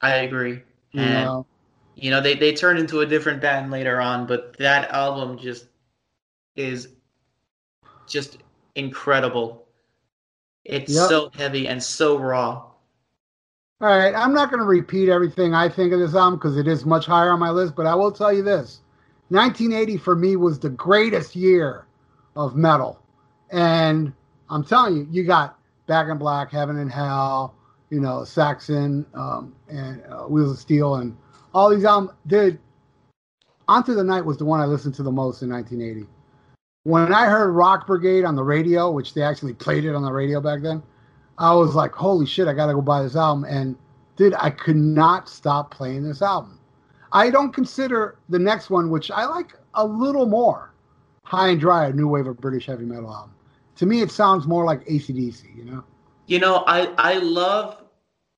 I 0.00 0.16
agree. 0.16 0.62
You 0.92 1.08
And 1.08 1.24
know, 1.24 1.46
you 1.94 2.10
know, 2.10 2.20
they 2.20 2.34
they 2.34 2.52
turned 2.52 2.78
into 2.78 3.00
a 3.00 3.06
different 3.06 3.40
band 3.40 3.70
later 3.70 4.00
on, 4.00 4.26
but 4.26 4.56
that 4.58 4.90
album 4.90 5.38
just 5.38 5.66
is 6.56 6.88
just 8.06 8.38
incredible. 8.74 9.65
It's 10.68 10.92
Yep. 10.92 11.08
so 11.08 11.30
heavy 11.34 11.68
and 11.68 11.82
so 11.82 12.18
raw. 12.18 12.64
All 13.80 13.88
right, 13.88 14.14
I'm 14.14 14.32
not 14.32 14.50
going 14.50 14.60
to 14.60 14.66
repeat 14.66 15.08
everything 15.08 15.54
I 15.54 15.68
think 15.68 15.92
of 15.92 16.00
this 16.00 16.14
album 16.14 16.38
because 16.38 16.56
it 16.56 16.66
is 16.66 16.86
much 16.86 17.04
higher 17.06 17.30
on 17.30 17.38
my 17.38 17.50
list, 17.50 17.76
but 17.76 17.86
I 17.86 17.94
will 17.94 18.10
tell 18.10 18.32
you 18.32 18.42
this 18.42 18.80
1980 19.28 19.98
for 19.98 20.16
me 20.16 20.36
was 20.36 20.58
the 20.58 20.70
greatest 20.70 21.36
year 21.36 21.86
of 22.36 22.56
metal. 22.56 23.00
And 23.50 24.12
I'm 24.48 24.64
telling 24.64 24.96
you, 24.96 25.08
you 25.10 25.24
got 25.24 25.58
Back 25.86 26.08
in 26.08 26.18
Black, 26.18 26.50
Heaven 26.50 26.78
and 26.78 26.90
Hell, 26.90 27.54
you 27.90 28.00
know, 28.00 28.24
Saxon, 28.24 29.06
um, 29.14 29.54
and 29.68 30.02
uh, 30.10 30.22
Wheels 30.24 30.50
of 30.52 30.58
Steel, 30.58 30.96
and 30.96 31.16
all 31.54 31.70
these 31.70 31.84
albums. 31.84 32.12
Dude, 32.26 32.58
On 33.68 33.84
Through 33.84 33.94
the 33.96 34.04
Night 34.04 34.24
was 34.24 34.36
the 34.36 34.44
one 34.44 34.60
I 34.60 34.64
listened 34.64 34.94
to 34.96 35.02
the 35.02 35.12
most 35.12 35.42
in 35.42 35.50
1980. 35.50 36.08
When 36.86 37.12
I 37.12 37.26
heard 37.26 37.50
Rock 37.50 37.88
Brigade 37.88 38.24
on 38.24 38.36
the 38.36 38.44
radio, 38.44 38.92
which 38.92 39.12
they 39.12 39.20
actually 39.20 39.54
played 39.54 39.84
it 39.84 39.96
on 39.96 40.04
the 40.04 40.12
radio 40.12 40.40
back 40.40 40.62
then, 40.62 40.84
I 41.36 41.52
was 41.52 41.74
like, 41.74 41.90
holy 41.90 42.26
shit, 42.26 42.46
I 42.46 42.52
gotta 42.52 42.74
go 42.74 42.80
buy 42.80 43.02
this 43.02 43.16
album. 43.16 43.44
And 43.44 43.74
dude, 44.14 44.34
I 44.38 44.50
could 44.50 44.76
not 44.76 45.28
stop 45.28 45.72
playing 45.72 46.04
this 46.04 46.22
album. 46.22 46.60
I 47.10 47.28
don't 47.28 47.52
consider 47.52 48.18
the 48.28 48.38
next 48.38 48.70
one, 48.70 48.88
which 48.88 49.10
I 49.10 49.24
like 49.24 49.54
a 49.74 49.84
little 49.84 50.26
more, 50.26 50.74
High 51.24 51.48
and 51.48 51.60
Dry, 51.60 51.86
a 51.86 51.92
new 51.92 52.06
wave 52.06 52.28
of 52.28 52.36
British 52.36 52.66
heavy 52.66 52.84
metal 52.84 53.12
album. 53.12 53.34
To 53.78 53.86
me, 53.86 54.00
it 54.00 54.12
sounds 54.12 54.46
more 54.46 54.64
like 54.64 54.86
ACDC, 54.86 55.56
you 55.56 55.64
know? 55.64 55.82
You 56.26 56.38
know, 56.38 56.62
I 56.68 56.94
I 56.98 57.18
love 57.18 57.82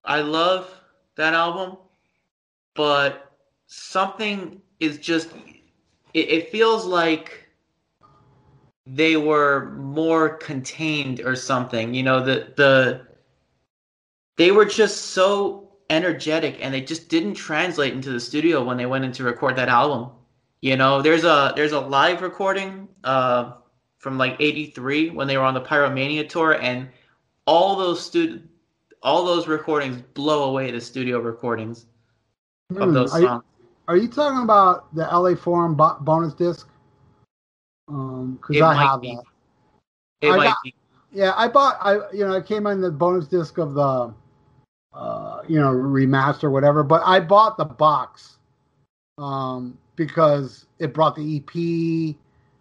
I 0.07 0.23
love 0.23 0.73
that 1.17 1.35
album, 1.35 1.77
but 2.75 3.31
something 3.67 4.63
is 4.81 4.97
just 4.97 5.35
it, 6.15 6.31
it 6.31 6.49
feels 6.49 6.87
like 6.87 7.45
they 8.95 9.17
were 9.17 9.71
more 9.77 10.31
contained 10.39 11.21
or 11.21 11.37
something. 11.37 11.95
You 11.95 12.03
know, 12.03 12.25
the 12.25 12.53
the 12.57 13.07
they 14.37 14.51
were 14.51 14.65
just 14.65 15.07
so 15.09 15.71
energetic 15.91 16.59
and 16.61 16.73
they 16.73 16.81
just 16.81 17.09
didn't 17.09 17.35
translate 17.35 17.93
into 17.93 18.11
the 18.11 18.21
studio 18.21 18.63
when 18.65 18.77
they 18.77 18.87
went 18.87 19.05
in 19.05 19.13
to 19.13 19.25
record 19.25 19.57
that 19.57 19.69
album. 19.69 20.11
You 20.61 20.77
know, 20.77 21.03
there's 21.03 21.25
a 21.25 21.53
there's 21.57 21.73
a 21.73 21.81
live 21.81 22.23
recording 22.23 22.89
uh 23.05 23.53
from 23.99 24.17
like 24.19 24.37
'83 24.41 25.11
when 25.11 25.27
they 25.29 25.37
were 25.37 25.45
on 25.45 25.55
the 25.55 25.61
Pyromania 25.61 26.29
tour, 26.29 26.55
and 26.55 26.89
all 27.47 27.77
those 27.77 28.05
stud, 28.05 28.49
all 29.03 29.25
those 29.25 29.49
recordings 29.49 30.03
blow 30.15 30.45
away 30.51 30.71
the 30.71 30.81
studio 30.81 31.19
recordings 31.21 31.87
of 32.81 32.93
Hmm, 32.93 32.93
those 32.93 33.13
are, 33.13 33.21
you, 33.21 33.27
songs. 33.27 33.45
are 33.89 33.97
you 33.97 34.09
talking 34.09 34.43
about 34.43 34.95
the 34.95 35.03
LA 35.03 35.35
Forum 35.35 35.75
bo- 35.75 35.99
bonus 36.01 36.35
disc? 36.35 36.69
Um, 37.89 38.39
because 38.41 38.63
I 38.63 38.75
have 38.75 39.01
be. 39.01 39.15
that. 39.15 39.23
It 40.21 40.31
I 40.33 40.37
might 40.37 40.45
got- 40.45 40.63
be. 40.63 40.75
Yeah, 41.11 41.33
I 41.37 41.49
bought. 41.49 41.79
I 41.81 41.95
you 42.13 42.27
know, 42.27 42.33
it 42.35 42.45
came 42.47 42.67
in 42.67 42.83
the 42.83 42.91
bonus 42.91 43.27
disc 43.29 43.57
of 43.57 43.73
the, 43.73 44.13
uh, 44.93 45.41
you 45.49 45.59
know, 45.59 45.73
remaster 45.73 46.51
whatever. 46.51 46.83
But 46.83 47.03
I 47.05 47.19
bought 47.21 47.57
the 47.57 47.65
box, 47.65 48.37
um, 49.17 49.79
because 49.97 50.67
it 50.79 50.93
brought 50.93 51.17
the 51.17 51.37
EP 51.39 52.15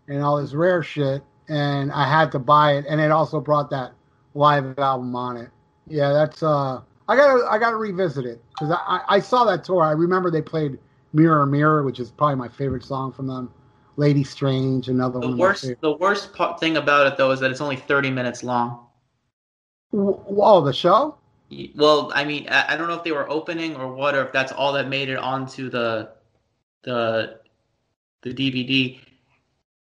and 0.08 0.24
all 0.24 0.42
this 0.42 0.54
rare 0.54 0.82
shit, 0.82 1.22
and 1.50 1.92
I 1.92 2.08
had 2.10 2.32
to 2.32 2.40
buy 2.40 2.78
it, 2.78 2.86
and 2.88 3.02
it 3.02 3.12
also 3.12 3.42
brought 3.42 3.70
that 3.72 3.92
live 4.34 4.80
album 4.80 5.14
on 5.14 5.36
it. 5.36 5.50
Yeah, 5.88 6.14
that's 6.14 6.42
uh, 6.42 6.80
I 7.10 7.16
gotta 7.18 7.46
I 7.52 7.58
gotta 7.60 7.76
revisit 7.76 8.26
it 8.26 8.42
because 8.52 8.72
I, 8.72 8.78
I 8.88 9.02
I 9.16 9.20
saw 9.20 9.44
that 9.44 9.66
tour. 9.66 9.84
I 9.84 9.92
remember 9.92 10.32
they 10.32 10.42
played 10.42 10.80
Mirror 11.12 11.48
Mirror, 11.48 11.84
which 11.84 12.00
is 12.00 12.12
probably 12.12 12.36
my 12.36 12.48
favorite 12.48 12.86
song 12.86 13.12
from 13.12 13.28
them. 13.28 13.52
Lady 13.98 14.24
Strange, 14.24 14.88
another 14.90 15.20
The 15.20 15.28
one. 15.28 15.38
worst, 15.38 15.70
the 15.82 15.94
worst 15.98 16.34
part, 16.34 16.60
thing 16.60 16.78
about 16.78 17.08
it 17.08 17.18
though 17.18 17.32
is 17.32 17.40
that 17.42 17.52
it's 17.52 17.62
only 17.62 17.76
30 17.76 18.12
minutes 18.12 18.44
long. 18.44 18.86
W- 19.92 20.24
Oh, 20.30 20.62
the 20.62 20.72
show. 20.74 21.18
Well, 21.76 22.12
I 22.14 22.24
mean, 22.24 22.48
I, 22.50 22.74
I 22.74 22.78
don't 22.78 22.88
know 22.88 22.94
if 22.96 23.04
they 23.04 23.12
were 23.12 23.30
opening 23.30 23.76
or 23.76 23.94
what, 23.94 24.16
or 24.16 24.24
if 24.26 24.32
that's 24.32 24.52
all 24.52 24.74
that 24.74 24.88
made 24.88 25.10
it 25.10 25.18
onto 25.18 25.70
the 25.70 26.12
the 26.84 27.40
the 28.22 28.34
DVD. 28.34 29.00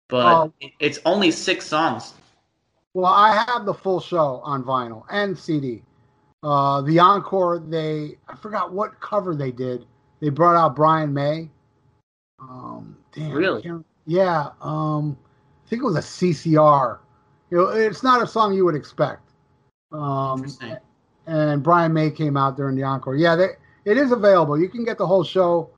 But 0.08 0.52
it, 0.62 0.72
it's 0.80 1.00
only 1.06 1.32
six 1.32 1.66
songs. 1.66 2.14
Well, 2.94 3.12
I 3.12 3.44
have 3.48 3.66
the 3.66 3.74
full 3.74 4.00
show 4.00 4.40
on 4.44 4.64
vinyl 4.64 5.04
and 5.10 5.38
CD. 5.38 5.84
Uh, 6.44 6.82
the 6.82 7.00
encore, 7.00 7.60
they 7.60 8.18
I 8.30 8.36
forgot 8.36 8.72
what 8.72 9.00
cover 9.02 9.36
they 9.36 9.52
did. 9.52 9.86
They 10.22 10.30
brought 10.30 10.56
out 10.56 10.76
Brian 10.76 11.14
May. 11.14 11.50
Um, 12.40 12.96
damn, 13.14 13.32
Really? 13.32 13.64
Yeah. 14.08 14.50
Um, 14.62 15.18
I 15.66 15.70
think 15.70 15.84
it 15.84 15.86
was 15.86 15.98
a 15.98 16.00
CCR. 16.00 17.00
You 17.52 17.58
know, 17.58 17.68
it's 17.68 18.02
not 18.02 18.24
a 18.24 18.28
song 18.28 18.54
you 18.54 18.66
would 18.66 18.76
expect. 18.76 19.32
Um, 19.92 20.40
Interesting. 20.40 20.78
and 21.28 21.62
Brian 21.62 21.94
May 21.94 22.10
came 22.10 22.36
out 22.36 22.58
during 22.58 22.76
the 22.76 22.84
encore. 22.84 23.16
Yeah, 23.16 23.36
they, 23.36 23.50
it 23.86 23.98
is 23.98 24.12
available. 24.12 24.60
You 24.60 24.70
can 24.70 24.84
get 24.84 24.98
the 24.98 25.06
whole 25.06 25.24
show, 25.24 25.70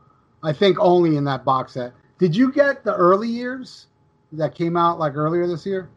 I 0.44 0.54
think, 0.54 0.78
only 0.80 1.18
in 1.18 1.24
that 1.26 1.44
box 1.44 1.74
set. 1.74 1.94
Did 2.18 2.36
you 2.36 2.52
get 2.52 2.84
the 2.84 2.96
early 2.96 3.28
years 3.28 3.88
that 4.32 4.56
came 4.56 4.78
out 4.78 5.00
like 5.00 5.16
earlier 5.16 5.48
this 5.48 5.66
year? 5.66 5.90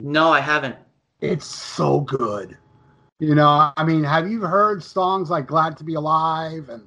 No, 0.00 0.32
I 0.32 0.40
haven't. 0.40 0.76
It's 1.20 1.46
so 1.46 2.00
good. 2.00 2.56
You 3.20 3.36
know, 3.36 3.72
I 3.76 3.84
mean, 3.84 4.02
have 4.02 4.28
you 4.28 4.40
heard 4.40 4.82
songs 4.82 5.30
like 5.30 5.46
"Glad 5.46 5.76
to 5.76 5.84
Be 5.84 5.94
Alive" 5.94 6.68
and 6.68 6.82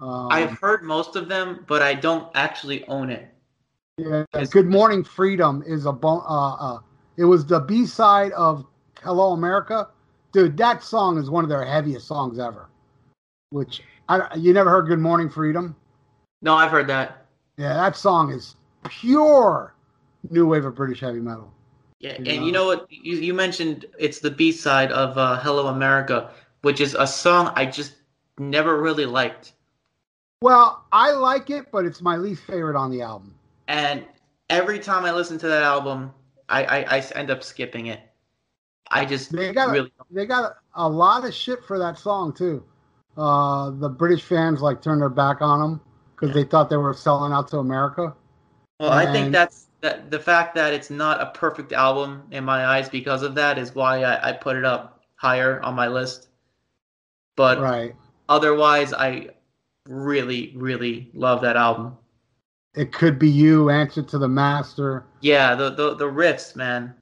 um, 0.00 0.28
I've 0.30 0.58
heard 0.58 0.82
most 0.82 1.16
of 1.16 1.28
them, 1.28 1.64
but 1.66 1.80
I 1.80 1.94
don't 1.94 2.28
actually 2.34 2.86
own 2.88 3.10
it. 3.10 3.32
Yeah, 4.00 4.44
"Good 4.50 4.66
Morning 4.66 5.04
Freedom" 5.04 5.62
is 5.66 5.86
a 5.86 5.92
bon- 5.92 6.24
uh, 6.26 6.54
uh, 6.54 6.78
it 7.16 7.24
was 7.24 7.44
the 7.46 7.60
B 7.60 7.86
side 7.86 8.32
of 8.32 8.64
"Hello 9.02 9.32
America." 9.32 9.88
Dude, 10.32 10.56
that 10.58 10.82
song 10.82 11.18
is 11.18 11.28
one 11.28 11.44
of 11.44 11.50
their 11.50 11.64
heaviest 11.64 12.06
songs 12.06 12.38
ever. 12.38 12.68
Which 13.50 13.82
I 14.08 14.34
you 14.36 14.52
never 14.52 14.70
heard 14.70 14.86
"Good 14.86 15.00
Morning 15.00 15.28
Freedom"? 15.28 15.76
No, 16.42 16.54
I've 16.54 16.70
heard 16.70 16.86
that. 16.88 17.26
Yeah, 17.56 17.74
that 17.74 17.96
song 17.96 18.30
is 18.30 18.56
pure 18.84 19.74
new 20.30 20.46
wave 20.46 20.64
of 20.64 20.74
British 20.74 21.00
heavy 21.00 21.20
metal. 21.20 21.52
Yeah, 21.98 22.16
Yeah. 22.20 22.32
and 22.32 22.46
you 22.46 22.52
know 22.52 22.66
what? 22.66 22.86
You, 22.90 23.16
you 23.16 23.34
mentioned 23.34 23.84
it's 23.98 24.20
the 24.20 24.30
B 24.30 24.52
side 24.52 24.92
of 24.92 25.18
uh, 25.18 25.38
"Hello 25.40 25.66
America," 25.66 26.30
which 26.62 26.80
is 26.80 26.94
a 26.94 27.06
song 27.06 27.52
I 27.56 27.66
just 27.66 27.94
never 28.38 28.80
really 28.80 29.06
liked. 29.06 29.52
Well, 30.42 30.84
I 30.90 31.10
like 31.10 31.50
it, 31.50 31.70
but 31.70 31.84
it's 31.84 32.00
my 32.00 32.16
least 32.16 32.42
favorite 32.44 32.76
on 32.76 32.90
the 32.90 33.02
album. 33.02 33.34
And 33.70 34.04
every 34.48 34.80
time 34.80 35.04
I 35.04 35.12
listen 35.12 35.38
to 35.38 35.46
that 35.46 35.62
album, 35.62 36.12
I, 36.48 36.64
I, 36.64 36.96
I 36.96 37.04
end 37.14 37.30
up 37.30 37.44
skipping 37.44 37.86
it. 37.86 38.00
I 38.90 39.04
just 39.04 39.30
They 39.30 39.52
got 39.52 39.70
really 39.70 39.92
they 40.10 40.26
got 40.26 40.56
a 40.74 40.88
lot 40.88 41.24
of 41.24 41.32
shit 41.32 41.64
for 41.64 41.78
that 41.78 41.96
song 41.96 42.32
too. 42.32 42.64
Uh, 43.16 43.70
the 43.70 43.88
British 43.88 44.24
fans 44.24 44.60
like 44.60 44.82
turned 44.82 45.00
their 45.00 45.08
back 45.08 45.40
on 45.40 45.60
them 45.60 45.80
because 46.16 46.34
they 46.34 46.42
thought 46.42 46.68
they 46.68 46.76
were 46.76 46.92
selling 46.92 47.32
out 47.32 47.46
to 47.48 47.58
America. 47.58 48.12
well. 48.80 48.90
I 48.90 49.06
think 49.06 49.30
that's 49.30 49.68
that 49.82 50.10
the 50.10 50.18
fact 50.18 50.56
that 50.56 50.72
it's 50.74 50.90
not 50.90 51.20
a 51.20 51.26
perfect 51.26 51.72
album 51.72 52.24
in 52.32 52.44
my 52.44 52.66
eyes 52.66 52.88
because 52.88 53.22
of 53.22 53.36
that 53.36 53.56
is 53.56 53.72
why 53.76 54.02
I, 54.02 54.30
I 54.30 54.32
put 54.32 54.56
it 54.56 54.64
up 54.64 55.00
higher 55.14 55.62
on 55.62 55.76
my 55.76 55.86
list. 55.86 56.28
But 57.36 57.60
Right. 57.60 57.94
otherwise, 58.28 58.92
I 58.92 59.28
really 59.86 60.52
really 60.56 61.12
love 61.14 61.42
that 61.42 61.56
album. 61.56 61.96
It 62.74 62.92
could 62.92 63.18
be 63.18 63.28
you. 63.28 63.68
Answer 63.70 64.02
to 64.02 64.18
the 64.18 64.28
master. 64.28 65.04
Yeah, 65.20 65.54
the 65.54 65.70
the, 65.70 65.94
the 65.94 66.04
riffs, 66.06 66.54
man. 66.54 66.94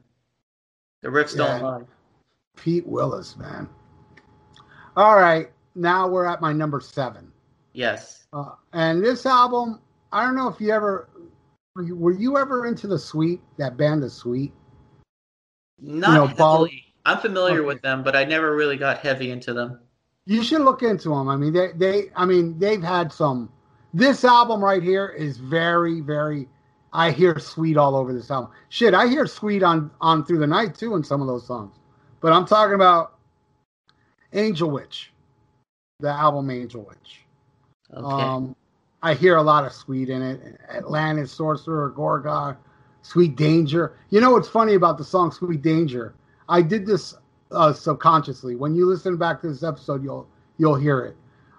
The 1.02 1.08
riffs 1.08 1.36
don't 1.36 1.62
lie. 1.62 1.82
Pete 2.56 2.86
Willis, 2.86 3.36
man. 3.36 3.68
All 4.96 5.16
right. 5.16 5.50
Now 5.74 6.08
we're 6.08 6.24
at 6.26 6.40
my 6.40 6.52
number 6.52 6.80
seven. 6.80 7.30
Yes. 7.72 8.26
Uh, 8.32 8.52
and 8.72 9.04
this 9.04 9.26
album, 9.26 9.80
I 10.10 10.24
don't 10.24 10.34
know 10.34 10.48
if 10.48 10.60
you 10.60 10.72
ever 10.72 11.08
were 11.76 11.82
you, 11.82 11.96
were 11.96 12.12
you 12.12 12.36
ever 12.38 12.66
into 12.66 12.86
the 12.88 12.98
Sweet 12.98 13.40
that 13.58 13.76
band, 13.76 14.02
the 14.02 14.10
Sweet. 14.10 14.52
Not 15.80 16.14
know, 16.14 16.34
Ball- 16.34 16.68
I'm 17.06 17.18
familiar 17.18 17.58
Okay. 17.60 17.66
with 17.66 17.82
them, 17.82 18.02
but 18.02 18.16
I 18.16 18.24
never 18.24 18.56
really 18.56 18.76
got 18.76 18.98
heavy 18.98 19.30
into 19.30 19.54
them. 19.54 19.78
You 20.26 20.42
should 20.42 20.62
look 20.62 20.82
into 20.82 21.10
them. 21.10 21.28
I 21.28 21.36
mean, 21.36 21.52
they, 21.52 21.68
they, 21.76 22.10
I 22.16 22.24
mean, 22.26 22.58
they've 22.58 22.82
had 22.82 23.12
some. 23.12 23.50
This 23.98 24.22
album 24.22 24.62
right 24.62 24.80
here 24.80 25.08
is 25.08 25.38
very, 25.38 26.00
very. 26.00 26.48
I 26.92 27.10
hear 27.10 27.36
Sweet 27.40 27.76
all 27.76 27.96
over 27.96 28.12
this 28.12 28.30
album. 28.30 28.52
Shit, 28.68 28.94
I 28.94 29.08
hear 29.08 29.26
Sweet 29.26 29.64
on 29.64 29.90
on 30.00 30.24
through 30.24 30.38
the 30.38 30.46
night 30.46 30.76
too 30.76 30.94
in 30.94 31.02
some 31.02 31.20
of 31.20 31.26
those 31.26 31.44
songs. 31.44 31.74
But 32.20 32.32
I'm 32.32 32.46
talking 32.46 32.76
about 32.76 33.18
Angel 34.32 34.70
Witch, 34.70 35.12
the 35.98 36.10
album 36.10 36.48
Angel 36.48 36.80
Witch. 36.80 37.22
Okay. 37.92 38.06
Um, 38.06 38.54
I 39.02 39.14
hear 39.14 39.34
a 39.34 39.42
lot 39.42 39.64
of 39.64 39.72
Sweet 39.72 40.10
in 40.10 40.22
it. 40.22 40.60
Atlantis, 40.70 41.32
Sorcerer, 41.32 41.90
Gorgon, 41.90 42.56
Sweet 43.02 43.34
Danger. 43.34 43.96
You 44.10 44.20
know 44.20 44.30
what's 44.30 44.48
funny 44.48 44.74
about 44.74 44.98
the 44.98 45.04
song 45.04 45.32
Sweet 45.32 45.60
Danger? 45.60 46.14
I 46.48 46.62
did 46.62 46.86
this 46.86 47.16
uh, 47.50 47.72
subconsciously. 47.72 48.54
When 48.54 48.76
you 48.76 48.86
listen 48.86 49.16
back 49.16 49.40
to 49.40 49.48
this 49.48 49.64
episode, 49.64 50.04
you'll 50.04 50.28
you'll 50.56 50.76
hear 50.76 51.00
it. 51.00 51.16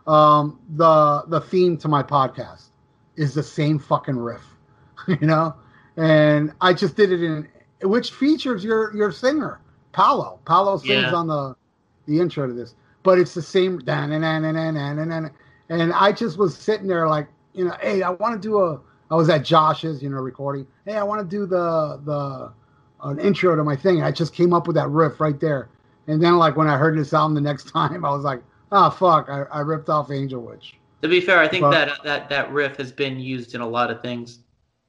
Um, 0.10 0.60
the 0.76 1.24
the 1.28 1.40
theme 1.42 1.78
to 1.78 1.88
my 1.88 2.04
podcast 2.04 2.70
is 3.16 3.36
the 3.36 3.44
same 3.44 3.80
fucking 3.80 4.18
riff, 4.18 4.44
you 5.08 5.28
know, 5.28 5.56
and 5.98 6.54
I 6.62 6.74
just 6.74 6.96
did 6.96 7.12
it 7.12 7.22
in 7.24 7.48
which 7.84 8.12
features 8.12 8.64
your 8.64 8.96
your 8.96 9.12
singer 9.12 9.60
Paolo. 9.94 10.40
Paolo 10.46 10.78
sings 10.78 11.12
Yeah. 11.12 11.16
on 11.16 11.28
the 11.28 11.56
the 12.08 12.20
intro 12.20 12.48
to 12.48 12.54
this, 12.54 12.76
but 13.04 13.20
it's 13.20 13.36
the 13.36 13.42
same. 13.44 13.82
And 15.70 15.94
I 15.94 16.12
just 16.12 16.38
was 16.38 16.58
sitting 16.58 16.88
there 16.88 17.08
like, 17.08 17.28
you 17.54 17.66
know, 17.66 17.76
hey, 17.82 18.02
I 18.02 18.10
want 18.10 18.42
to 18.42 18.48
do 18.48 18.60
a. 18.60 18.82
I 19.12 19.16
was 19.16 19.30
at 19.30 19.46
Josh's, 19.46 20.02
you 20.04 20.10
know, 20.10 20.18
recording. 20.18 20.68
Hey, 20.86 20.96
I 20.96 21.04
want 21.04 21.22
to 21.22 21.28
do 21.28 21.46
the 21.46 22.00
the 22.06 22.52
an 23.04 23.20
intro 23.20 23.56
to 23.56 23.64
my 23.64 23.76
thing. 23.76 24.02
I 24.04 24.12
just 24.12 24.34
came 24.34 24.54
up 24.54 24.68
with 24.68 24.76
that 24.76 24.90
riff 24.90 25.20
right 25.20 25.40
there. 25.40 25.70
And 26.08 26.22
then, 26.24 26.38
like 26.38 26.58
when 26.58 26.68
I 26.68 26.78
heard 26.78 26.98
this 26.98 27.14
album 27.14 27.36
the 27.36 27.42
next 27.42 27.70
time, 27.74 28.04
I 28.06 28.10
was 28.10 28.24
like, 28.24 28.42
oh 28.72 28.90
fuck, 28.90 29.28
I, 29.30 29.44
I 29.52 29.60
ripped 29.62 29.90
off 29.90 30.12
Angel 30.12 30.42
Witch. 30.42 30.76
to 31.02 31.08
be 31.08 31.22
fair, 31.22 31.40
I 31.40 31.48
think 31.48 31.62
but- 31.64 31.72
that 31.72 32.04
that 32.04 32.30
that 32.30 32.52
riff 32.52 32.78
has 32.78 32.92
been 32.92 33.20
used 33.20 33.56
in 33.56 33.62
a 33.62 33.68
lot 33.68 33.90
of 33.92 34.02
things. 34.02 34.40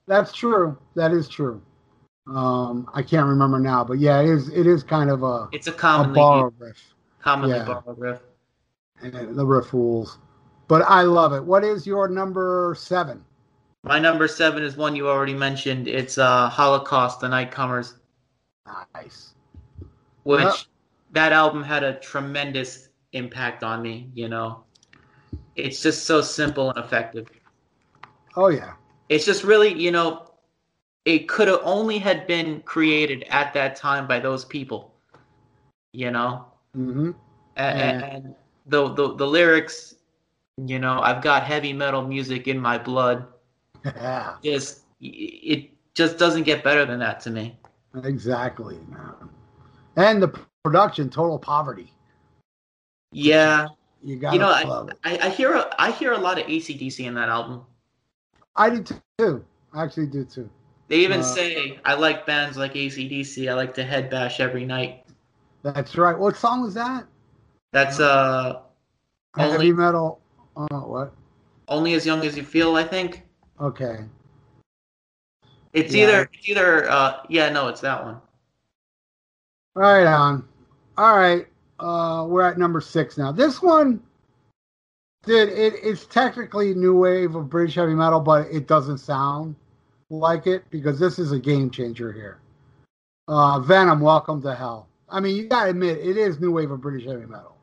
That's 0.06 0.32
true. 0.32 0.76
That 0.96 1.12
is 1.12 1.28
true. 1.28 1.62
Um, 2.26 2.88
I 2.94 3.02
can't 3.02 3.26
remember 3.26 3.58
now, 3.58 3.82
but 3.84 3.98
yeah, 3.98 4.20
it 4.20 4.28
is. 4.28 4.48
It 4.50 4.66
is 4.66 4.82
kind 4.82 5.08
of 5.10 5.22
a 5.22 5.48
It's 5.52 5.66
a 5.66 5.70
a 5.70 5.74
commonly 5.74 6.14
borrowed 6.14 6.54
riff. 6.58 6.94
commonly 7.20 7.56
yeah. 7.56 7.64
borrowed 7.64 7.98
riff. 7.98 8.20
And 9.02 9.34
the 9.36 9.46
riff 9.46 9.72
rules. 9.72 10.18
But 10.68 10.82
I 10.82 11.02
love 11.02 11.32
it. 11.32 11.42
What 11.42 11.64
is 11.64 11.86
your 11.86 12.06
number 12.06 12.74
seven? 12.78 13.24
My 13.82 13.98
number 13.98 14.28
seven 14.28 14.62
is 14.62 14.76
one 14.76 14.94
you 14.94 15.08
already 15.08 15.32
mentioned. 15.34 15.88
It's 15.88 16.18
uh, 16.18 16.48
Holocaust: 16.50 17.20
The 17.20 17.28
Nightcomers, 17.28 17.94
Nice. 18.94 19.34
which 20.24 20.42
Yep. 20.42 20.54
that 21.12 21.32
album 21.32 21.62
had 21.62 21.82
a 21.82 21.94
tremendous 22.00 22.89
impact 23.12 23.62
on 23.62 23.82
me. 23.82 24.10
You 24.14 24.28
know, 24.28 24.64
it's 25.56 25.82
just 25.82 26.04
so 26.06 26.20
simple 26.22 26.70
and 26.70 26.78
effective. 26.78 27.26
Oh 28.36 28.48
yeah. 28.48 28.74
It's 29.08 29.24
just 29.24 29.44
really, 29.44 29.72
you 29.74 29.90
know, 29.90 30.30
it 31.04 31.28
could 31.28 31.48
have 31.48 31.60
only 31.62 31.98
had 31.98 32.26
been 32.26 32.62
created 32.62 33.24
at 33.30 33.52
that 33.54 33.76
time 33.76 34.06
by 34.06 34.20
those 34.20 34.44
people. 34.44 34.94
You 35.92 36.10
know, 36.10 36.46
hmm 36.74 37.10
A- 37.56 37.62
a- 37.62 37.64
Yeah. 37.68 38.02
and 38.04 38.34
the, 38.66 38.88
the 38.94 39.14
the 39.16 39.26
lyrics, 39.26 39.94
you 40.56 40.78
know, 40.78 41.00
I've 41.00 41.22
got 41.22 41.44
heavy 41.44 41.72
metal 41.72 42.02
music 42.06 42.46
in 42.48 42.58
my 42.60 42.78
blood. 42.78 43.26
Yeah. 43.84 44.36
Just 44.42 44.84
it 45.00 45.70
just 45.94 46.18
doesn't 46.18 46.44
get 46.44 46.62
better 46.64 46.84
than 46.84 47.00
that 47.00 47.20
to 47.20 47.30
me. 47.30 47.58
Exactly. 48.04 48.78
And 49.96 50.22
the 50.22 50.28
production, 50.28 51.10
total 51.10 51.38
poverty. 51.38 51.92
Yeah, 53.12 53.68
You 54.02 54.16
got 54.16 54.32
you 54.32 54.38
know, 54.38 54.50
it. 54.86 54.96
I, 55.04 55.18
I 55.26 55.28
hear 55.30 55.54
a, 55.54 55.74
I 55.78 55.90
hear 55.90 56.12
a 56.12 56.18
lot 56.18 56.38
of 56.38 56.46
ACDC 56.46 57.04
in 57.06 57.14
that 57.14 57.28
album. 57.28 57.64
I 58.56 58.70
do 58.70 58.84
too. 59.18 59.44
I 59.72 59.82
actually 59.84 60.06
do 60.06 60.24
too. 60.24 60.48
They 60.88 60.96
even 60.98 61.20
Uh, 61.20 61.24
say 61.24 61.78
I 61.84 61.94
like 61.94 62.26
bands 62.26 62.56
like 62.56 62.74
ACDC. 62.74 63.50
I 63.50 63.54
like 63.54 63.74
to 63.74 63.84
head 63.84 64.10
bash 64.10 64.40
every 64.40 64.64
night. 64.64 65.04
That's 65.62 65.96
right. 65.96 66.18
What 66.18 66.36
song 66.36 66.62
was 66.62 66.74
that? 66.74 67.06
That's 67.72 68.00
uh 68.00 68.62
Heavy 69.36 69.52
Only- 69.54 69.72
metal. 69.72 70.20
Oh, 70.56 70.66
what? 70.86 71.12
only 71.68 71.94
as 71.94 72.04
young 72.04 72.24
as 72.26 72.36
you 72.36 72.42
feel. 72.42 72.74
I 72.74 72.82
think 72.82 73.22
Okay. 73.60 74.04
it's 75.72 75.94
Yeah. 75.94 76.02
either 76.04 76.30
it's 76.32 76.48
either 76.48 76.90
uh 76.90 77.22
yeah 77.28 77.48
no 77.50 77.68
it's 77.68 77.80
that 77.82 78.04
one. 78.04 78.20
Right 79.76 80.06
on. 80.06 80.46
All 80.98 81.16
right. 81.16 81.46
Uh, 81.80 82.26
we're 82.26 82.42
at 82.42 82.58
number 82.58 82.80
six 82.80 83.16
now. 83.16 83.32
This 83.32 83.62
one, 83.62 84.02
dude, 85.24 85.48
it, 85.48 85.74
it's 85.82 86.04
technically 86.06 86.74
new 86.74 86.94
wave 86.96 87.34
of 87.34 87.48
British 87.48 87.74
heavy 87.76 87.94
metal, 87.94 88.20
but 88.20 88.46
it 88.50 88.66
doesn't 88.66 88.98
sound 88.98 89.56
like 90.10 90.46
it 90.46 90.64
because 90.70 90.98
this 90.98 91.18
is 91.18 91.32
a 91.32 91.38
game 91.38 91.70
changer 91.70 92.12
here. 92.12 92.38
Uh, 93.28 93.60
Venom, 93.60 94.00
Welcome 94.00 94.42
to 94.42 94.54
Hell. 94.54 94.88
I 95.08 95.20
mean, 95.20 95.36
you 95.36 95.48
gotta 95.48 95.70
admit, 95.70 95.98
it 95.98 96.16
is 96.16 96.38
new 96.38 96.52
wave 96.52 96.70
of 96.70 96.80
British 96.80 97.06
heavy 97.06 97.26
metal. 97.26 97.56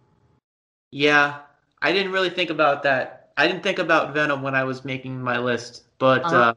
Yeah, 0.92 1.40
I 1.82 1.92
didn't 1.92 2.12
really 2.12 2.30
think 2.30 2.50
about 2.50 2.84
that. 2.84 3.32
I 3.38 3.48
didn't 3.48 3.62
think 3.64 3.78
about 3.80 4.14
Venom 4.14 4.42
when 4.42 4.56
I 4.56 4.64
was 4.64 4.84
making 4.84 5.22
my 5.22 5.38
list, 5.38 5.84
but 6.00 6.26
Uh, 6.26 6.30
uh, 6.30 6.54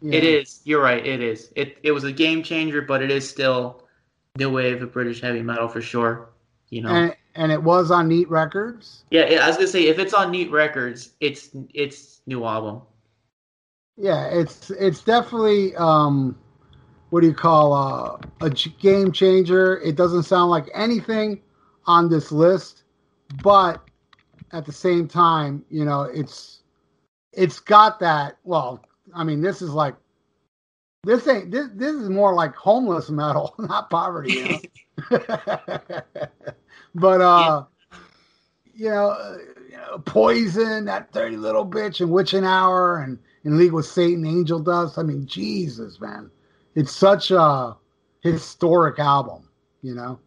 Yeah. 0.00 0.18
it 0.18 0.24
is. 0.24 0.60
You're 0.64 0.82
right. 0.82 1.04
It 1.06 1.20
is. 1.22 1.52
It 1.54 1.78
it 1.82 1.92
was 1.92 2.04
a 2.04 2.12
game 2.12 2.42
changer, 2.42 2.82
but 2.82 3.02
it 3.02 3.10
is 3.10 3.28
still 3.28 3.84
new 4.36 4.50
wave 4.50 4.82
of 4.82 4.92
British 4.92 5.20
heavy 5.20 5.42
metal 5.42 5.68
for 5.68 5.80
sure. 5.80 6.28
You 6.70 6.82
know. 6.82 6.90
And, 6.90 7.16
and 7.34 7.52
it 7.52 7.62
was 7.62 7.90
on 7.90 8.08
Neat 8.08 8.28
Records. 8.30 9.04
yeah, 9.10 9.22
I 9.22 9.48
was 9.48 9.56
gonna 9.56 9.68
say 9.68 9.86
if 9.86 9.98
it's 9.98 10.14
on 10.14 10.30
Neat 10.30 10.50
Records, 10.50 11.12
it's 11.20 11.50
it's 11.72 12.20
new 12.26 12.44
album. 12.44 12.82
Yeah, 13.96 14.26
it's 14.26 14.70
it's 14.70 15.02
definitely 15.02 15.74
um, 15.76 16.38
what 17.10 17.20
do 17.20 17.26
you 17.26 17.34
call 17.34 17.72
uh, 17.72 18.18
a 18.40 18.50
game 18.50 19.12
changer. 19.12 19.78
It 19.80 19.96
doesn't 19.96 20.24
sound 20.24 20.50
like 20.50 20.66
anything 20.74 21.40
on 21.86 22.08
this 22.08 22.32
list, 22.32 22.84
but 23.42 23.82
at 24.52 24.64
the 24.64 24.72
same 24.72 25.06
time, 25.08 25.64
you 25.70 25.84
know, 25.84 26.02
it's 26.02 26.62
it's 27.32 27.60
got 27.60 28.00
that. 28.00 28.38
Well, 28.44 28.84
I 29.14 29.24
mean, 29.24 29.42
this 29.42 29.62
is 29.62 29.70
like 29.70 29.94
this 31.04 31.26
ain't 31.28 31.50
this 31.50 31.68
this 31.74 31.94
is 31.94 32.08
more 32.08 32.34
like 32.34 32.54
homeless 32.54 33.10
metal, 33.10 33.54
not 33.58 33.90
poverty. 33.90 34.32
You 34.32 34.48
know? 34.48 34.60
but 36.94 37.20
uh, 37.20 37.64
you 38.74 38.90
know, 38.90 39.10
uh, 39.10 39.36
you 39.70 39.76
know, 39.76 39.98
poison 39.98 40.84
that 40.86 41.12
dirty 41.12 41.36
little 41.36 41.66
bitch 41.66 42.00
and 42.00 42.10
witching 42.10 42.44
hour 42.44 42.98
and 42.98 43.18
in 43.44 43.58
league 43.58 43.72
with 43.72 43.86
Satan, 43.86 44.26
Angel 44.26 44.58
Dust. 44.58 44.98
I 44.98 45.02
mean, 45.02 45.26
Jesus, 45.26 46.00
man, 46.00 46.30
it's 46.74 46.92
such 46.92 47.30
a 47.30 47.76
historic 48.20 48.98
album. 48.98 49.48
You 49.82 49.94
know, 49.94 50.18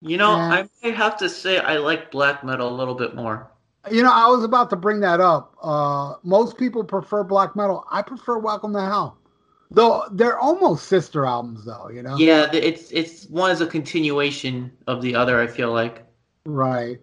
You 0.00 0.16
know, 0.16 0.36
Yeah. 0.36 0.48
I 0.50 0.68
might 0.82 0.94
have 0.94 1.16
to 1.18 1.28
say 1.28 1.58
I 1.58 1.76
like 1.76 2.10
black 2.10 2.42
metal 2.44 2.68
a 2.68 2.74
little 2.74 2.94
bit 2.94 3.14
more. 3.14 3.50
you 3.90 4.02
know, 4.02 4.12
I 4.12 4.28
was 4.28 4.44
about 4.44 4.70
to 4.70 4.76
bring 4.76 5.00
that 5.00 5.20
up. 5.20 5.54
Uh, 5.62 6.14
most 6.22 6.56
people 6.56 6.82
prefer 6.84 7.22
black 7.22 7.54
metal. 7.54 7.84
I 7.90 8.00
prefer 8.00 8.38
Welcome 8.38 8.72
to 8.72 8.80
Hell, 8.80 9.18
though 9.74 10.04
they're 10.12 10.38
almost 10.38 10.86
sister 10.88 11.26
albums, 11.26 11.64
though. 11.64 11.88
You 11.88 12.02
know, 12.02 12.16
Yeah, 12.16 12.50
it's 12.52 12.90
it's 12.90 13.26
one 13.26 13.50
is 13.50 13.60
a 13.60 13.66
continuation 13.66 14.72
of 14.86 15.02
the 15.02 15.14
other. 15.14 15.40
I 15.40 15.46
feel 15.46 15.72
like. 15.72 16.06
right. 16.44 17.00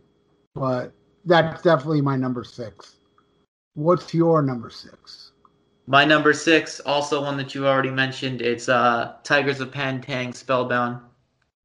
But 0.53 0.93
that's 1.25 1.61
definitely 1.61 2.01
my 2.01 2.15
number 2.15 2.43
six. 2.43 2.95
What's 3.73 4.13
your 4.13 4.41
number 4.41 4.69
six? 4.69 5.31
My 5.87 6.05
number 6.05 6.33
six, 6.33 6.79
also 6.81 7.21
one 7.21 7.37
that 7.37 7.55
you 7.55 7.67
already 7.67 7.89
mentioned, 7.91 8.41
it's 8.41 8.69
uh 8.69 9.13
Tygers 9.23 9.59
of 9.59 9.71
Pan 9.71 10.01
Tang 10.01 10.33
Spellbound. 10.33 10.99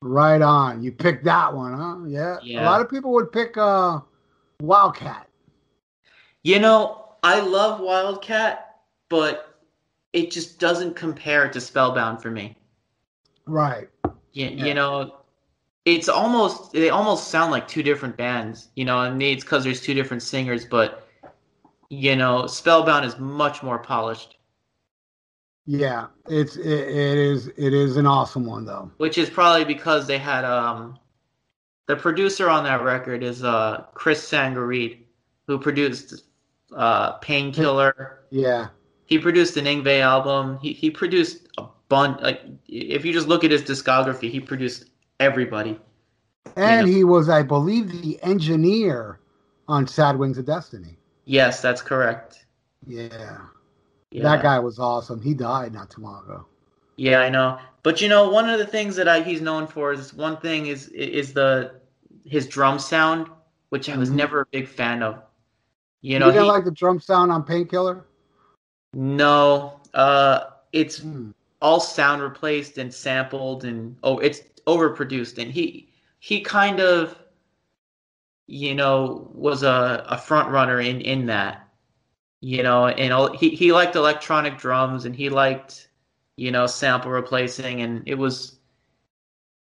Right 0.03 0.42
on. 0.42 0.83
You 0.83 0.92
picked 0.92 1.25
that 1.25 1.53
one, 1.53 1.75
huh? 1.75 2.07
Yeah. 2.07 2.62
A 2.62 2.64
lot 2.64 2.81
of 2.81 2.88
people 2.90 3.12
would 3.12 3.33
pick 3.33 3.57
uh 3.57 4.01
Wildcat. 4.61 5.29
You 6.42 6.61
know, 6.61 7.14
I 7.23 7.40
love 7.40 7.81
Wildcat, 7.81 8.77
but 9.09 9.46
it 10.16 10.31
just 10.31 10.59
doesn't 10.59 10.96
compare 10.96 11.48
to 11.50 11.61
Spellbound 11.61 12.22
for 12.22 12.31
me. 12.31 12.57
Right. 13.46 13.88
You, 14.33 14.46
Yeah. 14.46 14.64
you 14.66 14.74
know, 14.74 15.16
it's 15.85 16.09
almost 16.09 16.72
they 16.72 16.90
almost 16.90 17.29
sound 17.29 17.52
like 17.52 17.68
two 17.68 17.83
different 17.83 18.16
bands. 18.16 18.68
You 18.74 18.85
know, 18.87 19.02
and 19.02 19.22
it's 19.22 19.44
because 19.44 19.62
there's 19.64 19.81
two 19.81 19.94
different 19.94 20.22
singers, 20.22 20.64
but 20.64 21.07
you 21.90 22.16
know, 22.16 22.46
Spellbound 22.46 23.05
is 23.05 23.18
much 23.18 23.62
more 23.62 23.79
polished, 23.79 24.37
Yeah. 25.66 26.07
It's 26.29 26.57
it, 26.57 26.66
it 26.66 27.18
is 27.18 27.48
it 27.48 27.72
is 27.74 27.96
an 27.96 28.07
awesome 28.07 28.44
one 28.46 28.64
though. 28.64 28.90
which 28.96 29.18
is 29.18 29.29
probably 29.31 29.64
because 29.64 30.07
they 30.07 30.18
had 30.18 30.44
um 30.44 30.98
the 31.87 31.94
producer 31.96 32.48
on 32.50 32.64
that 32.64 32.83
record 32.83 33.22
is 33.22 33.44
uh 33.44 33.85
Chris 33.94 34.29
Tsangarides, 34.31 34.98
who 35.46 35.59
produced 35.59 36.24
uh 36.74 37.12
Painkiller. 37.18 38.24
Yeah. 38.31 38.68
He 39.07 39.19
produced 39.19 39.57
an 39.57 39.64
Yngwie 39.66 40.01
album. 40.01 40.59
He 40.61 40.73
he 40.73 40.90
produced 40.90 41.49
a 41.59 41.64
bunch. 41.88 42.21
Like 42.21 42.42
if 42.69 43.05
you 43.05 43.12
just 43.12 43.29
look 43.29 43.45
at 43.45 43.51
his 43.51 43.62
discography, 43.62 44.31
he 44.31 44.40
produced 44.40 44.90
everybody. 45.21 45.81
And 46.57 46.87
Yeah. 46.88 46.95
he 46.95 47.05
was, 47.05 47.29
I 47.29 47.42
believe, 47.42 47.90
the 48.03 48.19
engineer 48.23 49.21
on 49.69 49.87
Sad 49.87 50.16
Wings 50.19 50.38
of 50.38 50.47
Destiny. 50.47 50.97
Yes, 51.25 51.61
that's 51.61 51.83
correct. 51.83 52.47
Yeah. 52.87 53.38
Yeah. 54.11 54.23
That 54.23 54.42
guy 54.42 54.59
was 54.59 54.79
awesome. 54.79 55.21
He 55.21 55.35
died 55.35 55.73
not 55.73 55.90
too 55.90 56.01
long 56.03 56.25
ago. 56.25 56.47
Yeah, 56.97 57.21
I 57.21 57.29
know. 57.29 57.59
But 57.83 58.01
you 58.01 58.09
know, 58.09 58.29
one 58.31 58.49
of 58.49 58.59
the 58.59 58.66
things 58.66 58.97
that 58.97 59.09
I, 59.09 59.21
he's 59.23 59.40
known 59.40 59.66
for 59.66 59.92
is 59.92 60.14
one 60.14 60.37
thing 60.38 60.66
is 60.66 60.88
is 60.88 61.33
the 61.33 61.73
his 62.25 62.47
drum 62.49 62.79
sound, 62.79 63.29
which 63.71 63.88
I 63.88 63.97
was 63.97 64.11
Mhm. 64.11 64.14
never 64.14 64.40
a 64.40 64.47
big 64.47 64.66
fan 64.69 65.03
of. 65.03 65.23
You 66.03 66.14
You, 66.14 66.19
know, 66.19 66.31
didn't 66.31 66.45
he, 66.45 66.49
like 66.49 66.64
the 66.64 66.71
drum 66.71 67.01
sound 67.01 67.31
on 67.33 67.42
Painkiller? 67.45 68.05
No, 68.97 69.79
uh, 69.95 70.41
it's 70.73 70.99
Hmm. 71.01 71.31
all 71.61 71.81
sound 71.81 72.23
replaced 72.23 72.79
and 72.79 72.93
sampled, 72.93 73.65
and 73.65 73.97
oh, 74.03 74.19
it's 74.19 74.41
overproduced. 74.67 75.39
And 75.39 75.51
he 75.53 75.89
he 76.21 76.41
kind 76.41 76.81
of, 76.81 77.19
you 78.47 78.75
know, 78.75 79.31
was 79.35 79.63
a, 79.63 80.05
a 80.09 80.19
front 80.19 80.51
runner 80.51 80.81
in 80.81 81.01
in 81.03 81.27
that. 81.27 81.69
You 82.41 82.63
know, 82.63 82.87
and 82.89 83.13
all, 83.13 83.33
he 83.37 83.51
he 83.51 83.73
liked 83.73 83.97
electronic 83.97 84.59
drums, 84.59 85.05
and 85.05 85.15
he 85.17 85.29
liked, 85.31 85.89
you 86.37 86.51
know, 86.51 86.67
sample 86.67 87.11
replacing, 87.11 87.83
and 87.83 88.03
it 88.07 88.15
was 88.17 88.59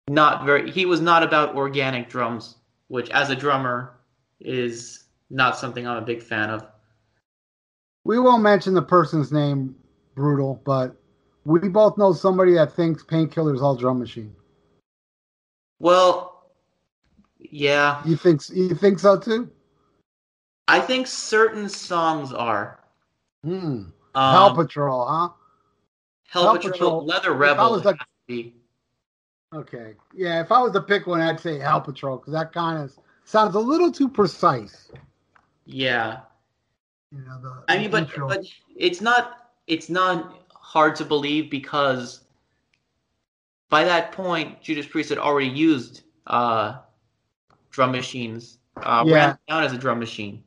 not 0.08 0.44
very. 0.46 0.70
He 0.70 0.86
was 0.86 1.00
not 1.00 1.22
about 1.22 1.56
organic 1.56 2.08
drums, 2.08 2.56
which 2.88 3.10
as 3.10 3.30
a 3.30 3.36
drummer 3.36 3.94
is 4.40 5.04
not 5.30 5.58
something 5.58 5.86
I'm 5.86 5.98
a 5.98 6.06
big 6.06 6.22
fan 6.22 6.50
of. 6.50 6.66
We 8.06 8.20
won't 8.20 8.44
mention 8.44 8.72
the 8.72 8.82
person's 8.82 9.32
name, 9.32 9.74
brutal, 10.14 10.62
but 10.64 10.94
we 11.44 11.58
both 11.68 11.98
know 11.98 12.12
somebody 12.12 12.54
that 12.54 12.72
thinks 12.72 13.02
Painkiller's 13.02 13.60
all 13.60 13.74
drum 13.74 13.98
machine. 13.98 14.32
Well, 15.80 16.44
yeah, 17.40 18.00
You 18.06 18.16
think 18.16 18.48
you 18.50 18.76
think 18.76 19.00
so 19.00 19.18
too? 19.18 19.50
I 20.68 20.78
think 20.78 21.08
certain 21.08 21.68
songs 21.68 22.32
are. 22.32 22.78
Hmm. 23.42 23.52
Um, 23.52 23.90
Hell 24.14 24.54
Patrol, 24.54 25.04
huh? 25.06 25.28
Hell 26.28 26.42
Hell 26.44 26.54
Patrol, 26.54 26.72
Patrol. 26.72 27.04
Leather 27.06 27.32
Rebel. 27.32 27.72
was 27.72 27.84
like- 27.84 27.98
have 27.98 28.06
to 28.06 28.08
be. 28.28 28.54
Okay. 29.52 29.94
Yeah, 30.14 30.40
if 30.40 30.52
I 30.52 30.60
was 30.62 30.72
to 30.72 30.80
pick 30.80 31.08
one, 31.08 31.20
I'd 31.20 31.40
say 31.40 31.58
Hell 31.58 31.80
Patrol 31.80 32.18
because 32.18 32.32
that 32.32 32.52
kind 32.52 32.80
of 32.82 32.96
sounds 33.24 33.56
a 33.56 33.60
little 33.60 33.90
too 33.90 34.08
precise. 34.08 34.90
Yeah, 35.64 36.20
You 37.12 37.20
know, 37.20 37.40
the, 37.40 37.64
I 37.68 37.76
the 37.76 37.82
mean, 37.82 37.90
but 37.90 38.02
intro. 38.04 38.28
but 38.28 38.44
it's 38.76 39.00
not 39.00 39.50
it's 39.66 39.88
not 39.88 40.34
hard 40.50 40.96
to 40.96 41.04
believe 41.04 41.50
because 41.50 42.24
by 43.70 43.84
that 43.84 44.12
point 44.12 44.60
Judas 44.60 44.86
Priest 44.86 45.10
had 45.10 45.18
already 45.18 45.48
used 45.48 46.02
uh, 46.26 46.78
drum 47.70 47.92
machines. 47.92 48.58
Uh, 48.76 49.04
Yeah. 49.06 49.14
Ram 49.14 49.38
Down 49.48 49.64
as 49.64 49.72
a 49.72 49.78
drum 49.78 49.98
machine. 49.98 50.42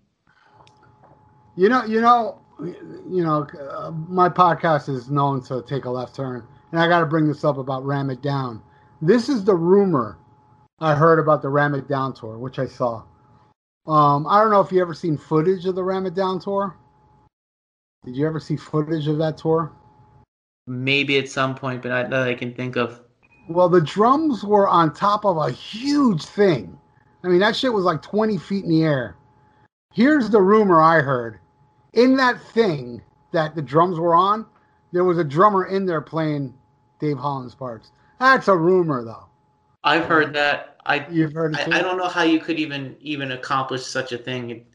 You 1.56 1.70
know, 1.70 1.84
you 1.86 2.02
know, 2.02 2.40
you 2.60 3.24
know. 3.24 3.48
Uh, 3.72 3.92
my 3.92 4.30
podcast 4.30 4.90
is 4.90 5.10
known 5.10 5.42
to 5.46 5.62
take 5.68 5.86
a 5.86 5.90
left 5.90 6.16
turn, 6.16 6.46
and 6.72 6.80
I 6.80 6.88
got 6.88 7.00
to 7.00 7.06
bring 7.06 7.28
this 7.28 7.44
up 7.44 7.58
about 7.58 7.86
Ram 7.86 8.10
It 8.10 8.22
Down. 8.22 8.62
This 9.02 9.30
is 9.30 9.44
the 9.44 9.56
rumor 9.56 10.18
I 10.80 10.96
heard 10.96 11.20
about 11.20 11.42
the 11.42 11.50
Ram 11.50 11.74
It 11.74 11.88
Down 11.88 12.14
tour, 12.14 12.38
which 12.38 12.60
I 12.60 12.66
saw. 12.68 13.04
Um, 13.90 14.28
I 14.28 14.40
don't 14.40 14.52
know 14.52 14.62
if 14.62 14.72
you 14.72 14.82
ever 14.82 14.94
seen 14.94 15.18
footage 15.18 15.66
of 15.66 15.74
the 15.74 15.84
Ram 15.84 16.06
It 16.06 16.14
Down 16.14 16.40
tour. 16.40 16.78
Did 18.06 18.16
you 18.16 18.28
ever 18.28 18.40
see 18.40 18.56
footage 18.56 19.08
of 19.08 19.18
that 19.18 19.36
tour? 19.36 19.72
Maybe 20.68 21.18
at 21.18 21.28
some 21.28 21.56
point, 21.56 21.82
but 21.82 21.90
not 21.90 22.12
that 22.12 22.28
I 22.28 22.36
can 22.36 22.54
think 22.54 22.78
of. 22.78 23.02
Well, 23.50 23.68
the 23.68 23.82
drums 23.82 24.44
were 24.44 24.68
on 24.68 24.94
top 24.94 25.26
of 25.26 25.38
a 25.38 25.50
huge 25.50 26.24
thing. 26.24 26.78
I 27.24 27.30
mean, 27.30 27.40
that 27.40 27.56
shit 27.56 27.74
was 27.74 27.84
like 27.84 28.04
20 28.04 28.38
feet 28.38 28.64
in 28.64 28.70
the 28.70 28.84
air. 28.84 29.18
Here's 29.92 30.30
the 30.30 30.42
rumor 30.42 30.80
I 30.80 31.02
heard. 31.02 31.40
In 31.94 32.16
that 32.18 32.40
thing 32.40 33.02
that 33.32 33.56
the 33.56 33.62
drums 33.64 33.98
were 33.98 34.14
on, 34.14 34.46
there 34.92 35.04
was 35.04 35.18
a 35.18 35.24
drummer 35.24 35.66
in 35.66 35.88
there 35.88 36.02
playing 36.02 36.54
Dave 37.00 37.18
Holland's 37.18 37.56
parts. 37.56 37.92
That's 38.20 38.50
a 38.50 38.56
rumor, 38.56 39.04
though. 39.04 39.29
I've 39.84 40.06
heard 40.06 40.34
that. 40.34 40.78
I 40.86 41.08
You've 41.10 41.34
heard? 41.34 41.56
I, 41.56 41.80
I 41.80 41.82
don't 41.82 41.98
know 41.98 42.08
how 42.08 42.24
you 42.24 42.40
could 42.40 42.60
even 42.60 42.96
even 43.00 43.32
accomplish 43.34 43.86
such 43.86 44.12
a 44.12 44.18
thing. 44.18 44.66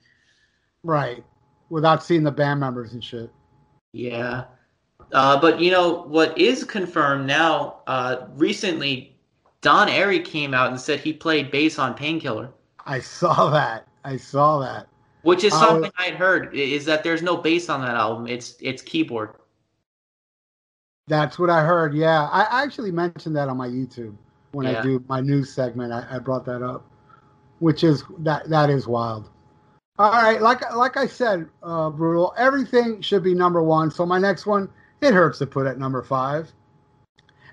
Right. 0.83 1.25
Without 1.71 2.03
seeing 2.05 2.23
the 2.23 2.31
band 2.31 2.61
members 2.61 2.93
and 2.93 3.03
shit. 3.03 3.31
Yeah. 3.93 4.45
Uh, 5.13 5.41
but 5.41 5.61
you 5.61 5.71
know 5.71 6.03
what 6.05 6.37
is 6.39 6.65
confirmed 6.65 7.27
now? 7.27 7.81
Uh, 7.87 8.27
recently, 8.37 9.17
Don 9.61 9.89
Airey 9.89 10.25
came 10.25 10.55
out 10.55 10.71
and 10.71 10.81
said 10.81 11.01
he 11.01 11.13
played 11.13 11.51
bass 11.51 11.79
on 11.79 11.95
Painkiller, 11.95 12.51
I 12.87 13.01
saw 13.01 13.51
that. 13.51 13.87
I 14.05 14.17
saw 14.17 14.59
that. 14.61 14.89
which 15.23 15.43
is 15.45 15.53
Oh. 15.55 15.59
something 15.67 15.91
I 15.99 16.05
had 16.05 16.15
heard 16.15 16.55
is 16.55 16.85
that 16.85 17.03
there's 17.03 17.23
no 17.23 17.37
bass 17.39 17.69
on 17.71 17.81
that 17.81 17.95
album. 17.97 18.27
It's 18.27 18.57
it's 18.61 18.83
keyboard. 18.83 19.31
That's 21.07 21.39
what 21.39 21.51
I 21.51 21.63
heard. 21.63 21.95
Yeah. 21.95 22.29
I 22.31 22.63
actually 22.63 22.91
mentioned 22.93 23.37
that 23.37 23.49
on 23.49 23.57
my 23.57 23.69
YouTube 23.69 24.17
when 24.55 24.67
I 24.67 24.81
do 24.83 25.05
my 25.09 25.21
news 25.21 25.53
segment. 25.53 25.93
I, 25.93 26.07
I 26.11 26.19
brought 26.19 26.45
that 26.47 26.63
up, 26.63 26.85
which 27.59 27.85
is 27.85 28.05
that 28.21 28.49
that 28.49 28.71
is 28.71 28.87
wild. 28.87 29.31
All 29.99 30.11
right, 30.11 30.41
like 30.41 30.75
like 30.75 30.97
I 30.97 31.07
said, 31.07 31.49
uh, 31.63 31.91
brutal. 31.91 32.35
Everything 32.37 33.01
should 33.01 33.23
be 33.23 33.35
number 33.35 33.63
one. 33.63 33.91
So 33.91 34.05
my 34.05 34.19
next 34.19 34.47
one, 34.47 34.69
it 35.01 35.15
hurts 35.15 35.39
to 35.39 35.47
put 35.47 35.67
at 35.67 35.79
number 35.79 36.03
five. 36.03 36.53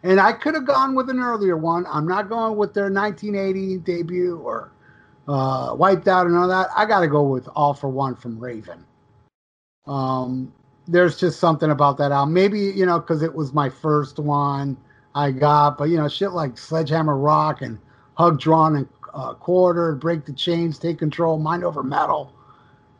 And 0.04 0.20
I 0.20 0.34
could 0.34 0.56
have 0.56 0.66
gone 0.66 0.95
with 0.95 1.10
an 1.10 1.20
earlier 1.20 1.56
one. 1.56 1.86
I'm 1.88 2.08
not 2.08 2.30
going 2.30 2.58
with 2.58 2.74
their 2.74 2.91
1980 2.91 3.78
debut 3.80 4.38
or 4.38 4.72
uh, 5.28 5.76
Wiped 5.78 6.08
Out 6.08 6.26
and 6.26 6.36
all 6.36 6.47
that. 6.47 6.70
I 6.76 6.86
got 6.86 7.02
to 7.02 7.08
go 7.08 7.22
with 7.22 7.47
All 7.56 7.76
for 7.76 7.89
One 7.89 8.16
from 8.16 8.39
Raven. 8.39 8.84
Um, 9.86 10.52
there's 10.88 11.20
just 11.20 11.39
something 11.39 11.70
about 11.70 11.97
that 11.97 12.12
album. 12.12 12.34
Maybe 12.34 12.60
you 12.60 12.86
know 12.86 12.99
because 12.99 13.22
it 13.22 13.34
was 13.34 13.54
my 13.54 13.70
first 13.70 14.18
one 14.20 14.78
I 15.16 15.32
got, 15.32 15.78
but 15.78 15.86
you 15.86 15.97
know 15.97 16.07
shit 16.07 16.32
like 16.32 16.57
Sledgehammer 16.57 17.18
Rock 17.18 17.62
and 17.62 17.78
Hung, 18.16 18.38
Drawn 18.38 18.76
and 18.78 18.88
uh, 19.14 19.34
Quarter, 19.34 19.95
Break 19.95 20.26
the 20.26 20.34
Chains, 20.34 20.80
Take 20.80 20.99
Control, 20.99 21.38
Mind 21.38 21.64
Over 21.64 21.84
Metal. 21.84 22.34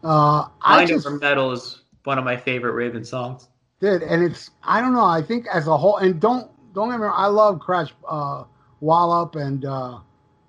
Uh, 0.04 0.48
I 0.62 0.78
Mind 0.78 0.90
just 0.90 1.06
Over 1.06 1.18
Metal 1.18 1.52
is 1.52 1.84
one 2.04 2.18
of 2.18 2.24
my 2.24 2.36
favorite 2.36 2.74
Raven 2.74 3.06
songs. 3.06 3.48
did, 3.80 4.04
and 4.04 4.24
it's 4.24 4.52
I 4.64 4.82
don't 4.82 4.94
know. 4.94 5.06
I 5.06 5.22
think 5.22 5.48
as 5.54 5.68
a 5.68 5.78
whole, 5.78 5.98
and 5.98 6.20
don't 6.20 6.50
don't 6.74 6.90
get 6.90 6.98
me 6.98 7.06
wrong. 7.06 7.16
I 7.16 7.28
love 7.28 7.60
Crash 7.60 7.94
uh, 8.08 8.44
Wallop 8.80 9.36
and 9.36 9.66
uh, 9.66 10.00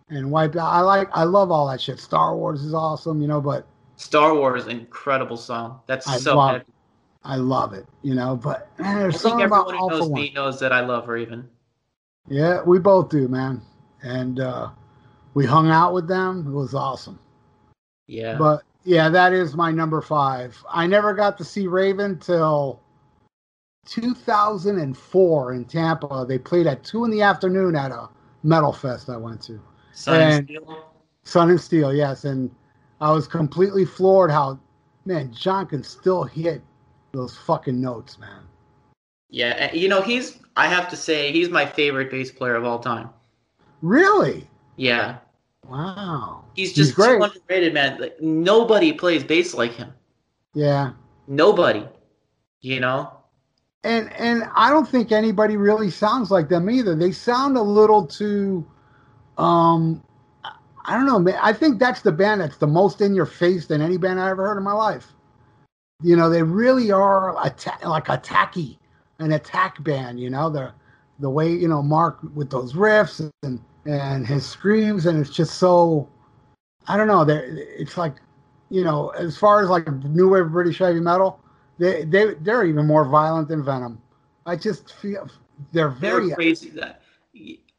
and 0.09 0.31
Wipe. 0.31 0.57
I 0.57 0.81
like 0.81 1.09
I 1.13 1.25
love 1.25 1.51
all 1.51 1.69
that 1.69 1.81
shit. 1.81 2.01
Star 2.01 2.37
Wars 2.37 2.63
is 2.63 2.75
awesome, 2.75 3.21
you 3.21 3.29
know, 3.29 3.41
but 3.41 3.67
Star 3.97 4.35
Wars, 4.35 4.67
incredible 4.67 5.37
song. 5.37 5.81
That's 5.87 6.09
I 6.09 6.17
so 6.17 6.37
love. 6.37 6.63
I 7.25 7.37
love 7.37 7.73
it, 7.73 7.87
you 8.03 8.15
know. 8.15 8.37
But 8.37 8.69
man, 8.79 8.97
I 8.97 8.99
there's 9.01 9.15
think 9.15 9.23
something 9.23 9.47
about 9.47 9.73
all 9.75 9.89
who 9.89 9.97
for 9.97 10.01
knows 10.01 10.09
one. 10.11 10.21
me 10.21 10.33
knows 10.35 10.59
that 10.61 10.73
I 10.73 10.81
love 10.81 11.09
Raven. 11.09 11.49
Yeah, 12.29 12.63
we 12.63 12.79
both 12.79 13.09
do, 13.11 13.29
man. 13.29 13.63
And 14.03 14.41
uh, 14.41 14.71
we 15.35 15.47
hung 15.47 15.71
out 15.71 15.95
with 15.95 16.09
them. 16.09 16.47
It 16.47 16.53
was 16.53 16.75
awesome. 16.75 17.19
Yeah. 18.07 18.37
But 18.37 18.63
yeah, 18.85 19.09
that 19.09 19.33
is 19.33 19.55
my 19.55 19.71
number 19.71 20.01
five. 20.01 20.57
I 20.69 20.87
never 20.87 21.15
got 21.15 21.39
to 21.39 21.45
see 21.45 21.67
Raven 21.67 22.19
till 22.19 22.81
2004 23.87 25.53
in 25.53 25.65
Tampa. 25.65 26.25
They 26.29 26.39
played 26.39 26.67
at 26.67 26.85
two 26.85 27.05
in 27.05 27.11
the 27.11 27.23
afternoon 27.23 27.77
at 27.77 27.91
a 27.93 28.09
metal 28.43 28.73
fest 28.73 29.09
I 29.09 29.17
went 29.17 29.41
to. 29.43 29.61
Sun 29.93 30.21
and 30.21 30.33
and- 30.33 30.47
Steel. 30.47 30.85
Sun 31.25 31.51
and 31.51 31.61
Steel, 31.61 31.95
yes. 31.95 32.25
And 32.25 32.51
I 33.01 33.13
was 33.13 33.29
completely 33.29 33.85
floored 33.85 34.31
how, 34.31 34.59
man, 35.05 35.33
John 35.33 35.67
can 35.67 35.85
still 35.85 36.25
hit 36.25 36.63
those 37.13 37.37
fucking 37.37 37.81
notes, 37.81 38.19
man. 38.19 38.43
Yeah, 39.31 39.73
you 39.73 39.89
know 39.89 40.03
he's. 40.03 40.39
I 40.57 40.67
have 40.67 40.89
to 40.91 40.97
say 40.97 41.33
he's 41.33 41.49
my 41.49 41.65
favorite 41.65 42.11
bass 42.11 42.31
player 42.31 42.55
of 42.55 42.65
all 42.65 42.79
time. 42.79 43.09
Really? 43.81 44.49
Yeah, 44.77 45.19
Wow. 45.69 46.45
he's 46.55 46.73
just 46.73 46.95
great. 46.95 47.17
too 47.19 47.23
underrated, 47.25 47.73
man. 47.75 48.01
Like, 48.01 48.21
nobody 48.21 48.93
plays 48.93 49.25
bass 49.25 49.55
like 49.55 49.73
him. 49.73 49.93
Yeah. 50.55 50.93
Nobody. 51.27 51.87
You 52.61 52.81
know. 52.81 53.13
and 53.85 54.13
and 54.13 54.45
I 54.55 54.71
don't 54.71 54.89
think 54.89 55.11
anybody 55.13 55.57
really 55.57 55.91
sounds 55.91 56.31
like 56.31 56.49
them 56.49 56.69
either. 56.71 56.95
They 56.95 57.11
sound 57.13 57.57
a 57.57 57.63
little 57.63 58.07
too, 58.07 58.65
um, 59.39 60.03
I 60.85 60.95
don't 60.95 61.07
know, 61.07 61.19
man. 61.19 61.39
I 61.43 61.53
think 61.53 61.79
that's 61.81 62.03
the 62.03 62.13
band 62.13 62.41
that's 62.41 62.59
the 62.59 62.67
most 62.67 63.01
in 63.01 63.15
your 63.15 63.27
face 63.27 63.67
than 63.67 63.81
any 63.81 63.97
band 63.97 64.21
I 64.21 64.31
ever 64.31 64.47
heard 64.47 64.59
in 64.59 64.63
my 64.65 64.73
life. 64.75 65.13
You 66.03 66.17
know, 66.17 66.29
they 66.29 66.43
really 66.43 66.91
are 66.91 67.37
atta- 67.45 67.89
like 67.89 68.09
a 68.09 68.19
tacky, 68.19 68.79
an 69.19 69.33
attack 69.33 69.83
band. 69.85 70.21
You 70.21 70.31
know, 70.31 70.51
the 70.51 70.73
the 71.19 71.31
way 71.31 71.51
you 71.51 71.69
know 71.69 71.83
Mark 71.83 72.19
with 72.35 72.51
those 72.51 72.73
riffs 72.75 73.31
and 73.43 73.61
and 73.87 74.27
his 74.27 74.47
screams, 74.47 75.07
and 75.07 75.21
it's 75.21 75.35
just 75.35 75.59
so. 75.59 76.09
I 76.89 76.97
don't 76.97 77.07
know. 77.07 77.25
It's 77.29 77.97
like, 77.97 78.17
you 78.69 78.83
know, 78.83 79.11
as 79.11 79.39
far 79.39 79.63
as 79.63 79.69
like 79.69 79.87
new 80.05 80.29
wave 80.29 80.49
British 80.51 80.79
heavy 80.79 80.99
metal, 81.01 81.41
they 81.79 82.05
they 82.05 82.35
they're 82.35 82.65
even 82.65 82.87
more 82.87 83.05
violent 83.05 83.49
than 83.49 83.65
Venom. 83.65 84.01
I 84.47 84.57
just 84.57 84.93
feel 84.95 85.29
they're 85.73 85.91
They 85.91 86.01
very 86.01 86.31
crazy. 86.33 86.71
That. 86.71 87.03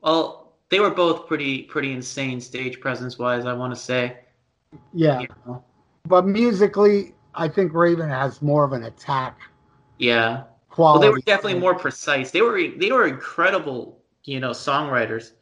Well, 0.02 0.54
they 0.70 0.80
were 0.80 0.90
both 0.90 1.28
pretty 1.28 1.64
pretty 1.64 1.92
insane 1.92 2.40
stage 2.40 2.80
presence 2.80 3.20
wise. 3.20 3.46
I 3.46 3.54
want 3.54 3.74
to 3.74 3.80
say. 3.80 4.20
yeah. 4.94 5.22
Know? 5.46 5.64
But 6.06 6.26
musically, 6.26 7.14
I 7.36 7.48
think 7.48 7.74
Raven 7.74 8.10
has 8.10 8.42
more 8.42 8.64
of 8.64 8.74
an 8.74 8.84
attack 8.84 9.40
Yeah. 9.98 10.44
Well, 10.44 10.48
quality. 10.70 11.06
they 11.06 11.10
were 11.12 11.20
definitely 11.20 11.60
more 11.60 11.76
precise. 11.76 12.32
They 12.32 12.42
were 12.42 12.60
they 12.78 12.92
were 12.92 13.08
incredible. 13.08 14.00
You 14.24 14.40
know, 14.40 14.52
songwriters. 14.52 15.34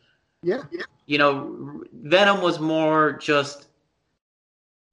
Yeah, 0.43 0.63
yeah, 0.71 0.81
you 1.05 1.17
know, 1.19 1.83
Venom 1.93 2.41
was 2.41 2.59
more 2.59 3.13
just 3.13 3.67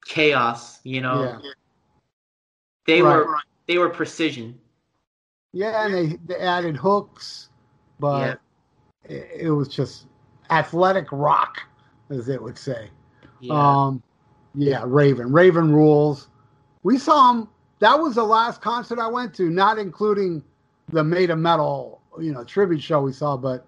chaos. 0.05 0.81
You 0.85 1.01
know, 1.01 1.23
yeah, 1.23 1.51
they 2.87 3.03
Right. 3.03 3.17
were 3.17 3.37
they 3.67 3.79
were 3.79 3.89
precision. 3.89 4.59
yeah. 5.53 5.85
And 5.87 5.95
they, 5.95 6.17
they 6.27 6.37
added 6.41 6.77
hooks, 6.77 7.49
but 7.99 8.39
it, 9.05 9.29
it 9.41 9.51
was 9.51 9.69
just 9.69 10.07
athletic 10.51 11.07
rock, 11.13 11.63
as 12.11 12.29
it 12.29 12.43
would 12.43 12.57
say. 12.59 12.91
Yeah, 13.41 13.55
Um, 13.87 14.03
yeah, 14.55 14.83
Raven. 14.87 15.33
Raven 15.33 15.73
rules. 15.73 16.29
We 16.83 16.99
saw 16.99 17.33
him. 17.33 17.49
That 17.81 17.99
was 17.99 18.17
the 18.17 18.25
last 18.25 18.61
concert 18.61 18.99
I 18.99 19.07
went 19.07 19.35
to, 19.35 19.51
not 19.51 19.79
including 19.79 20.43
the 20.89 21.05
Made 21.05 21.31
of 21.31 21.39
Metal, 21.39 22.01
you 22.19 22.33
know, 22.33 22.43
tribute 22.45 22.83
show 22.83 23.01
we 23.03 23.13
saw. 23.13 23.37
But 23.37 23.67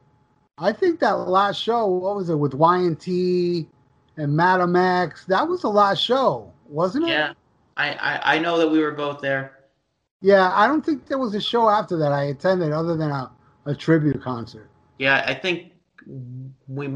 I 0.58 0.72
think 0.72 1.00
that 1.00 1.12
last 1.12 1.60
show, 1.60 1.86
what 1.86 2.16
was 2.16 2.28
it 2.28 2.34
with 2.34 2.54
Y&T 2.54 3.68
and 4.16 4.36
Madam 4.36 4.74
X? 4.74 5.24
That 5.26 5.46
was 5.46 5.62
the 5.62 5.70
last 5.70 6.02
show, 6.02 6.52
wasn't 6.66 7.04
it? 7.04 7.10
yeah. 7.10 7.32
I, 7.76 7.94
I 7.94 8.36
I 8.36 8.38
know 8.38 8.58
that 8.58 8.68
we 8.68 8.80
were 8.80 8.90
both 8.90 9.20
there. 9.20 9.60
Yeah, 10.20 10.50
I 10.52 10.66
don't 10.66 10.84
think 10.84 11.06
there 11.06 11.18
was 11.18 11.34
a 11.34 11.40
show 11.40 11.68
after 11.68 11.96
that 11.96 12.12
I 12.12 12.24
attended 12.24 12.72
other 12.72 12.94
than 12.94 13.10
a, 13.10 13.30
a 13.64 13.74
tribute 13.74 14.20
concert. 14.22 14.68
Yeah, 14.98 15.24
I 15.26 15.32
think 15.34 15.72
we 16.68 16.88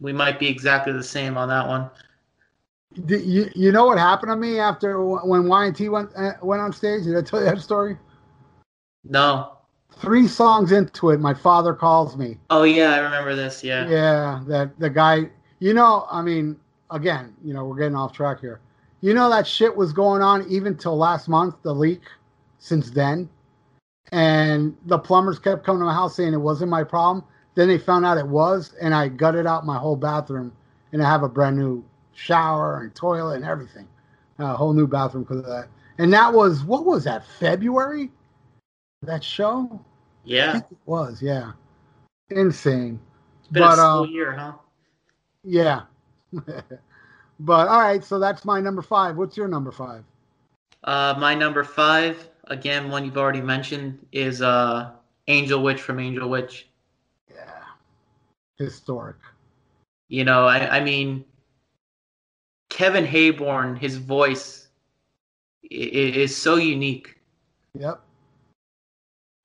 we 0.00 0.12
might 0.12 0.38
be 0.38 0.48
exactly 0.48 0.92
the 0.92 1.02
same 1.02 1.36
on 1.36 1.48
that 1.48 1.66
one. 1.68 1.90
You, 3.08 3.50
you 3.54 3.72
know 3.72 3.86
what 3.86 3.98
happened 3.98 4.30
to 4.30 4.36
me 4.36 4.58
after 4.58 5.02
when 5.04 5.48
Y&T 5.48 5.88
went 5.88 6.10
uh, 6.16 6.32
went 6.42 6.62
on 6.62 6.72
stage? 6.72 7.04
Did 7.04 7.16
I 7.16 7.22
tell 7.22 7.40
you 7.40 7.46
that 7.46 7.60
story? 7.60 7.98
No. 9.04 9.52
Three 9.98 10.26
songs 10.26 10.72
into 10.72 11.10
it, 11.10 11.20
my 11.20 11.34
father 11.34 11.74
calls 11.74 12.16
me. 12.16 12.38
Oh 12.50 12.64
yeah, 12.64 12.94
I 12.94 12.98
remember 12.98 13.34
this. 13.34 13.62
Yeah. 13.62 13.88
Yeah, 13.88 14.42
that 14.46 14.78
the 14.78 14.90
guy. 14.90 15.30
You 15.58 15.72
know, 15.72 16.06
I 16.10 16.20
mean, 16.22 16.56
again, 16.90 17.34
you 17.42 17.54
know, 17.54 17.64
we're 17.64 17.78
getting 17.78 17.96
off 17.96 18.12
track 18.12 18.40
here. 18.40 18.60
You 19.00 19.14
know 19.14 19.30
that 19.30 19.46
shit 19.46 19.74
was 19.74 19.92
going 19.92 20.22
on 20.22 20.46
even 20.50 20.76
till 20.76 20.96
last 20.96 21.28
month, 21.28 21.56
the 21.62 21.74
leak. 21.74 22.02
Since 22.58 22.90
then, 22.90 23.28
and 24.12 24.76
the 24.86 24.98
plumbers 24.98 25.38
kept 25.38 25.64
coming 25.64 25.80
to 25.80 25.86
my 25.86 25.94
house 25.94 26.16
saying 26.16 26.32
it 26.32 26.38
wasn't 26.38 26.70
my 26.70 26.82
problem. 26.82 27.24
Then 27.54 27.68
they 27.68 27.78
found 27.78 28.04
out 28.04 28.18
it 28.18 28.26
was, 28.26 28.74
and 28.80 28.94
I 28.94 29.08
gutted 29.08 29.46
out 29.46 29.64
my 29.64 29.78
whole 29.78 29.96
bathroom, 29.96 30.52
and 30.92 31.02
I 31.02 31.08
have 31.08 31.22
a 31.22 31.28
brand 31.28 31.56
new 31.56 31.84
shower 32.16 32.80
and 32.80 32.94
toilet 32.94 33.36
and 33.36 33.44
everything, 33.44 33.86
a 34.38 34.56
whole 34.56 34.72
new 34.72 34.86
bathroom 34.86 35.22
because 35.24 35.38
of 35.38 35.46
that. 35.46 35.68
And 35.98 36.12
that 36.12 36.32
was 36.32 36.64
what 36.64 36.84
was 36.84 37.04
that 37.04 37.24
February? 37.38 38.10
That 39.02 39.22
show? 39.22 39.68
I 39.72 39.78
Yeah. 40.24 40.52
think 40.52 40.64
it 40.72 40.78
was, 40.86 41.22
yeah. 41.22 41.52
Insane. 42.30 42.98
It's 43.40 43.48
been 43.48 43.62
But, 43.62 43.74
a 43.74 43.76
slow 43.76 44.04
uh, 44.04 44.06
year, 44.06 44.32
huh? 44.32 44.52
Yeah. 45.44 45.82
but 47.40 47.68
all 47.68 47.80
right, 47.80 48.02
so 48.02 48.18
that's 48.18 48.44
my 48.44 48.60
number 48.60 48.82
five. 48.82 49.16
What's 49.16 49.36
your 49.36 49.46
number 49.48 49.70
five? 49.70 50.02
Uh, 50.84 51.14
my 51.18 51.34
number 51.34 51.62
five, 51.64 52.28
again, 52.44 52.90
one 52.90 53.04
you've 53.04 53.16
already 53.16 53.40
mentioned, 53.40 54.04
is 54.12 54.42
uh, 54.42 54.90
Angel 55.28 55.62
Witch 55.62 55.80
from 55.80 56.00
Angel 56.00 56.28
Witch. 56.28 56.68
Yeah. 57.30 57.62
historic. 58.58 59.16
You 60.08 60.24
know, 60.24 60.46
I, 60.46 60.78
I 60.78 60.80
mean, 60.80 61.24
Kevin 62.76 63.06
Heybourne, 63.06 63.76
his 63.76 63.96
voice 63.96 64.68
is 65.70 66.36
so 66.36 66.56
unique. 66.56 67.16
Yep. 67.74 68.02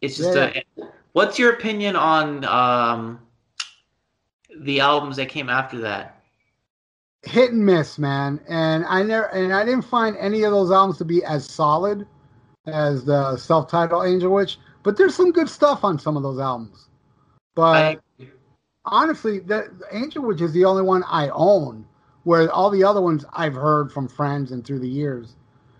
It's 0.02 0.18
just 0.18 0.36
Yeah. 0.36 0.62
a. 0.78 0.84
What's 1.14 1.40
your 1.40 1.54
opinion 1.54 1.96
on 1.96 2.44
um, 2.44 3.20
the 4.60 4.82
albums 4.82 5.16
that 5.16 5.30
came 5.30 5.50
after 5.50 5.80
that? 5.80 6.22
hit 7.24 7.52
and 7.52 7.66
miss, 7.66 7.98
man. 7.98 8.42
And 8.50 8.86
I 8.86 9.04
never 9.04 9.28
and 9.28 9.54
I 9.54 9.64
didn't 9.64 9.84
find 9.84 10.18
any 10.18 10.44
of 10.44 10.52
those 10.52 10.72
albums 10.72 10.98
to 10.98 11.06
be 11.06 11.24
as 11.24 11.46
solid 11.46 12.06
as 12.66 13.06
the 13.06 13.38
self-titled 13.38 14.08
Angel 14.08 14.34
Witch, 14.34 14.58
but 14.84 14.98
there's 14.98 15.16
some 15.16 15.32
good 15.32 15.48
stuff 15.50 15.84
on 15.84 15.98
some 16.00 16.18
of 16.18 16.24
those 16.24 16.40
albums. 16.40 16.90
But 17.56 17.76
I, 17.76 17.98
honestly, 18.86 19.40
the 19.40 19.72
Angel 19.92 20.24
Witch 20.24 20.42
is 20.42 20.52
the 20.52 20.66
only 20.66 20.84
one 20.84 21.04
I 21.04 21.30
own, 21.30 21.86
where 22.24 22.52
all 22.52 22.70
the 22.70 22.84
other 22.84 23.02
ones 23.02 23.26
I've 23.34 23.54
heard 23.56 23.92
from 23.92 24.08
friends 24.08 24.52
and 24.52 24.66
through 24.66 24.80
the 24.80 24.90
years 24.90 25.36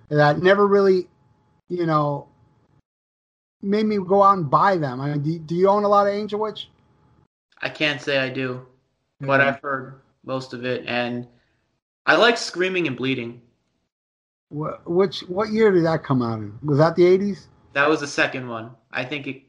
that 0.10 0.40
never 0.42 0.68
really, 0.68 1.08
you 1.70 1.86
know, 1.86 2.28
made 3.62 3.86
me 3.86 3.98
go 3.98 4.24
out 4.24 4.38
and 4.38 4.50
buy 4.50 4.78
them. 4.78 5.00
I 5.00 5.12
mean, 5.12 5.22
do, 5.22 5.40
do 5.40 5.56
you 5.56 5.70
own 5.70 5.84
a 5.84 5.88
lot 5.88 6.08
of 6.08 6.14
Angel 6.14 6.40
Witch? 6.40 6.70
I 7.62 7.70
can't 7.70 8.02
say 8.02 8.18
I 8.18 8.30
do, 8.30 8.66
but 9.20 9.40
I've 9.40 9.60
heard 9.62 10.02
most 10.26 10.54
of 10.54 10.66
it, 10.66 10.84
and 10.88 11.28
I 12.08 12.16
like 12.16 12.38
Screaming 12.38 12.88
and 12.88 12.98
Bleeding. 12.98 13.42
Wh- 14.50 14.86
which 14.86 15.20
what 15.22 15.50
year 15.50 15.72
did 15.72 15.86
that 15.86 16.04
come 16.04 16.22
out 16.24 16.40
in? 16.40 16.58
Was 16.64 16.80
that 16.80 16.96
the 16.96 17.04
80s? 17.04 17.46
That 17.74 17.88
was 17.88 18.00
the 18.00 18.08
second 18.08 18.48
one. 18.48 18.72
I 18.92 19.06
think 19.06 19.28
it 19.28 19.44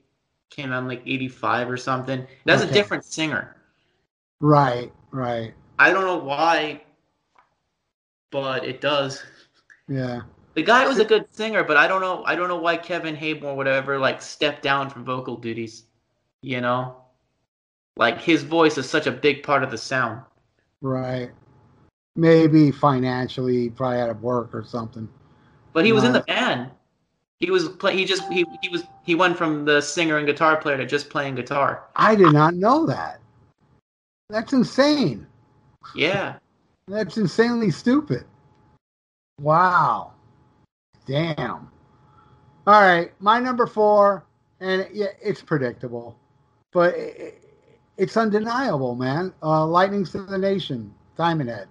came 0.51 0.72
out 0.72 0.82
in 0.82 0.88
like 0.88 1.03
85 1.07 1.70
or 1.70 1.76
something. 1.78 2.26
That's 2.45 2.62
Okay. 2.62 2.70
a 2.70 2.74
different 2.74 3.05
singer. 3.05 3.57
Right, 4.40 4.93
right. 5.11 5.55
I 5.78 5.90
don't 5.92 6.04
know 6.04 6.18
why, 6.18 6.82
but 8.30 8.64
it 8.64 8.80
does. 8.80 9.22
Yeah. 9.88 10.22
The 10.54 10.62
guy 10.62 10.86
was 10.86 10.98
a 10.98 11.04
good 11.04 11.26
singer, 11.30 11.64
but 11.64 11.76
I 11.76 11.88
don't 11.88 12.00
know. 12.00 12.22
I 12.24 12.34
don't 12.34 12.48
know 12.48 12.58
why 12.58 12.76
Kevin 12.76 13.16
Heybourne 13.16 13.56
would 13.56 13.66
ever 13.66 13.98
like 13.98 14.20
step 14.20 14.60
down 14.60 14.90
from 14.90 15.04
vocal 15.04 15.36
duties. 15.36 15.84
You 16.42 16.60
know, 16.60 16.96
like 17.96 18.20
his 18.20 18.42
voice 18.42 18.76
is 18.76 18.88
such 18.88 19.06
a 19.06 19.12
big 19.12 19.42
part 19.42 19.62
of 19.62 19.70
the 19.70 19.78
sound. 19.78 20.22
Right. 20.80 21.30
Maybe 22.16 22.70
financially, 22.70 23.70
probably 23.70 23.98
had 23.98 24.06
to 24.06 24.14
work 24.14 24.54
or 24.54 24.64
something. 24.64 25.08
But 25.72 25.86
he 25.86 25.92
was 25.92 26.04
in 26.04 26.12
the 26.12 26.20
band. 26.20 26.70
He 27.38 27.50
was 27.50 27.68
play. 27.68 27.96
He 27.96 28.04
just 28.04 28.30
he 28.30 28.44
he 28.60 28.68
was 28.68 28.84
he 29.04 29.14
went 29.14 29.38
from 29.38 29.64
the 29.64 29.80
singer 29.80 30.18
and 30.18 30.26
guitar 30.26 30.56
player 30.58 30.76
to 30.76 30.86
just 30.86 31.08
playing 31.08 31.34
guitar. 31.34 31.84
I 31.96 32.14
did 32.14 32.32
not 32.32 32.54
know 32.54 32.84
that. 32.86 33.20
That's 34.28 34.52
insane. 34.52 35.26
Yeah. 35.94 36.36
That's 36.88 37.16
insanely 37.16 37.70
stupid. 37.70 38.24
Wow. 39.40 40.12
Damn. 41.06 41.70
All 42.66 42.80
right, 42.80 43.12
my 43.18 43.40
number 43.40 43.66
four, 43.66 44.24
and 44.60 44.86
yeah, 44.92 45.06
it's 45.20 45.42
predictable, 45.42 46.16
but 46.72 46.94
it, 46.94 47.42
it's 47.96 48.16
undeniable, 48.16 48.94
man. 48.94 49.32
Uh, 49.42 49.66
Lightning 49.66 50.04
to 50.04 50.22
the 50.22 50.38
Nations, 50.38 50.92
Diamond 51.16 51.50
Head. 51.50 51.66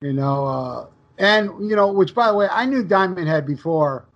You 0.00 0.12
know, 0.12 0.46
uh, 0.46 0.86
and 1.18 1.50
you 1.68 1.74
know, 1.74 1.90
which 1.90 2.14
by 2.14 2.28
the 2.28 2.34
way, 2.34 2.48
I 2.52 2.66
knew 2.66 2.84
Diamond 2.84 3.26
Head 3.26 3.46
before 3.46 4.06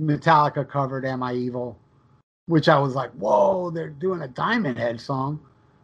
Metallica 0.00 0.66
covered 0.66 1.04
"Am 1.04 1.22
I 1.22 1.34
Evil," 1.34 1.78
which 2.46 2.68
I 2.68 2.78
was 2.78 2.94
like, 2.94 3.10
whoa, 3.12 3.70
they're 3.70 3.90
doing 3.90 4.22
a 4.22 4.28
Diamond 4.28 4.78
Head 4.78 4.98
song. 4.98 5.40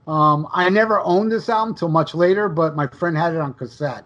Um, 0.07 0.49
I 0.53 0.69
never 0.71 1.01
owned 1.01 1.31
this 1.31 1.49
album 1.49 1.75
till 1.75 1.89
much 1.89 2.15
later, 2.15 2.49
but 2.49 2.75
my 2.75 2.87
friend 2.89 3.17
had 3.17 3.35
it 3.35 3.41
on 3.41 3.55
cassette, 3.55 4.05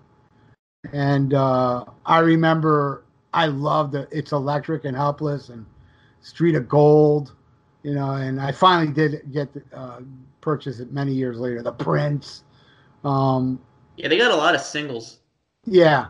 and 0.93 1.33
uh, 1.35 1.85
I 2.05 2.19
remember 2.19 3.05
I 3.33 3.47
loved 3.47 3.95
it. 3.95 4.09
It's 4.13 4.33
electric 4.33 4.85
and 4.85 4.97
helpless, 4.97 5.49
and 5.49 5.65
Street 6.21 6.57
of 6.57 6.69
Gold, 6.69 7.35
you 7.83 7.95
know. 7.95 8.13
And 8.13 8.41
I 8.41 8.53
finally 8.53 8.93
did 8.93 9.33
get 9.33 9.49
uh, 9.73 10.01
purchase 10.41 10.81
it 10.81 10.93
many 10.93 11.13
years 11.13 11.39
later. 11.39 11.63
The 11.63 11.73
Prince, 11.73 12.43
um, 13.05 13.59
Yeah, 13.97 14.09
they 14.09 14.19
got 14.19 14.31
a 14.33 14.37
lot 14.37 14.55
of 14.55 14.61
singles. 14.61 15.21
yeah, 15.65 16.09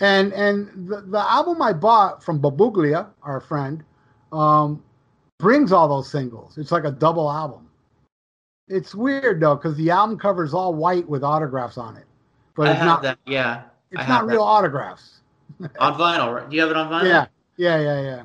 and 0.00 0.32
and 0.34 0.88
the, 0.88 1.00
the 1.02 1.20
album 1.20 1.62
I 1.62 1.72
bought 1.72 2.22
from 2.22 2.40
Babuglia, 2.40 3.06
our 3.22 3.40
friend, 3.40 3.82
um, 4.32 4.82
brings 5.38 5.72
all 5.72 5.88
those 5.88 6.10
singles. 6.10 6.58
It's 6.58 6.72
like 6.72 6.84
a 6.84 6.92
double 6.92 7.30
album. 7.30 7.68
It's 8.70 8.94
weird 8.94 9.40
though 9.40 9.56
because 9.56 9.76
the 9.76 9.90
album 9.90 10.16
cover 10.16 10.44
is 10.44 10.54
all 10.54 10.72
white 10.72 11.06
with 11.08 11.24
autographs 11.24 11.76
on 11.76 11.96
it, 11.96 12.06
but 12.54 12.68
I 12.68 12.72
it's 12.72 12.80
not. 12.80 13.02
that. 13.02 13.18
Yeah. 13.26 13.64
It's 13.90 13.98
not 13.98 14.20
have 14.20 14.26
real 14.28 14.38
that. 14.38 14.44
autographs. 14.44 15.20
on 15.80 15.94
vinyl. 15.94 16.34
Right? 16.34 16.48
Do 16.48 16.54
you 16.54 16.62
have 16.62 16.70
it 16.70 16.76
on 16.76 16.88
vinyl? 16.88 17.08
Yeah, 17.08 17.26
yeah, 17.56 17.80
yeah, 17.80 18.00
yeah. 18.00 18.24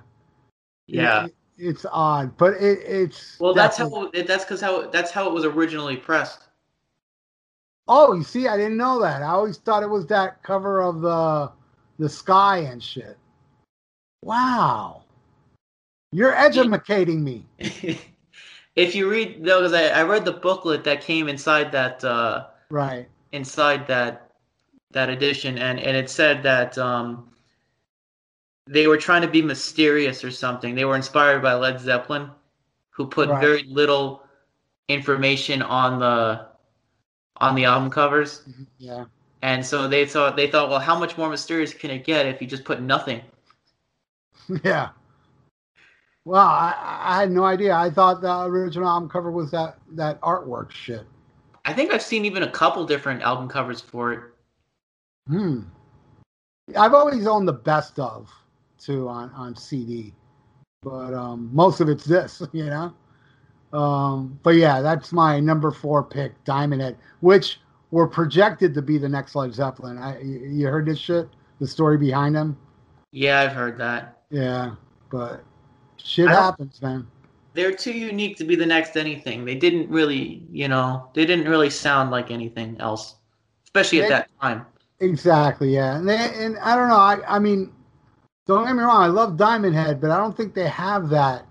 Yeah. 0.87 1.25
It- 1.25 1.35
it's 1.57 1.85
odd, 1.89 2.35
but 2.35 2.53
it, 2.55 2.79
it's 2.85 3.39
Well, 3.39 3.53
that's 3.53 3.77
how. 3.77 4.09
That's 4.13 4.43
because 4.43 4.59
how. 4.59 4.87
That's 4.87 5.09
how 5.09 5.25
it 5.27 5.33
was 5.33 5.45
originally 5.45 5.95
pressed. 5.95 6.43
Oh, 7.87 8.13
you 8.13 8.23
see, 8.23 8.47
I 8.49 8.57
didn't 8.57 8.77
know 8.77 8.99
that. 9.01 9.21
I 9.21 9.27
always 9.27 9.57
thought 9.57 9.81
it 9.81 9.89
was 9.89 10.05
that 10.07 10.43
cover 10.43 10.81
of 10.81 10.99
the 10.99 11.51
the 11.97 12.09
sky 12.09 12.57
and 12.57 12.83
shit. 12.83 13.17
Wow, 14.21 15.03
you're 16.11 16.35
educating 16.35 17.23
me. 17.23 17.45
if 18.75 18.95
you 18.95 19.09
read, 19.09 19.43
though, 19.43 19.59
because 19.61 19.73
I, 19.73 19.87
I 19.99 20.03
read 20.03 20.25
the 20.25 20.31
booklet 20.33 20.83
that 20.85 21.01
came 21.01 21.27
inside 21.27 21.71
that 21.71 22.03
uh, 22.03 22.47
Right. 22.69 23.07
inside 23.31 23.87
that 23.87 24.31
that 24.91 25.09
edition, 25.09 25.57
and 25.57 25.79
and 25.79 25.95
it 25.97 26.09
said 26.09 26.43
that 26.43 26.77
um, 26.77 27.29
they 28.67 28.87
were 28.87 28.97
trying 28.97 29.21
to 29.21 29.27
be 29.27 29.41
mysterious 29.41 30.23
or 30.23 30.31
something. 30.31 30.75
They 30.75 30.85
were 30.85 30.95
inspired 30.95 31.41
by 31.41 31.53
Led 31.55 31.79
Zeppelin, 31.79 32.29
who 32.91 33.07
put 33.07 33.29
Right. 33.29 33.39
very 33.39 33.63
little 33.63 34.23
information 34.87 35.61
on 35.61 35.99
the 35.99 36.45
on 37.37 37.55
the 37.55 37.65
album 37.65 37.89
covers. 37.89 38.43
Yeah. 38.77 39.05
And 39.41 39.65
so 39.65 39.87
they 39.87 40.05
thought 40.05 40.35
they 40.35 40.49
thought, 40.49 40.69
well, 40.69 40.79
how 40.79 40.97
much 40.97 41.17
more 41.17 41.29
mysterious 41.29 41.73
can 41.73 41.91
it 41.91 42.03
get 42.05 42.25
if 42.25 42.41
you 42.41 42.47
just 42.47 42.63
put 42.65 42.81
nothing? 42.81 43.21
Yeah. 44.63 44.89
Well, 46.25 46.45
I, 46.45 47.01
I 47.03 47.19
had 47.19 47.31
no 47.31 47.43
idea. 47.43 47.75
I 47.75 47.91
thought 47.91 48.21
the 48.21 48.41
original 48.41 48.89
album 48.89 49.07
cover 49.09 49.31
was 49.31 49.51
that 49.51 49.77
that 49.91 50.19
artwork 50.21 50.71
shit. 50.71 51.05
I 51.65 51.73
think 51.73 51.93
I've 51.93 52.01
seen 52.01 52.25
even 52.25 52.43
a 52.43 52.49
couple 52.49 52.85
different 52.85 53.21
album 53.21 53.47
covers 53.47 53.79
for 53.79 54.13
it. 54.13 54.19
Hmm. 55.27 55.61
I've 56.75 56.95
always 56.95 57.27
owned 57.27 57.47
the 57.47 57.53
best 57.53 57.99
of 57.99 58.29
too 58.79 59.07
on 59.07 59.29
on 59.31 59.55
CD, 59.55 60.13
but 60.81 61.13
um, 61.13 61.49
most 61.53 61.79
of 61.79 61.89
it's 61.89 62.05
this, 62.05 62.41
you 62.51 62.65
know. 62.65 62.93
Um, 63.77 64.39
but 64.41 64.55
yeah, 64.55 64.81
that's 64.81 65.11
my 65.11 65.39
number 65.39 65.69
four 65.69 66.03
pick, 66.03 66.43
Diamond 66.43 66.81
Head, 66.81 66.97
which 67.19 67.59
were 67.91 68.07
projected 68.07 68.73
to 68.73 68.81
be 68.81 68.97
the 68.97 69.09
next 69.09 69.35
Led 69.35 69.53
Zeppelin. 69.53 69.99
I, 69.99 70.19
you 70.21 70.39
you 70.39 70.67
heard 70.67 70.87
this 70.87 70.99
shit? 70.99 71.29
The 71.59 71.67
story 71.67 71.97
behind 71.97 72.35
them? 72.35 72.57
Yeah, 73.11 73.41
I've 73.41 73.53
heard 73.53 73.77
that. 73.77 74.23
Yeah, 74.29 74.75
but 75.09 75.43
shit 76.05 76.29
happens, 76.29 76.81
man. 76.81 77.07
They're 77.53 77.73
too 77.73 77.93
unique 77.93 78.37
to 78.37 78.43
be 78.43 78.55
the 78.55 78.65
next 78.65 78.95
anything. 78.97 79.45
They 79.45 79.55
didn't 79.55 79.89
really, 79.89 80.43
you 80.51 80.67
know, 80.67 81.09
they 81.13 81.25
didn't 81.25 81.49
really 81.49 81.69
sound 81.69 82.11
like 82.11 82.29
anything 82.29 82.77
else, 82.79 83.15
especially 83.65 83.99
at 84.01 84.03
They- 84.03 84.09
that 84.09 84.29
time. 84.41 84.65
Exactly, 85.01 85.73
yeah. 85.73 85.97
And, 85.97 86.07
they, 86.07 86.15
and 86.15 86.57
I 86.59 86.75
don't 86.75 86.87
know. 86.87 86.95
I, 86.95 87.19
I 87.27 87.39
mean, 87.39 87.73
don't 88.47 88.65
get 88.65 88.73
me 88.73 88.81
wrong. 88.81 89.03
I 89.03 89.07
love 89.07 89.35
Diamond 89.35 89.75
Head, 89.75 89.99
but 89.99 90.09
I 90.09 90.17
don't 90.17 90.35
think 90.35 90.53
they 90.53 90.69
have 90.69 91.09
that 91.09 91.45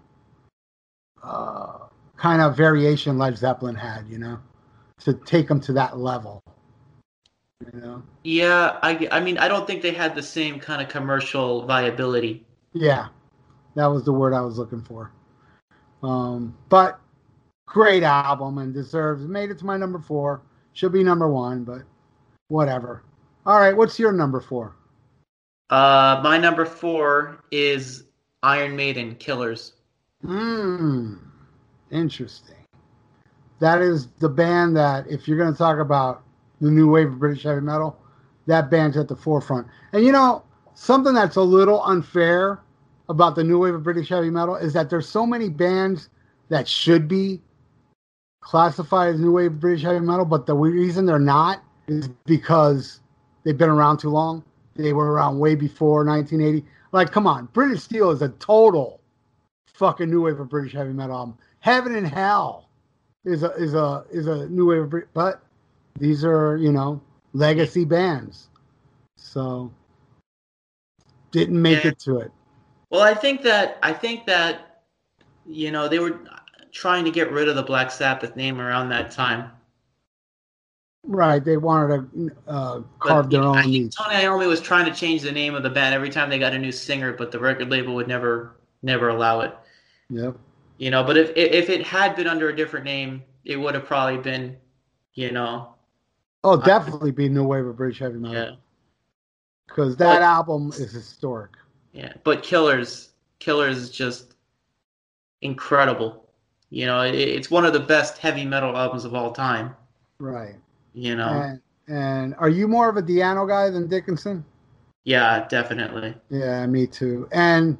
uh, 1.22 1.78
kind 2.16 2.40
of 2.40 2.56
variation 2.56 3.18
Led 3.18 3.36
Zeppelin 3.36 3.74
had. 3.74 4.06
You 4.08 4.18
know, 4.18 4.38
to 5.00 5.12
take 5.12 5.46
them 5.46 5.60
to 5.60 5.74
that 5.74 5.98
level. 5.98 6.42
You 7.72 7.80
know. 7.80 8.02
Yeah, 8.22 8.78
I, 8.82 9.08
I 9.12 9.20
mean, 9.20 9.36
I 9.36 9.46
don't 9.46 9.66
think 9.66 9.82
they 9.82 9.92
had 9.92 10.14
the 10.14 10.22
same 10.22 10.58
kind 10.58 10.80
of 10.80 10.88
commercial 10.88 11.66
viability. 11.66 12.46
Yeah, 12.72 13.08
that 13.74 13.86
was 13.86 14.04
the 14.04 14.12
word 14.12 14.32
I 14.32 14.40
was 14.40 14.58
looking 14.58 14.82
for. 14.82 15.10
Um, 16.02 16.56
but 16.68 17.00
great 17.66 18.02
album 18.02 18.58
and 18.58 18.74
deserves 18.74 19.26
made 19.26 19.50
it 19.50 19.58
to 19.58 19.66
my 19.66 19.76
number 19.76 19.98
four. 19.98 20.42
Should 20.72 20.92
be 20.92 21.04
number 21.04 21.28
one, 21.28 21.64
but 21.64 21.82
whatever. 22.48 23.02
All 23.46 23.58
right, 23.58 23.76
what's 23.76 23.98
your 23.98 24.12
number 24.12 24.40
four? 24.40 24.74
Uh, 25.70 26.20
my 26.22 26.38
number 26.38 26.64
four 26.64 27.44
is 27.50 28.04
Iron 28.42 28.76
Maiden, 28.76 29.14
Killers. 29.16 29.72
Hmm. 30.22 31.14
Interesting. 31.90 32.56
That 33.60 33.80
is 33.80 34.08
the 34.18 34.28
band 34.28 34.76
that, 34.76 35.06
if 35.08 35.28
you're 35.28 35.38
going 35.38 35.52
to 35.52 35.58
talk 35.58 35.78
about 35.78 36.22
the 36.60 36.70
new 36.70 36.88
wave 36.88 37.08
of 37.08 37.18
British 37.18 37.44
heavy 37.44 37.60
metal, 37.60 37.98
that 38.46 38.70
band's 38.70 38.96
at 38.96 39.08
the 39.08 39.16
forefront. 39.16 39.66
And 39.92 40.04
you 40.04 40.12
know, 40.12 40.42
something 40.74 41.14
that's 41.14 41.36
a 41.36 41.42
little 41.42 41.82
unfair 41.84 42.60
about 43.08 43.34
the 43.34 43.44
new 43.44 43.58
wave 43.58 43.74
of 43.74 43.82
British 43.82 44.08
heavy 44.08 44.30
metal 44.30 44.56
is 44.56 44.72
that 44.72 44.90
there's 44.90 45.08
so 45.08 45.26
many 45.26 45.48
bands 45.48 46.08
that 46.48 46.66
should 46.68 47.08
be 47.08 47.40
classified 48.40 49.14
as 49.14 49.20
new 49.20 49.32
wave 49.32 49.60
British 49.60 49.82
heavy 49.82 50.00
metal, 50.00 50.24
but 50.24 50.46
the 50.46 50.54
reason 50.54 51.06
they're 51.06 51.18
not 51.18 51.62
is 51.86 52.08
because 52.26 53.00
they've 53.42 53.58
been 53.58 53.70
around 53.70 53.98
too 53.98 54.10
long. 54.10 54.42
They 54.76 54.92
were 54.92 55.12
around 55.12 55.38
way 55.38 55.54
before 55.54 56.04
1980. 56.04 56.66
Like, 56.92 57.10
come 57.12 57.26
on, 57.26 57.46
British 57.52 57.82
Steel 57.82 58.10
is 58.10 58.22
a 58.22 58.28
total 58.30 59.00
fucking 59.74 60.08
new 60.10 60.22
wave 60.22 60.40
of 60.40 60.48
British 60.48 60.72
heavy 60.72 60.92
metal 60.92 61.16
album. 61.16 61.38
Heaven 61.60 61.94
and 61.94 62.06
Hell 62.06 62.68
is 63.24 63.42
a 63.42 63.50
is 63.52 63.74
a 63.74 64.04
is 64.10 64.26
a 64.26 64.48
new 64.48 64.66
wave 64.66 64.82
of 64.82 64.90
Brit- 64.90 65.08
but 65.14 65.42
these 65.98 66.24
are 66.24 66.56
you 66.56 66.70
know 66.72 67.00
legacy 67.32 67.84
bands, 67.84 68.48
so 69.16 69.70
didn't 71.30 71.60
make 71.60 71.84
Yeah. 71.84 71.90
it 71.90 71.98
to 72.00 72.18
it. 72.18 72.32
Well, 72.90 73.02
I 73.02 73.14
think 73.14 73.42
that 73.42 73.78
I 73.82 73.92
think 73.92 74.26
that 74.26 74.82
you 75.46 75.70
know 75.70 75.88
they 75.88 75.98
were 75.98 76.20
trying 76.72 77.04
to 77.04 77.10
get 77.10 77.30
rid 77.32 77.48
of 77.48 77.56
the 77.56 77.62
Black 77.62 77.90
Sabbath 77.90 78.36
name 78.36 78.60
around 78.60 78.88
that 78.90 79.10
time. 79.10 79.50
Right, 81.06 81.44
they 81.44 81.58
wanted 81.58 82.10
to 82.14 82.30
uh, 82.48 82.80
carve 82.98 83.26
you 83.26 83.30
their 83.32 83.40
know, 83.42 83.50
own 83.50 83.58
I 83.58 83.62
think. 83.64 83.94
Tony 83.94 84.14
Iommi 84.16 84.46
was 84.46 84.60
trying 84.60 84.86
to 84.86 84.94
change 84.98 85.20
the 85.20 85.32
name 85.32 85.54
of 85.54 85.62
the 85.62 85.68
band 85.68 85.94
every 85.94 86.08
time 86.08 86.30
they 86.30 86.38
got 86.38 86.54
a 86.54 86.58
new 86.58 86.72
singer, 86.72 87.12
but 87.12 87.30
the 87.30 87.38
record 87.38 87.70
label 87.70 87.94
would 87.94 88.08
never 88.08 88.56
never 88.82 89.10
allow 89.10 89.40
it. 89.40 89.54
Yep. 90.10 90.36
You 90.78 90.90
know, 90.90 91.04
but 91.04 91.16
if 91.18 91.30
if 91.36 91.68
it 91.68 91.86
had 91.86 92.16
been 92.16 92.26
under 92.26 92.48
a 92.48 92.56
different 92.56 92.84
name, 92.86 93.22
it 93.44 93.56
would 93.56 93.74
have 93.74 93.84
probably 93.84 94.18
been, 94.18 94.56
you 95.14 95.30
know, 95.30 95.74
Oh, 96.42 96.56
definitely 96.60 97.10
be 97.10 97.28
new 97.28 97.44
wave 97.44 97.66
of 97.66 97.76
British 97.76 97.98
heavy 97.98 98.18
Metal. 98.18 98.34
yeah, 98.36 98.50
because 99.66 99.96
that 99.96 100.20
But- 100.20 100.22
album 100.22 100.68
is 100.70 100.90
historic. 100.92 101.50
Yeah. 101.94 102.12
But 102.24 102.42
Killers, 102.42 103.10
Killers 103.38 103.78
is 103.78 103.90
just 103.90 104.34
incredible. 105.40 106.26
You 106.70 106.86
know, 106.86 107.00
it, 107.02 107.14
it's 107.14 107.50
one 107.50 107.64
of 107.64 107.72
the 107.72 107.80
best 107.80 108.18
heavy 108.18 108.44
metal 108.44 108.76
albums 108.76 109.04
of 109.04 109.14
all 109.14 109.32
time. 109.32 109.74
Right. 110.18 110.56
You 110.92 111.16
know, 111.16 111.28
And, 111.28 111.60
and 111.88 112.34
are 112.38 112.48
you 112.48 112.68
more 112.68 112.88
of 112.88 112.96
a 112.96 113.02
Di'Anno 113.02 113.48
guy 113.48 113.70
than 113.70 113.86
Dickinson? 113.88 114.44
yeah, 115.04 115.46
definitely. 115.48 116.14
Yeah, 116.30 116.66
me 116.66 116.86
too. 116.86 117.28
And 117.32 117.78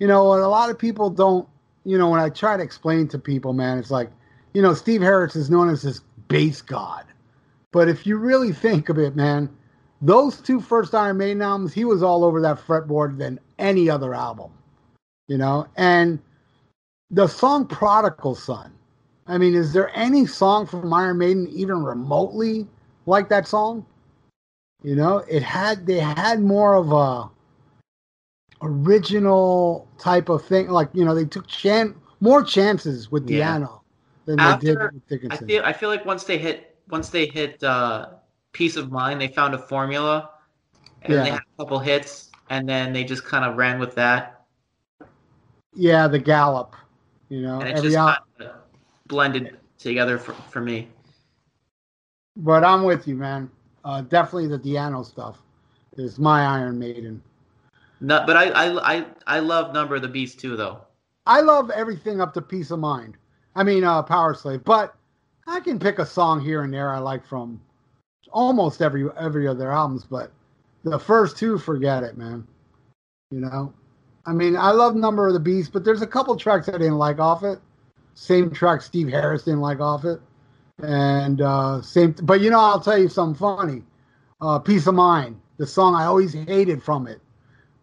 you 0.00 0.06
know 0.08 0.24
what? 0.24 0.40
A 0.40 0.48
lot 0.48 0.70
of 0.70 0.78
people 0.78 1.08
don't. 1.10 1.48
You 1.84 1.98
know, 1.98 2.08
when 2.08 2.18
I 2.20 2.30
try 2.30 2.56
to 2.56 2.62
explain 2.62 3.08
to 3.08 3.18
people, 3.18 3.52
man, 3.52 3.78
it's 3.78 3.90
like, 3.90 4.10
you 4.54 4.62
know, 4.62 4.72
Steve 4.74 5.02
Harris 5.02 5.36
is 5.36 5.50
known 5.50 5.68
as 5.68 5.82
this 5.82 6.00
bass 6.28 6.62
god, 6.62 7.04
but 7.72 7.88
if 7.88 8.06
you 8.06 8.16
really 8.16 8.52
think 8.52 8.88
of 8.88 8.98
it, 8.98 9.14
man, 9.14 9.50
those 10.04 10.40
two 10.40 10.60
first 10.60 10.94
Iron 10.94 11.16
Maiden 11.18 11.42
albums, 11.42 11.72
he 11.72 11.84
was 11.84 12.02
all 12.02 12.24
over 12.24 12.40
that 12.42 12.58
fretboard 12.58 13.16
than 13.18 13.40
any 13.58 13.88
other 13.88 14.14
album. 14.14 14.50
You 15.28 15.38
know, 15.38 15.66
and 15.76 16.18
the 17.10 17.26
song 17.26 17.66
"Prodigal 17.66 18.34
Son." 18.34 18.72
I 19.26 19.38
mean, 19.38 19.54
is 19.54 19.72
there 19.72 19.90
any 19.96 20.26
song 20.26 20.66
from 20.66 20.92
Iron 20.92 21.16
Maiden 21.18 21.48
even 21.48 21.82
remotely 21.82 22.66
like 23.06 23.30
that 23.30 23.48
song? 23.48 23.86
You 24.82 24.96
know, 24.96 25.18
it 25.30 25.42
had 25.42 25.86
they 25.86 25.98
had 25.98 26.40
more 26.42 26.74
of 26.74 26.92
a 26.92 27.30
original 28.62 29.88
type 29.98 30.28
of 30.28 30.44
thing. 30.44 30.68
Like 30.68 30.90
you 30.92 31.04
know, 31.04 31.14
they 31.14 31.24
took 31.24 31.46
chan- 31.46 31.94
more 32.20 32.42
chances 32.42 33.10
with 33.10 33.28
Yeah. 33.28 33.58
Di'Anno 33.58 33.80
than 34.26 34.36
they 34.36 34.42
After- 34.42 34.90
did 35.08 35.22
with 35.22 35.32
I 35.32 35.36
feel 35.36 35.62
I 35.64 35.72
feel 35.72 35.88
like 35.88 36.04
once 36.04 36.24
they 36.24 36.36
hit 36.38 36.76
once 36.90 37.08
they 37.08 37.26
hit 37.26 37.62
uh, 37.62 38.08
Piece 38.54 38.76
of 38.76 38.90
Mind, 38.90 39.20
they 39.20 39.28
found 39.28 39.52
a 39.52 39.58
formula, 39.58 40.30
and 41.02 41.12
they 41.12 41.30
had 41.30 41.40
a 41.40 41.62
couple 41.62 41.78
hits, 41.78 42.30
and 42.48 42.66
then 42.66 42.92
they 42.94 43.04
just 43.04 43.24
kind 43.24 43.44
of 43.44 43.56
ran 43.56 43.78
with 43.78 43.94
that, 43.96 44.46
yeah, 45.74 46.08
the 46.08 46.18
Gallop. 46.18 46.74
You 47.28 47.42
know, 47.42 47.60
and 47.60 47.76
it 47.76 47.82
just 47.82 47.96
al- 47.96 48.06
kind 48.38 48.50
of 48.50 48.56
blended 49.06 49.58
together 49.78 50.16
for, 50.18 50.32
for 50.50 50.60
me. 50.60 50.88
but 52.36 52.64
I'm 52.64 52.84
with 52.84 53.06
you, 53.08 53.16
man. 53.16 53.50
Uh, 53.84 54.00
definitely 54.02 54.46
the 54.46 54.58
Di'Anno 54.58 55.04
stuff 55.04 55.42
is 55.96 56.18
my 56.18 56.44
Iron 56.46 56.78
Maiden. 56.78 57.22
No, 58.00 58.24
but 58.26 58.36
I, 58.36 58.50
I 58.50 58.96
I 58.98 59.06
I 59.26 59.38
love 59.40 59.74
Number 59.74 59.96
of 59.96 60.02
the 60.02 60.08
Beast 60.08 60.38
too, 60.40 60.56
though. 60.56 60.80
I 61.26 61.40
love 61.40 61.70
everything 61.70 62.20
up 62.20 62.32
to 62.34 62.42
Piece 62.42 62.70
of 62.70 62.78
Mind. 62.78 63.16
I 63.56 63.62
mean, 63.64 63.84
uh, 63.84 64.02
Powerslave, 64.02 64.64
but 64.64 64.94
I 65.46 65.60
can 65.60 65.78
pick 65.78 65.98
a 65.98 66.06
song 66.06 66.40
here 66.40 66.62
and 66.62 66.72
there 66.72 66.92
I 66.92 66.98
like 66.98 67.26
from 67.26 67.60
almost 68.34 68.82
every 68.82 69.08
every 69.18 69.48
other 69.48 69.72
albums. 69.72 70.04
But 70.04 70.30
the 70.82 70.98
first 70.98 71.38
two, 71.38 71.56
forget 71.56 72.02
it, 72.02 72.18
man. 72.18 72.46
You 73.30 73.40
know, 73.40 73.72
I 74.26 74.32
mean, 74.32 74.56
I 74.56 74.72
love 74.72 74.94
Number 74.94 75.26
of 75.26 75.32
the 75.32 75.40
Beast, 75.40 75.72
but 75.72 75.84
there's 75.84 76.02
a 76.02 76.06
couple 76.06 76.36
tracks 76.36 76.68
I 76.68 76.72
didn't 76.72 76.98
like 76.98 77.18
off 77.18 77.42
it. 77.42 77.58
Same 78.14 78.50
track 78.50 78.82
Steve 78.82 79.08
Harris 79.08 79.44
didn't 79.44 79.60
like 79.60 79.80
off 79.80 80.04
it, 80.04 80.20
and 80.82 81.40
uh, 81.40 81.80
same. 81.80 82.14
But 82.22 82.40
you 82.42 82.50
know, 82.50 82.60
I'll 82.60 82.80
tell 82.80 82.98
you 82.98 83.08
something 83.08 83.38
funny. 83.38 83.82
Uh, 84.40 84.58
Piece 84.58 84.86
of 84.86 84.94
Mind, 84.94 85.40
the 85.56 85.66
song 85.66 85.94
I 85.94 86.04
always 86.04 86.34
hated 86.34 86.82
from 86.82 87.06
it 87.06 87.20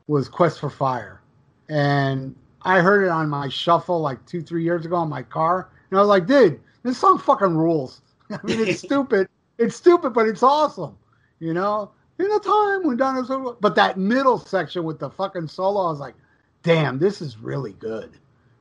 was 0.08 0.30
Quest 0.30 0.60
for 0.60 0.70
Fire, 0.70 1.22
and 1.70 2.36
I 2.62 2.80
heard 2.80 3.04
it 3.04 3.10
on 3.10 3.30
my 3.30 3.50
shuffle 3.50 4.00
like 4.00 4.26
two, 4.26 4.42
three 4.42 4.64
years 4.64 4.86
ago 4.86 4.96
on 4.96 5.10
my 5.10 5.24
car, 5.24 5.70
and 5.90 5.98
I 5.98 6.02
was 6.02 6.10
like, 6.10 6.28
dude, 6.28 6.62
this 6.84 6.98
song 6.98 7.18
fucking 7.18 7.56
rules. 7.56 8.02
I 8.30 8.40
mean, 8.44 8.60
it's 8.62 8.80
stupid. 8.86 9.28
It's 9.62 9.76
stupid, 9.76 10.14
but 10.14 10.28
it's 10.28 10.44
awesome. 10.44 10.98
You 11.40 11.54
know, 11.54 11.92
in 12.20 12.32
a 12.32 12.40
time 12.40 12.86
when 12.86 12.98
dinosaurs. 12.98 13.58
But 13.62 13.76
that 13.76 13.98
middle 13.98 14.40
section 14.40 14.84
with 14.84 15.00
the 15.00 15.10
fucking 15.10 15.48
solo, 15.48 15.88
I 15.88 15.92
was 15.92 16.00
like, 16.00 16.16
damn, 16.64 17.00
this 17.00 17.22
is 17.22 17.38
really 17.38 17.74
good. 17.74 18.18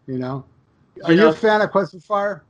You 0.06 0.18
know, 0.18 0.44
are 1.04 1.12
You 1.12 1.22
you, 1.22 1.28
a 1.28 1.32
fan 1.32 1.60
of 1.62 1.70
Quest 1.70 1.92
for 1.92 2.00
Fire? 2.00 2.44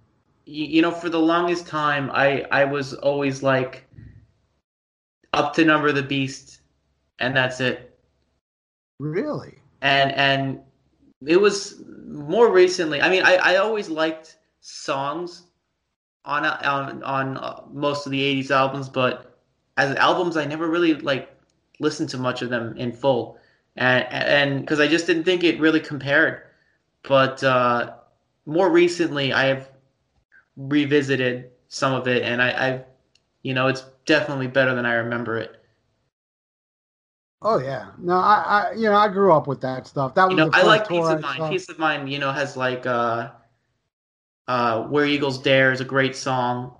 You, 0.46 0.64
you 0.66 0.82
know, 0.82 0.90
for 0.90 1.08
the 1.08 1.20
longest 1.20 1.66
time, 1.66 2.10
I 2.12 2.46
I 2.50 2.64
was 2.64 2.94
always 2.94 3.42
like 3.42 3.86
up 5.32 5.54
to 5.54 5.64
Number 5.64 5.92
the 5.92 6.02
Beast, 6.02 6.60
and 7.18 7.36
that's 7.36 7.60
it. 7.60 7.98
Really? 8.98 9.60
and 9.82 10.12
and 10.12 10.60
it 11.26 11.40
was 11.40 11.82
more 12.06 12.52
recently. 12.52 13.00
I 13.00 13.08
mean, 13.08 13.22
I, 13.22 13.36
I 13.36 13.56
always 13.56 13.88
liked 13.88 14.38
songs 14.60 15.44
on 16.24 16.44
on 16.44 17.02
on 17.02 17.36
uh, 17.36 17.62
most 17.72 18.06
of 18.06 18.12
the 18.12 18.20
'80s 18.20 18.50
albums, 18.50 18.88
but 18.88 19.38
as 19.76 19.96
albums, 19.96 20.36
I 20.36 20.44
never 20.44 20.68
really 20.68 20.94
like 20.94 21.34
listened 21.78 22.10
to 22.10 22.18
much 22.18 22.42
of 22.42 22.50
them 22.50 22.76
in 22.76 22.92
full, 22.92 23.38
and 23.76 24.04
and 24.10 24.60
because 24.60 24.80
I 24.80 24.86
just 24.86 25.06
didn't 25.06 25.24
think 25.24 25.44
it 25.44 25.60
really 25.60 25.80
compared. 25.80 26.42
But 27.02 27.42
uh, 27.42 27.94
more 28.46 28.70
recently, 28.70 29.32
I 29.32 29.44
have 29.44 29.70
revisited 30.56 31.50
some 31.68 31.94
of 31.94 32.06
it, 32.06 32.22
and 32.22 32.42
I, 32.42 32.50
I, 32.50 32.84
you 33.42 33.54
know, 33.54 33.68
it's 33.68 33.84
definitely 34.04 34.48
better 34.48 34.74
than 34.74 34.84
I 34.84 34.94
remember 34.94 35.38
it. 35.38 35.56
Oh 37.42 37.58
yeah. 37.58 37.92
No, 37.98 38.16
I, 38.16 38.70
I, 38.70 38.72
you 38.74 38.82
know, 38.82 38.96
I 38.96 39.08
grew 39.08 39.32
up 39.32 39.46
with 39.46 39.62
that 39.62 39.86
stuff. 39.86 40.14
That 40.14 40.24
was 40.26 40.32
you 40.32 40.44
know, 40.44 40.50
I 40.52 40.62
like 40.62 40.86
Piece 40.86 41.08
of 41.08 41.22
Mind. 41.22 41.50
Piece 41.50 41.68
of 41.70 41.78
Mind, 41.78 42.12
you 42.12 42.18
know, 42.18 42.32
has 42.32 42.56
like 42.56 42.84
uh, 42.84 43.30
uh, 44.50 44.82
Where 44.88 45.06
Eagles 45.06 45.38
Dare 45.38 45.70
is 45.70 45.80
a 45.80 45.84
great 45.84 46.16
song, 46.16 46.72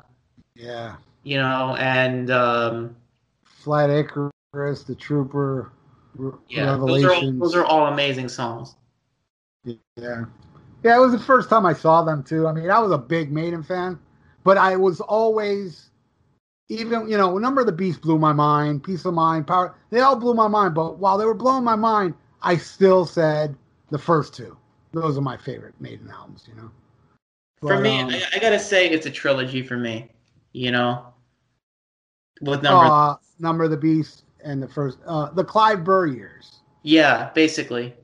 Yeah. 0.57 0.97
you 1.23 1.37
know, 1.39 1.77
and 1.79 2.29
um, 2.29 2.97
Flight 3.45 3.91
of 3.91 3.97
Icarus, 3.97 4.83
The 4.83 4.97
Trooper, 4.97 5.71
Re- 6.17 6.33
yeah, 6.49 6.77
those 6.77 7.05
are 7.05 7.15
all, 7.15 7.33
those 7.33 7.55
are 7.55 7.65
all 7.65 7.87
amazing 7.87 8.29
songs. 8.29 8.75
Yeah. 9.65 10.25
Yeah, 10.83 10.97
it 10.97 10.99
was 10.99 11.13
the 11.13 11.21
first 11.21 11.49
time 11.49 11.65
I 11.65 11.73
saw 11.73 12.03
them 12.03 12.25
too. 12.25 12.49
I 12.49 12.53
mean, 12.53 12.69
I 12.69 12.81
was 12.81 12.91
a 12.91 12.99
big 12.99 13.31
Maiden 13.31 13.63
fan, 13.63 14.01
but 14.43 14.59
I 14.59 14.75
was 14.75 15.01
always 15.01 15.91
even, 16.69 17.09
you 17.09 17.17
know, 17.17 17.39
Number 17.39 17.61
of 17.61 17.69
the 17.69 17.73
Beast 17.73 18.01
blew 18.01 18.19
my 18.19 18.33
mind, 18.33 18.83
Piece 18.83 19.05
of 19.05 19.15
Mind, 19.15 19.47
Power, 19.47 19.77
they 19.91 20.01
all 20.01 20.17
blew 20.17 20.35
my 20.35 20.49
mind, 20.49 20.75
but 20.75 20.99
while 20.99 21.17
they 21.19 21.25
were 21.25 21.35
blowing 21.35 21.63
my 21.63 21.77
mind, 21.77 22.15
I 22.43 22.57
still 22.57 23.07
said 23.07 23.55
the 23.91 23.99
first 23.99 24.35
two. 24.35 24.57
Those 24.93 25.17
are 25.17 25.21
my 25.21 25.37
favorite 25.37 25.81
Maiden 25.81 26.11
albums, 26.11 26.47
you 26.49 26.57
know. 26.61 26.73
For 27.61 27.75
But, 27.75 27.83
me, 27.83 28.01
um, 28.01 28.09
I, 28.11 28.23
I 28.35 28.39
gotta 28.39 28.59
say, 28.59 28.89
it's 28.89 29.07
a 29.07 29.11
trilogy 29.11 29.63
for 29.63 29.77
me. 29.77 30.11
You 30.53 30.71
know, 30.73 31.07
with 32.41 32.63
number, 32.63 32.93
uh, 32.93 33.17
Number 33.39 33.65
of 33.65 33.71
the 33.71 33.77
Beast 33.77 34.25
and 34.43 34.63
the 34.63 34.69
first 34.69 34.99
uh 35.07 35.31
the 35.31 35.45
Clive 35.45 35.85
Burr 35.85 36.07
years. 36.07 36.61
yeah, 36.83 37.31
basically, 37.35 37.95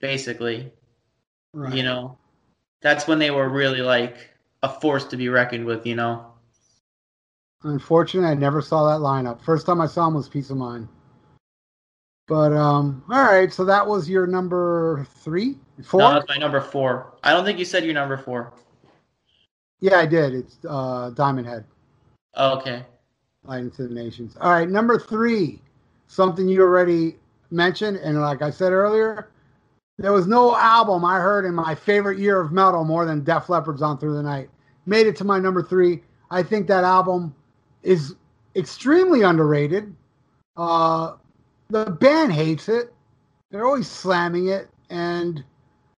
basically, 0.00 0.72
Right. 1.54 1.72
you 1.74 1.82
know, 1.84 2.18
that's 2.82 3.06
when 3.06 3.18
they 3.18 3.30
were 3.30 3.48
really 3.48 3.80
like 3.80 4.30
a 4.62 4.68
force 4.68 5.04
to 5.06 5.16
be 5.16 5.28
reckoned 5.28 5.64
with. 5.64 5.86
You 5.86 5.94
know, 5.96 6.26
Unfortunately, 7.62 8.28
I 8.30 8.34
never 8.34 8.60
saw 8.60 8.86
that 8.88 9.02
lineup. 9.02 9.40
First 9.40 9.66
time 9.66 9.80
I 9.80 9.86
saw 9.86 10.06
him 10.08 10.14
was 10.14 10.28
Piece 10.28 10.50
of 10.50 10.56
Mind. 10.56 10.88
But 12.28 12.52
um, 12.52 13.04
all 13.08 13.22
right. 13.22 13.52
So 13.52 13.64
that 13.64 13.86
was 13.86 14.10
your 14.10 14.26
number 14.26 15.06
three, 15.20 15.56
four. 15.84 16.00
no, 16.00 16.12
that's 16.14 16.28
my 16.28 16.36
number 16.36 16.60
four. 16.60 17.14
I 17.22 17.30
don't 17.32 17.44
think 17.44 17.58
you 17.58 17.64
said 17.64 17.84
your 17.84 17.94
number 17.94 18.16
four. 18.16 18.52
Yeah, 19.80 19.96
I 19.98 20.06
did. 20.06 20.34
It's 20.34 20.58
uh, 20.68 21.10
Diamond 21.10 21.46
Head, 21.46 21.64
Oh, 22.34 22.56
okay. 22.58 22.84
Lightning 23.44 23.70
to 23.72 23.88
the 23.88 23.94
Nations. 23.94 24.36
All 24.40 24.50
right, 24.50 24.68
number 24.68 24.98
three, 24.98 25.60
something 26.06 26.48
you 26.48 26.62
already 26.62 27.16
mentioned, 27.50 27.98
and 27.98 28.20
like 28.20 28.42
I 28.42 28.50
said 28.50 28.72
earlier, 28.72 29.30
there 29.98 30.12
was 30.12 30.26
no 30.26 30.56
album 30.56 31.04
I 31.04 31.18
heard 31.18 31.44
in 31.44 31.54
my 31.54 31.74
favorite 31.74 32.18
year 32.18 32.40
of 32.40 32.52
metal 32.52 32.84
more 32.84 33.04
than 33.06 33.22
Def 33.24 33.48
Leppard's 33.48 33.82
"On 33.82 33.98
Through 33.98 34.14
the 34.14 34.22
Night." 34.22 34.50
made 34.86 35.06
it 35.06 35.16
to 35.16 35.24
my 35.24 35.38
number 35.38 35.62
three. 35.62 36.02
I 36.30 36.42
think 36.42 36.66
that 36.68 36.84
album 36.84 37.34
is 37.82 38.14
extremely 38.54 39.22
underrated. 39.22 39.94
Uh, 40.56 41.16
the 41.68 41.90
band 41.90 42.32
hates 42.32 42.68
it. 42.68 42.92
They're 43.50 43.66
always 43.66 43.88
slamming 43.88 44.48
it. 44.48 44.68
And, 44.90 45.44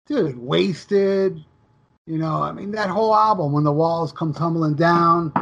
dude, 0.07 0.39
Wasted, 0.39 1.45
you 2.07 2.19
know, 2.19 2.43
I 2.43 2.53
mean, 2.53 2.71
that 2.73 2.89
whole 2.89 3.15
album, 3.15 3.53
When 3.53 3.65
the 3.65 3.73
Walls 3.73 4.13
Come 4.13 4.33
Tumbling 4.33 4.75
Down, 4.75 5.33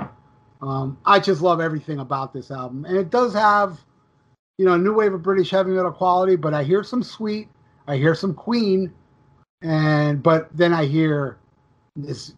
um, 0.62 0.99
I 1.05 1.19
just 1.21 1.43
love 1.43 1.61
everything 1.61 1.99
about 1.99 2.33
this 2.33 2.51
album. 2.51 2.87
And 2.87 2.97
it 2.97 3.11
does 3.11 3.35
have, 3.35 3.79
you 4.57 4.65
know, 4.65 4.73
a 4.73 4.79
new 4.79 4.95
wave 4.95 5.12
of 5.12 5.23
British 5.23 5.51
heavy 5.51 5.73
metal 5.73 5.93
quality, 5.93 6.37
but 6.37 6.55
I 6.55 6.65
hear 6.65 6.83
some 6.83 7.03
Sweet, 7.03 7.49
I 7.87 7.97
hear 7.97 8.15
some 8.15 8.33
Queen, 8.35 8.93
and, 9.61 10.23
but 10.23 10.49
then 10.57 10.73
I 10.73 10.87
hear 10.87 11.39
this, 11.97 12.33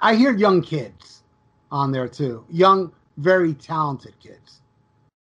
I 0.00 0.14
hear 0.14 0.36
young 0.36 0.62
kids 0.62 1.24
on 1.72 1.90
there 1.90 2.08
too. 2.08 2.44
Young, 2.50 2.92
very 3.16 3.52
talented 3.52 4.14
kids. 4.20 4.60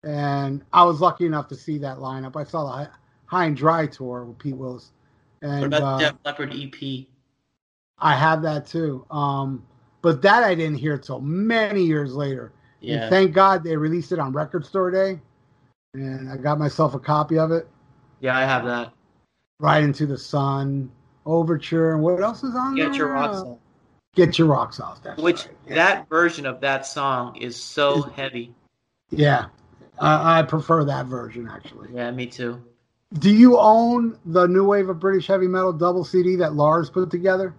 And 0.02 0.64
I 0.72 0.84
was 0.84 1.00
lucky 1.00 1.26
enough 1.26 1.48
to 1.48 1.56
see 1.56 1.78
that 1.78 1.98
lineup. 1.98 2.36
I 2.36 2.44
saw 2.44 2.64
the 2.64 2.90
High, 3.26 3.46
and 3.46 3.56
Dry 3.56 3.86
tour 3.86 4.24
with 4.24 4.38
Pete. 4.38 4.54
What 4.56 4.82
And 5.42 5.64
about 5.64 5.82
uh, 5.82 5.98
Def 5.98 6.14
Leppard 6.24 6.54
EP? 6.54 7.06
I 7.98 8.14
have 8.14 8.42
that 8.42 8.66
too. 8.66 9.04
Um, 9.10 9.64
but 10.02 10.22
that 10.22 10.42
I 10.42 10.54
didn't 10.54 10.78
hear 10.78 10.98
till 10.98 11.20
many 11.20 11.82
years 11.82 12.14
later. 12.14 12.52
Yeah. 12.80 13.02
And 13.02 13.10
thank 13.10 13.32
God 13.32 13.64
they 13.64 13.76
released 13.76 14.12
it 14.12 14.18
on 14.18 14.32
Record 14.32 14.64
Store 14.64 14.90
Day. 14.90 15.20
And 15.94 16.30
I 16.30 16.36
got 16.36 16.58
myself 16.58 16.94
a 16.94 16.98
copy 16.98 17.38
of 17.38 17.50
it. 17.52 17.68
Yeah, 18.20 18.36
I 18.36 18.42
have 18.42 18.64
that. 18.66 18.92
Ride 19.58 19.84
into 19.84 20.06
the 20.06 20.18
Sun, 20.18 20.90
Overture, 21.24 21.94
and 21.94 22.02
what 22.02 22.22
else 22.22 22.44
is 22.44 22.54
on 22.54 22.74
there? 22.74 22.88
Get 22.88 22.96
your 22.96 23.08
rocks 23.08 23.38
off. 23.38 23.58
Get 24.14 24.38
your 24.38 24.48
rocks 24.48 24.80
off. 24.80 25.02
That's 25.02 25.20
Which 25.20 25.46
right. 25.46 25.56
Yeah. 25.68 25.74
that 25.74 26.08
version 26.08 26.46
of 26.46 26.60
that 26.60 26.86
song 26.86 27.36
is 27.36 27.56
so 27.56 28.02
heavy. 28.02 28.54
Yeah, 29.10 29.46
I, 29.98 30.40
I 30.40 30.42
prefer 30.42 30.84
that 30.84 31.06
version 31.06 31.48
actually. 31.48 31.88
Yeah, 31.92 32.10
me 32.10 32.26
too. 32.26 32.62
Do 33.18 33.30
you 33.30 33.58
own 33.58 34.18
the 34.24 34.46
new 34.46 34.64
wave 34.64 34.88
of 34.88 35.00
British 35.00 35.26
heavy 35.26 35.46
metal 35.46 35.72
double 35.72 36.04
CD 36.04 36.36
that 36.36 36.54
Lars 36.54 36.90
put 36.90 37.10
together? 37.10 37.54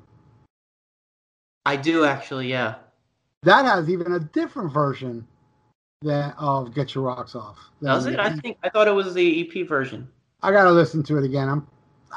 I 1.68 1.76
do 1.76 2.05
actually. 2.05 2.47
Yeah. 2.49 2.76
That 3.43 3.65
has 3.65 3.89
even 3.89 4.13
a 4.13 4.22
different 4.22 4.72
version 4.72 5.28
than 6.01 6.32
of 6.38 6.74
Get 6.74 6.95
Your 6.95 7.03
Rocks 7.03 7.36
Off. 7.36 7.57
Does 7.84 8.05
it? 8.05 8.18
I 8.18 8.32
think 8.38 8.57
I 8.63 8.70
thought 8.70 8.88
it 8.88 8.91
was 8.91 9.13
the 9.13 9.41
EP 9.41 9.68
version. 9.68 10.07
I 10.41 10.53
gotta 10.53 10.72
listen 10.72 11.03
to 11.03 11.18
it 11.18 11.26
again. 11.26 11.49
I'm, 11.49 11.68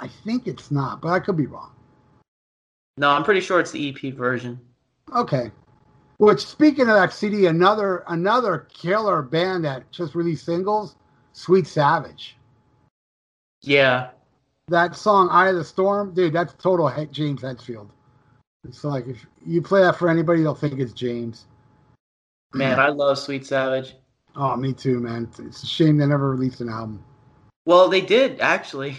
I 0.01 0.07
think 0.07 0.47
it's 0.47 0.71
not, 0.71 1.03
but 1.03 1.09
I 1.09 1.19
could 1.19 1.37
be 1.37 1.47
wrong. 1.47 1.73
No, 2.97 3.11
I'm 3.11 3.25
pretty 3.25 3.41
sure 3.41 3.59
it's 3.59 3.73
the 3.73 3.89
EP 3.89 4.15
version. 4.15 4.61
Okay. 5.17 5.51
Which, 6.19 6.47
speaking 6.47 6.83
of 6.83 6.95
that 6.95 7.13
CD, 7.13 7.47
another 7.47 8.05
another 8.07 8.69
killer 8.73 9.21
band 9.21 9.65
that 9.65 9.91
just 9.91 10.15
released 10.15 10.45
singles, 10.45 10.95
Sweet 11.33 11.67
Savage. 11.67 12.37
Yeah. 13.63 14.11
That 14.69 14.95
song 14.95 15.29
"Eye 15.29 15.49
of 15.49 15.57
the 15.57 15.65
Storm," 15.65 16.15
dude, 16.15 16.35
that's 16.35 16.55
total 16.55 16.89
James 17.11 17.43
Hetfield. 17.43 17.89
It's 18.65 18.85
like 18.85 19.07
if 19.07 19.27
you 19.47 19.63
play 19.63 19.83
that 19.83 19.97
for 19.97 20.09
anybody, 20.09 20.43
they'll 20.43 20.55
think 20.55 20.79
it's 20.79 20.93
James. 20.93 21.47
Man, 22.55 22.79
I 22.79 22.89
love 22.89 23.19
Sweet 23.19 23.47
Savage. 23.47 23.95
Oh, 24.37 24.57
me 24.57 24.73
too, 24.73 25.01
man. 25.01 25.25
It's- 25.39 25.63
a 25.63 25.67
shame 25.67 25.97
they 25.97 26.07
never 26.07 26.31
released 26.31 26.61
an 26.61 26.69
album, 26.69 27.03
Well, 27.67 27.89
they 27.89 28.01
did 28.01 28.41
actually, 28.41 28.99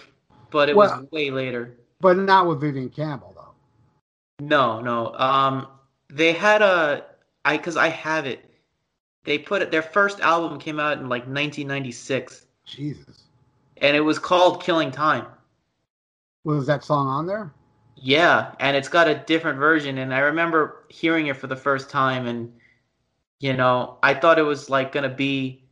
but 0.49 0.70
it 0.70 0.76
Well- 0.76 1.01
was 1.01 1.12
way 1.12 1.32
later. 1.32 1.78
but 2.01 2.18
not 2.18 2.47
with 2.47 2.59
Vivian 2.62 2.89
Campbell 2.89 3.34
though. 3.36 4.45
No, 4.45 4.82
no. 4.82 5.14
Um, 5.16 5.68
they 6.09 6.34
had 6.34 6.62
a 6.62 7.05
I 7.45 7.57
because 7.57 7.78
I 7.78 7.88
have 7.89 8.26
it. 8.28 8.45
They 9.24 9.38
put 9.38 9.62
it. 9.62 9.70
Their 9.72 9.82
first 9.84 10.20
album 10.20 10.57
came 10.59 10.80
out 10.80 10.97
in 10.97 11.03
like 11.09 11.24
1996, 11.28 12.45
Jesus, 12.66 13.24
and 13.78 13.95
it 13.95 14.01
was 14.01 14.18
called 14.20 14.64
Killing 14.64 14.91
Time. 14.91 15.28
was 16.43 16.66
that 16.68 16.84
song 16.84 17.07
on 17.07 17.26
there? 17.28 17.53
Yeah, 18.03 18.55
and 18.59 18.75
it's 18.75 18.89
got 18.89 19.07
a 19.07 19.15
different 19.15 19.59
version, 19.59 19.99
and 19.99 20.11
I 20.11 20.19
remember 20.19 20.85
hearing 20.89 21.27
it 21.27 21.37
for 21.37 21.45
the 21.45 21.55
first 21.55 21.89
time, 21.91 22.25
and 22.25 22.51
you 23.39 23.53
know, 23.53 23.99
I 24.01 24.15
thought 24.15 24.39
it 24.39 24.43
was 24.43 24.71
like 24.71 24.91
gonna 24.91 25.09
be 25.09 25.63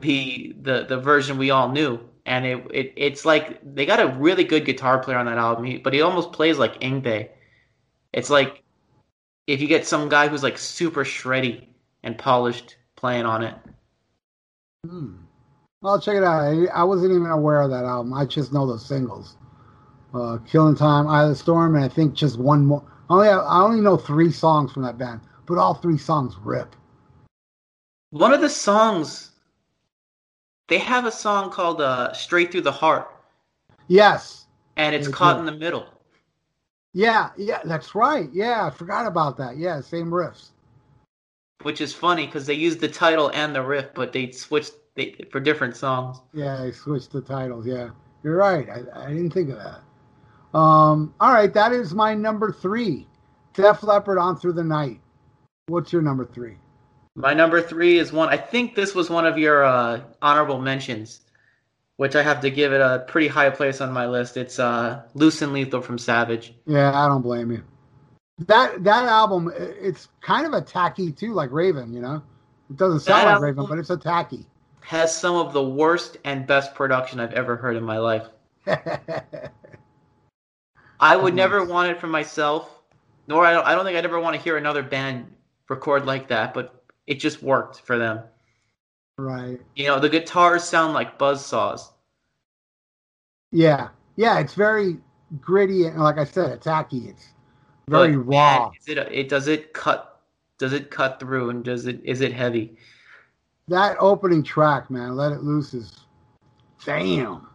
be 0.00 0.52
the 0.60 0.84
the 0.88 0.98
version 0.98 1.38
we 1.38 1.50
all 1.50 1.70
knew, 1.70 2.00
and 2.26 2.44
it, 2.44 2.66
it 2.74 2.92
it's 2.96 3.24
like 3.24 3.60
they 3.74 3.86
got 3.86 4.00
a 4.00 4.08
really 4.18 4.42
good 4.42 4.64
guitar 4.64 4.98
player 4.98 5.16
on 5.16 5.26
that 5.26 5.38
album, 5.38 5.80
but 5.84 5.94
he 5.94 6.02
almost 6.02 6.32
plays 6.32 6.58
like 6.58 6.80
Yngwie. 6.80 7.28
It's 8.12 8.30
like 8.30 8.64
if 9.46 9.60
you 9.60 9.68
get 9.68 9.86
some 9.86 10.08
guy 10.08 10.26
who's 10.26 10.42
like 10.42 10.58
super 10.58 11.04
shreddy 11.04 11.68
and 12.02 12.18
polished 12.18 12.76
playing 12.96 13.26
on 13.26 13.44
it. 13.44 13.54
Hmm. 14.84 15.18
Well, 15.82 16.00
check 16.00 16.16
it 16.16 16.24
out. 16.24 16.40
I, 16.40 16.66
I 16.74 16.82
wasn't 16.82 17.12
even 17.12 17.30
aware 17.30 17.60
of 17.62 17.70
that 17.70 17.84
album. 17.84 18.12
I 18.12 18.24
just 18.24 18.52
know 18.52 18.66
the 18.66 18.78
singles. 18.78 19.36
Uh, 20.16 20.38
Killing 20.38 20.74
Time, 20.74 21.06
Eye 21.06 21.24
of 21.24 21.28
the 21.28 21.36
Storm, 21.36 21.74
and 21.76 21.84
I 21.84 21.88
think 21.88 22.14
just 22.14 22.38
one 22.38 22.64
more. 22.64 22.82
I 23.10 23.12
only, 23.14 23.28
have, 23.28 23.44
I 23.46 23.62
only 23.62 23.80
know 23.80 23.96
three 23.96 24.32
songs 24.32 24.72
from 24.72 24.82
that 24.82 24.98
band, 24.98 25.20
but 25.46 25.58
all 25.58 25.74
three 25.74 25.98
songs 25.98 26.34
rip. 26.42 26.74
One 28.10 28.32
of 28.32 28.40
the 28.40 28.48
songs 28.48 29.32
they 30.68 30.78
have 30.78 31.04
a 31.04 31.12
song 31.12 31.50
called 31.50 31.80
uh, 31.80 32.12
"Straight 32.12 32.50
Through 32.50 32.62
the 32.62 32.72
Heart," 32.72 33.08
Yes. 33.88 34.46
and 34.76 34.94
it's 34.94 35.08
caught 35.08 35.38
in 35.38 35.46
the 35.46 35.52
middle. 35.52 35.86
Yeah, 36.94 37.30
yeah, 37.36 37.60
that's 37.64 37.94
right. 37.94 38.28
Yeah, 38.32 38.66
I 38.66 38.70
forgot 38.70 39.06
about 39.06 39.36
that. 39.36 39.58
Yeah, 39.58 39.80
same 39.80 40.10
riffs. 40.10 40.48
which 41.62 41.80
is 41.80 41.92
funny 41.92 42.26
because 42.26 42.46
they 42.46 42.54
used 42.54 42.80
the 42.80 42.88
title 42.88 43.30
and 43.34 43.54
the 43.54 43.62
riff, 43.62 43.92
but 43.94 44.12
they 44.12 44.30
switched 44.30 44.72
they, 44.94 45.14
for 45.30 45.40
different 45.40 45.76
songs. 45.76 46.20
Yeah, 46.32 46.62
I 46.62 46.70
switched 46.70 47.12
the 47.12 47.20
titles. 47.20 47.66
Yeah, 47.66 47.90
you're 48.22 48.36
right. 48.36 48.68
I, 48.68 49.04
I 49.04 49.08
didn't 49.08 49.30
think 49.30 49.50
of 49.50 49.58
that. 49.58 49.80
Um, 50.56 51.12
all 51.20 51.34
right, 51.34 51.52
that 51.52 51.72
is 51.72 51.92
my 51.92 52.14
number 52.14 52.50
three. 52.50 53.06
Def 53.52 53.82
Leppard 53.82 54.16
on 54.16 54.38
through 54.38 54.54
the 54.54 54.64
night. 54.64 55.00
What's 55.66 55.92
your 55.92 56.00
number 56.00 56.24
three? 56.24 56.56
My 57.14 57.34
number 57.34 57.60
three 57.60 57.98
is 57.98 58.10
one. 58.10 58.30
I 58.30 58.38
think 58.38 58.74
this 58.74 58.94
was 58.94 59.10
one 59.10 59.26
of 59.26 59.36
your 59.36 59.64
uh, 59.64 60.00
honorable 60.22 60.58
mentions, 60.58 61.20
which 61.96 62.16
I 62.16 62.22
have 62.22 62.40
to 62.40 62.50
give 62.50 62.72
it 62.72 62.80
a 62.80 63.04
pretty 63.06 63.28
high 63.28 63.50
place 63.50 63.82
on 63.82 63.92
my 63.92 64.06
list. 64.06 64.38
It's 64.38 64.58
uh, 64.58 65.02
"Loose 65.12 65.42
and 65.42 65.52
Lethal" 65.52 65.82
from 65.82 65.98
Savage. 65.98 66.54
Yeah, 66.64 66.98
I 66.98 67.06
don't 67.06 67.22
blame 67.22 67.50
you. 67.50 67.62
That 68.46 68.82
that 68.82 69.04
album, 69.04 69.52
it's 69.54 70.08
kind 70.22 70.46
of 70.46 70.54
a 70.54 70.62
tacky 70.62 71.12
too, 71.12 71.34
like 71.34 71.52
Raven. 71.52 71.92
You 71.92 72.00
know, 72.00 72.22
it 72.70 72.78
doesn't 72.78 73.00
sound 73.00 73.26
That 73.26 73.32
like 73.34 73.42
Raven, 73.42 73.66
but 73.68 73.78
it's 73.78 73.90
a 73.90 73.98
tacky. 73.98 74.46
Has 74.80 75.14
some 75.14 75.36
of 75.36 75.52
the 75.52 75.62
worst 75.62 76.16
and 76.24 76.46
best 76.46 76.74
production 76.74 77.20
I've 77.20 77.34
ever 77.34 77.56
heard 77.56 77.76
in 77.76 77.84
my 77.84 77.98
life. 77.98 78.28
I 81.00 81.16
would 81.16 81.34
never 81.34 81.64
want 81.64 81.90
it 81.90 82.00
for 82.00 82.06
myself, 82.06 82.80
nor 83.26 83.44
I 83.44 83.52
don't, 83.52 83.66
I 83.66 83.74
don't 83.74 83.84
think 83.84 83.96
I'd 83.98 84.04
ever 84.04 84.20
want 84.20 84.36
to 84.36 84.42
hear 84.42 84.56
another 84.56 84.82
band 84.82 85.32
record 85.68 86.06
like 86.06 86.28
that. 86.28 86.54
But 86.54 86.82
it 87.06 87.14
just 87.20 87.42
worked 87.42 87.80
for 87.80 87.98
them. 87.98 88.20
right. 89.18 89.60
You 89.74 89.86
know, 89.88 89.98
the 90.00 90.08
guitars 90.08 90.64
sound 90.64 90.94
like 90.94 91.18
buzz 91.18 91.44
saws. 91.44 91.92
Yeah, 93.52 93.88
yeah. 94.16 94.38
It's 94.38 94.54
very 94.54 94.96
gritty 95.40 95.86
and, 95.86 95.98
like 96.00 96.18
I 96.18 96.24
said, 96.24 96.50
it's 96.52 96.64
tacky. 96.64 97.08
It's 97.08 97.28
very 97.88 98.16
But, 98.16 98.26
raw. 98.26 98.60
man, 98.60 98.70
is 98.80 98.88
it, 98.88 98.98
it 99.12 99.28
does 99.28 99.48
it 99.48 99.72
cut 99.72 100.20
does 100.58 100.72
it 100.72 100.90
cut 100.90 101.20
through 101.20 101.50
and 101.50 101.62
does 101.64 101.86
it 101.86 102.00
is 102.04 102.20
it 102.22 102.32
heavy? 102.32 102.76
That 103.68 103.96
opening 103.98 104.42
track, 104.42 104.90
man, 104.90 105.16
"Let 105.16 105.32
It 105.32 105.42
Loose" 105.42 105.74
is 105.74 106.00
damn. 106.84 107.46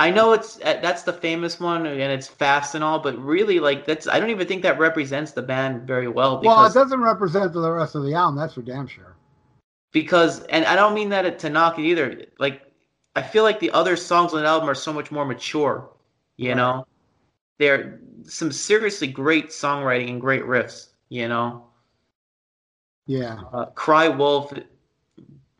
I 0.00 0.10
know 0.10 0.32
it's 0.32 0.58
uh, 0.60 0.78
that's 0.82 1.02
the 1.02 1.12
famous 1.12 1.60
one 1.60 1.86
and 1.86 2.00
it's 2.00 2.26
fast 2.28 2.74
and 2.74 2.84
all, 2.84 2.98
but 3.00 3.18
really 3.18 3.60
like 3.60 3.84
that's 3.86 4.06
I 4.08 4.20
don't 4.20 4.30
even 4.30 4.46
think 4.46 4.62
that 4.62 4.78
represents 4.78 5.32
the 5.32 5.42
band 5.42 5.82
very 5.86 6.08
well 6.08 6.38
Well, 6.42 6.66
it 6.66 6.74
doesn't 6.74 7.00
represent 7.00 7.52
the 7.52 7.72
rest 7.72 7.94
of 7.94 8.04
the 8.04 8.14
album. 8.14 8.36
That's 8.36 8.54
for 8.54 8.62
damn 8.62 8.86
sure. 8.86 9.16
because 9.92 10.42
and 10.44 10.64
I 10.64 10.76
don't 10.76 10.94
mean 10.94 11.10
that 11.10 11.38
to 11.40 11.50
knock 11.50 11.78
it 11.78 11.82
either. 11.82 12.26
Like 12.38 12.62
I 13.16 13.22
feel 13.22 13.42
like 13.42 13.60
the 13.60 13.70
other 13.72 13.96
songs 13.96 14.32
on 14.34 14.42
the 14.42 14.46
album 14.48 14.68
are 14.68 14.74
so 14.74 14.92
much 14.92 15.10
more 15.10 15.24
mature. 15.24 15.88
You 16.36 16.54
Right. 16.54 16.56
know, 16.56 16.86
they're 17.58 18.00
some 18.24 18.52
seriously 18.52 19.08
great 19.08 19.48
songwriting 19.48 20.10
and 20.10 20.20
great 20.20 20.42
riffs. 20.44 20.88
You 21.08 21.28
know, 21.28 21.64
Yeah, 23.06 23.44
uh, 23.52 23.66
Cry 23.66 24.08
Wolf, 24.08 24.52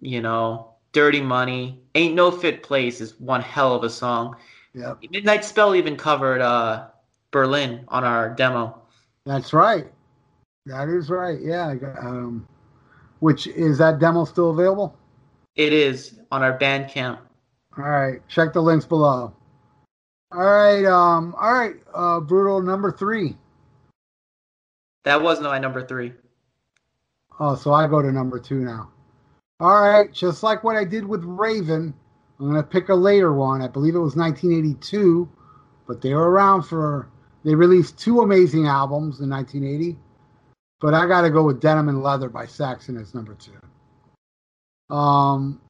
you 0.00 0.20
know, 0.20 0.74
Dirty 0.92 1.20
Money, 1.20 1.80
Ain't 1.94 2.14
No 2.14 2.30
Fit 2.30 2.62
Place 2.62 3.00
is 3.00 3.18
one 3.20 3.40
hell 3.42 3.74
of 3.74 3.84
a 3.84 3.90
song. 3.90 4.36
yep. 4.74 4.98
Midnight 5.10 5.44
Spell 5.44 5.74
even 5.74 5.96
covered 5.96 6.40
uh, 6.40 6.86
Berlin 7.30 7.84
on 7.88 8.04
our 8.04 8.30
demo. 8.30 8.80
That's 9.26 9.52
right. 9.52 9.86
That 10.66 10.88
is 10.88 11.10
right. 11.10 11.38
Yeah. 11.40 11.74
Um, 12.00 12.46
which 13.20 13.46
is 13.46 13.78
that 13.78 13.98
demo 13.98 14.24
still 14.24 14.50
available? 14.50 14.96
It 15.56 15.72
is 15.72 16.18
on 16.30 16.42
our 16.42 16.58
Bandcamp. 16.58 17.18
All 17.76 17.84
right. 17.84 18.20
Check 18.28 18.52
the 18.52 18.62
links 18.62 18.86
below. 18.86 19.34
All 20.32 20.38
right. 20.40 20.84
Um. 20.84 21.34
All 21.38 21.52
right. 21.52 21.74
Uh. 21.92 22.20
Brutal 22.20 22.62
number 22.62 22.92
three. 22.92 23.36
That 25.04 25.22
was 25.22 25.40
my 25.40 25.58
number 25.58 25.86
three. 25.86 26.12
Oh, 27.40 27.54
so 27.54 27.72
I 27.72 27.86
go 27.86 28.02
to 28.02 28.10
number 28.12 28.38
two 28.38 28.60
now. 28.60 28.90
All 29.60 29.82
right, 29.82 30.12
just 30.12 30.44
like 30.44 30.62
what 30.62 30.76
I 30.76 30.84
did 30.84 31.04
with 31.04 31.24
Raven, 31.24 31.92
I'm 32.38 32.50
going 32.50 32.62
to 32.62 32.68
pick 32.68 32.90
a 32.90 32.94
later 32.94 33.32
one. 33.32 33.60
I 33.60 33.66
believe 33.66 33.96
it 33.96 33.98
was 33.98 34.14
1982, 34.14 35.28
but 35.86 36.00
they 36.00 36.14
were 36.14 36.30
around 36.30 36.62
for. 36.62 37.08
They 37.44 37.54
released 37.54 37.98
two 37.98 38.20
amazing 38.20 38.66
albums 38.66 39.20
in 39.20 39.30
1980, 39.30 39.98
but 40.80 40.94
I 40.94 41.06
got 41.06 41.22
to 41.22 41.30
go 41.30 41.44
with 41.44 41.60
Denim 41.60 41.88
and 41.88 42.02
Leather 42.02 42.28
by 42.28 42.46
Saxon 42.46 42.96
as 42.96 43.14
number 43.14 43.34
two. 43.34 44.94
Um, 44.94 45.60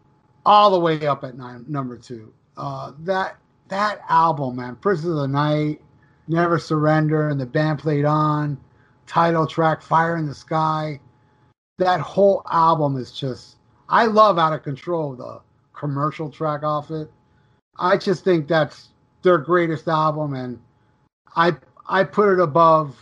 all 0.44 0.70
the 0.70 0.80
way 0.80 1.06
up 1.06 1.24
at 1.24 1.36
nine, 1.36 1.64
number 1.68 1.96
two. 1.96 2.32
Uh, 2.56 2.92
that 3.00 3.36
that 3.68 4.00
album, 4.08 4.56
man, 4.56 4.76
Princess 4.76 5.06
of 5.06 5.16
the 5.16 5.28
Night, 5.28 5.80
Never 6.26 6.58
Surrender, 6.58 7.28
and 7.28 7.40
the 7.40 7.46
band 7.46 7.78
played 7.78 8.04
on. 8.04 8.58
Title 9.06 9.46
track, 9.46 9.80
Fire 9.80 10.16
in 10.16 10.26
the 10.26 10.34
Sky. 10.34 11.00
That 11.78 12.00
whole 12.00 12.42
album 12.50 12.96
is 12.96 13.12
just. 13.12 13.57
I 13.88 14.06
love 14.06 14.38
Out 14.38 14.52
of 14.52 14.62
Control, 14.62 15.14
the 15.14 15.40
commercial 15.72 16.30
track 16.30 16.62
off 16.62 16.90
it. 16.90 17.10
I 17.78 17.96
just 17.96 18.24
think 18.24 18.48
that's 18.48 18.88
their 19.22 19.38
greatest 19.38 19.88
album, 19.88 20.34
and 20.34 20.60
I 21.36 21.56
I 21.88 22.04
put 22.04 22.32
it 22.32 22.40
above 22.40 22.96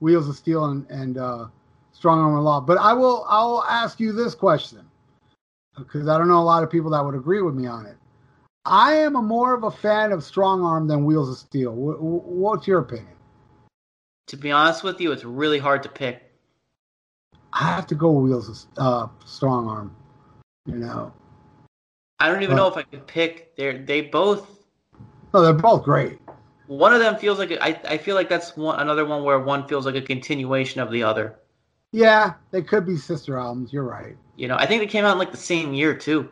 Wheels 0.00 0.28
of 0.28 0.36
Steel 0.36 0.64
and, 0.66 0.86
and 0.90 1.18
uh, 1.18 1.46
Strong 1.92 2.20
Arm 2.20 2.42
Law. 2.42 2.60
But 2.60 2.78
I 2.78 2.92
will 2.92 3.24
I 3.28 3.44
will 3.44 3.62
ask 3.64 4.00
you 4.00 4.12
this 4.12 4.34
question 4.34 4.80
because 5.76 6.08
I 6.08 6.18
don't 6.18 6.28
know 6.28 6.40
a 6.40 6.42
lot 6.42 6.62
of 6.62 6.70
people 6.70 6.90
that 6.90 7.04
would 7.04 7.14
agree 7.14 7.42
with 7.42 7.54
me 7.54 7.66
on 7.66 7.86
it. 7.86 7.96
I 8.64 8.94
am 8.94 9.16
a 9.16 9.22
more 9.22 9.54
of 9.54 9.64
a 9.64 9.70
fan 9.70 10.12
of 10.12 10.22
Strong 10.22 10.62
Arm 10.62 10.86
than 10.86 11.04
Wheels 11.04 11.28
of 11.28 11.36
Steel. 11.36 11.72
W- 11.72 11.94
w- 11.94 12.22
what's 12.24 12.66
your 12.66 12.78
opinion? 12.80 13.08
To 14.28 14.36
be 14.36 14.52
honest 14.52 14.84
with 14.84 15.00
you, 15.00 15.12
it's 15.12 15.24
really 15.24 15.58
hard 15.58 15.82
to 15.82 15.88
pick. 15.88 16.22
I 17.52 17.64
have 17.64 17.86
to 17.88 17.94
go 17.94 18.10
Wheels 18.12 18.48
of 18.48 18.66
uh, 18.78 19.08
Strong 19.24 19.68
Arm. 19.68 19.96
You 20.66 20.76
know, 20.76 21.12
I 22.20 22.28
don't 22.30 22.42
even 22.42 22.56
know 22.56 22.68
if 22.68 22.76
I 22.76 22.82
could 22.82 23.06
pick. 23.06 23.56
They're 23.56 23.78
they 23.78 24.02
both. 24.02 24.48
no, 25.34 25.42
they're 25.42 25.52
both 25.52 25.84
great. 25.84 26.18
One 26.66 26.94
of 26.94 27.00
them 27.00 27.16
feels 27.16 27.38
like 27.38 27.50
a, 27.50 27.62
I 27.62 27.80
I 27.88 27.98
feel 27.98 28.14
like 28.14 28.28
that's 28.28 28.56
one 28.56 28.78
another 28.78 29.04
one 29.04 29.24
where 29.24 29.40
one 29.40 29.66
feels 29.66 29.86
like 29.86 29.96
a 29.96 30.02
continuation 30.02 30.80
of 30.80 30.90
the 30.90 31.02
other. 31.02 31.38
Yeah, 31.90 32.34
they 32.52 32.62
could 32.62 32.86
be 32.86 32.96
sister 32.96 33.38
albums. 33.38 33.72
You're 33.72 33.82
right. 33.84 34.16
You 34.36 34.48
know, 34.48 34.56
I 34.56 34.66
think 34.66 34.80
they 34.80 34.86
came 34.86 35.04
out 35.04 35.12
in 35.12 35.18
like 35.18 35.32
the 35.32 35.36
same 35.36 35.74
year 35.74 35.94
too. 35.94 36.30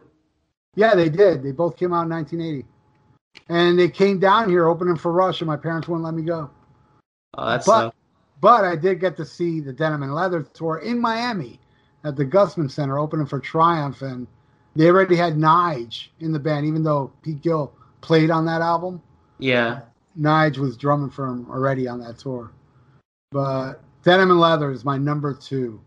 Yeah, 0.77 0.95
they 0.95 1.09
did. 1.09 1.43
They 1.43 1.53
both 1.53 1.77
came 1.77 1.93
out 1.93 2.05
in 2.05 2.11
1980, 2.11 2.67
and 3.49 3.79
they 3.79 3.89
came 3.89 4.21
down 4.21 4.49
here 4.49 4.69
opening 4.69 4.97
for 4.97 5.11
Rush, 5.13 5.41
and 5.41 5.49
my 5.49 5.57
parents 5.57 5.89
wouldn't 5.89 6.05
let 6.05 6.15
me 6.15 6.23
go. 6.23 6.49
Oh, 7.35 7.47
that's 7.47 7.67
But- 7.67 7.87
uh, 7.87 7.91
But 8.41 8.65
I 8.65 8.77
did 8.77 9.01
get 9.01 9.17
to 9.17 9.25
see 9.27 9.61
the 9.61 9.73
Denim 9.73 10.03
and 10.05 10.15
Leather 10.15 10.43
tour 10.43 10.79
in 10.79 10.99
Miami 11.01 11.61
at 12.05 12.17
the 12.17 12.25
Gusman 12.25 12.71
Center 12.71 12.99
opening 12.99 13.27
for 13.27 13.39
Triumph, 13.41 14.03
and 14.03 14.27
they 14.77 14.89
already 14.89 15.17
had 15.17 15.35
Nige 15.35 16.09
in 16.21 16.33
the 16.33 16.39
band, 16.39 16.67
even 16.67 16.83
though 16.83 17.13
Pete 17.23 17.43
Gill 17.43 17.73
played 18.01 18.31
on 18.31 18.45
that 18.47 18.63
album. 18.63 19.03
yeah. 19.39 19.81
Nige 20.19 20.59
was 20.59 20.77
drumming 20.77 21.09
for 21.11 21.27
him 21.27 21.47
already 21.49 21.87
on 21.87 22.01
that 22.01 22.19
tour. 22.19 22.51
But 23.31 23.75
Denim 24.03 24.33
and 24.33 24.41
Leather 24.41 24.73
is 24.73 24.85
my 24.85 24.99
number 24.99 25.33
two. 25.33 25.81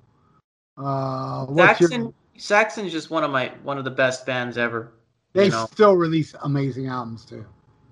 Uh, 0.78 1.46
what's 1.46 1.82
your- 1.82 2.14
Saxon's 2.38 2.92
just 2.92 3.10
one 3.12 3.24
of 3.24 3.32
my 3.32 3.52
one 3.64 3.78
of 3.78 3.84
the 3.84 3.92
best 3.92 4.26
bands 4.26 4.58
ever. 4.58 4.94
they 5.34 5.46
you 5.46 5.52
know. 5.52 5.68
still 5.72 5.94
release 5.96 6.34
amazing 6.44 6.88
albums 6.88 7.26
too. 7.26 7.46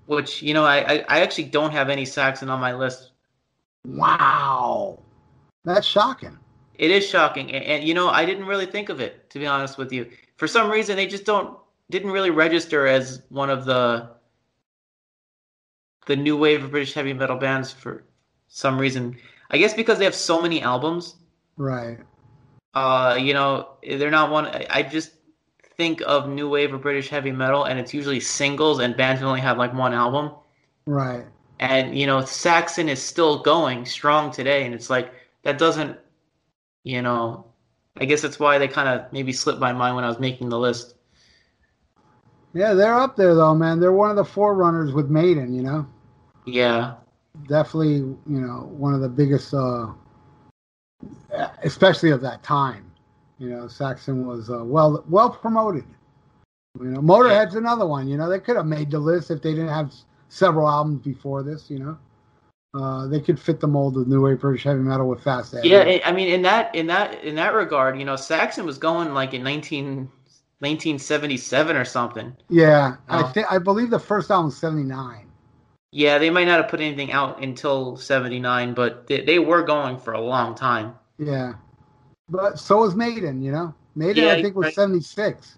Which 0.08 0.42
you 0.42 0.54
know, 0.54 0.64
I, 0.64 0.78
I 0.78 1.06
I 1.10 1.20
actually 1.20 1.46
don't 1.46 1.72
have 1.72 1.90
any 1.90 2.06
Saxon 2.06 2.50
on 2.50 2.60
my 2.60 2.74
list. 2.74 3.12
Wow, 3.86 5.00
that's 5.64 5.86
shocking. 5.86 6.38
It 6.82 6.92
is 6.92 7.08
shocking, 7.08 7.54
and, 7.54 7.64
and 7.66 7.84
you 7.86 7.94
know, 7.94 8.10
I 8.10 8.26
didn't 8.26 8.48
really 8.48 8.66
think 8.68 8.90
of 8.90 9.00
it 9.02 9.30
to 9.32 9.40
be 9.40 9.48
honest 9.48 9.78
with 9.78 9.94
you. 9.94 10.10
For 10.38 10.48
some 10.48 10.72
reason, 10.72 10.98
they 10.98 11.08
just 11.08 11.26
don't 11.26 11.58
didn't 11.92 12.12
really 12.12 12.32
register 12.32 12.88
as 12.88 13.24
one 13.30 13.50
of 13.52 13.66
the 13.66 14.10
the 16.08 16.16
new 16.16 16.38
wave 16.38 16.64
of 16.64 16.72
British 16.72 16.94
heavy 16.94 17.14
metal 17.14 17.38
bands 17.38 17.72
for 17.72 18.04
some 18.48 18.80
reason. 18.80 19.18
I 19.52 19.58
guess 19.60 19.74
because 19.74 20.00
they 20.00 20.06
have 20.06 20.16
so 20.16 20.42
many 20.42 20.62
albums. 20.62 21.16
Right. 21.58 22.00
Uh, 22.74 23.18
you 23.20 23.34
know, 23.34 23.70
they're 23.84 24.12
not 24.12 24.32
one. 24.32 24.48
I 24.48 24.68
I 24.70 24.84
just 24.84 25.12
think 25.78 26.02
of 26.06 26.30
new 26.30 26.50
wave 26.50 26.74
of 26.74 26.82
British 26.82 27.10
heavy 27.10 27.32
metal, 27.32 27.66
and 27.66 27.80
it's 27.80 27.94
usually 27.94 28.20
singles, 28.20 28.80
and 28.80 28.98
bands 28.98 29.22
only 29.24 29.42
have 29.42 29.58
like 29.58 29.74
one 29.74 29.94
album. 29.94 30.32
Right. 30.86 31.26
and 31.60 31.98
you 31.98 32.08
know 32.08 32.26
Saxon 32.26 32.90
is 32.90 33.02
still 33.02 33.40
going 33.44 33.86
strong 33.86 34.32
today, 34.32 34.66
and 34.66 34.74
it's 34.76 34.90
like 34.90 35.14
that 35.44 35.58
doesn't, 35.60 35.98
you 36.84 37.02
know, 37.02 37.46
I 37.98 38.06
guess 38.06 38.22
that's 38.22 38.40
why 38.40 38.58
they 38.58 38.68
kind 38.68 38.90
of 38.90 39.12
maybe 39.12 39.34
slipped 39.34 39.60
my 39.60 39.74
mind 39.74 39.96
when 39.96 40.06
I 40.06 40.08
was 40.08 40.20
making 40.20 40.50
the 40.50 40.60
list. 40.60 40.96
Yeah, 42.54 42.74
they're 42.74 43.00
up 43.00 43.16
there 43.16 43.36
though, 43.36 43.56
man. 43.56 43.80
They're 43.80 43.92
one 43.92 44.10
of 44.10 44.16
the 44.16 44.26
forerunners 44.26 44.94
with 44.94 45.10
Maiden, 45.10 45.54
you 45.54 45.64
know. 45.64 45.88
Yeah, 46.46 46.96
Definitely, 47.48 47.96
you 47.96 48.18
know, 48.28 48.70
one 48.72 48.94
of 48.94 49.02
the 49.02 49.10
biggest 49.10 49.54
uh 49.54 49.88
especially 51.64 52.12
of 52.12 52.22
that 52.22 52.44
time. 52.44 52.92
You 53.40 53.50
know, 53.50 53.68
Saxon 53.68 54.26
was 54.26 54.50
uh, 54.50 54.64
well 54.64 55.04
well 55.10 55.30
promoted. 55.30 55.86
You 56.80 56.88
know, 56.88 57.02
Motorhead's 57.02 57.56
another 57.56 57.86
one, 57.86 58.08
you 58.08 58.18
know. 58.18 58.30
They 58.30 58.40
could 58.40 58.56
have 58.56 58.66
made 58.66 58.92
the 58.92 59.00
list 59.00 59.32
if 59.32 59.42
they 59.42 59.52
didn't 59.52 59.70
have 59.70 59.94
several 60.30 60.70
albums 60.70 61.04
before 61.04 61.44
this, 61.44 61.70
you 61.70 61.80
know. 61.80 61.98
Uh, 62.74 63.06
they 63.08 63.20
could 63.20 63.38
fit 63.38 63.60
the 63.60 63.68
mold 63.68 63.98
of 63.98 64.08
new 64.08 64.22
wave 64.22 64.40
British 64.40 64.64
heavy 64.64 64.80
metal 64.80 65.08
with 65.10 65.22
fast 65.22 65.54
yeah. 65.64 66.00
I- 66.06 66.12
mean, 66.14 66.30
in 66.30 66.42
that 66.44 66.74
in 66.74 66.88
that 66.88 67.22
in 67.24 67.36
that 67.36 67.54
regard, 67.54 68.00
you 68.00 68.06
know, 68.06 68.16
Saxon 68.16 68.66
was 68.66 68.78
going 68.78 69.14
like 69.14 69.34
in 69.34 69.44
19, 69.44 70.10
1977 70.60 71.76
or 71.76 71.84
something. 71.84 72.34
Yeah, 72.50 72.96
I 73.10 73.24
Oh. 73.24 73.28
think 73.28 73.52
I 73.52 73.58
believe 73.58 73.90
the 73.90 74.00
first 74.00 74.32
album 74.32 74.46
was 74.46 74.58
seventy 74.58 74.84
nine. 74.84 75.28
Yeah, 75.92 76.18
they 76.18 76.30
might 76.30 76.46
not 76.46 76.62
have 76.62 76.70
put 76.70 76.80
anything 76.80 77.12
out 77.12 77.44
until 77.44 77.98
seventy 77.98 78.40
nine, 78.40 78.74
but 78.74 79.06
they, 79.08 79.26
they 79.26 79.40
were 79.40 79.64
going 79.64 79.98
for 79.98 80.14
a 80.14 80.22
long 80.22 80.56
time. 80.56 80.94
Yeah, 81.18 81.56
but 82.30 82.58
so 82.58 82.78
was 82.78 82.96
Maiden. 82.96 83.42
You 83.42 83.52
know, 83.52 83.76
Maiden 83.96 84.24
Yeah, 84.24 84.32
I 84.34 84.42
think 84.42 84.56
was 84.56 84.66
right. 84.68 84.74
seventy 84.74 85.02
six. 85.02 85.58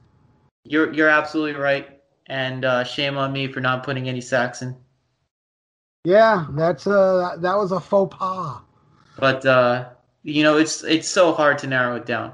You're 0.66 0.92
you're 0.94 1.10
absolutely 1.10 1.62
right, 1.62 2.02
and 2.26 2.66
uh, 2.66 2.84
shame 2.84 3.18
on 3.18 3.32
me 3.32 3.48
for 3.48 3.60
not 3.60 3.84
putting 3.84 4.10
any 4.10 4.22
Saxon. 4.22 4.76
Yeah, 6.04 6.48
that's 6.52 6.86
uh 6.86 7.38
that 7.40 7.56
was 7.58 7.72
a 7.72 7.80
faux 7.80 8.16
pas. 8.16 8.62
But 9.18 9.46
uh, 9.46 9.90
you 10.24 10.44
know, 10.44 10.58
it's 10.58 10.84
it's 10.84 11.08
so 11.08 11.34
hard 11.34 11.58
to 11.60 11.68
narrow 11.68 11.96
it 11.96 12.06
down. 12.06 12.34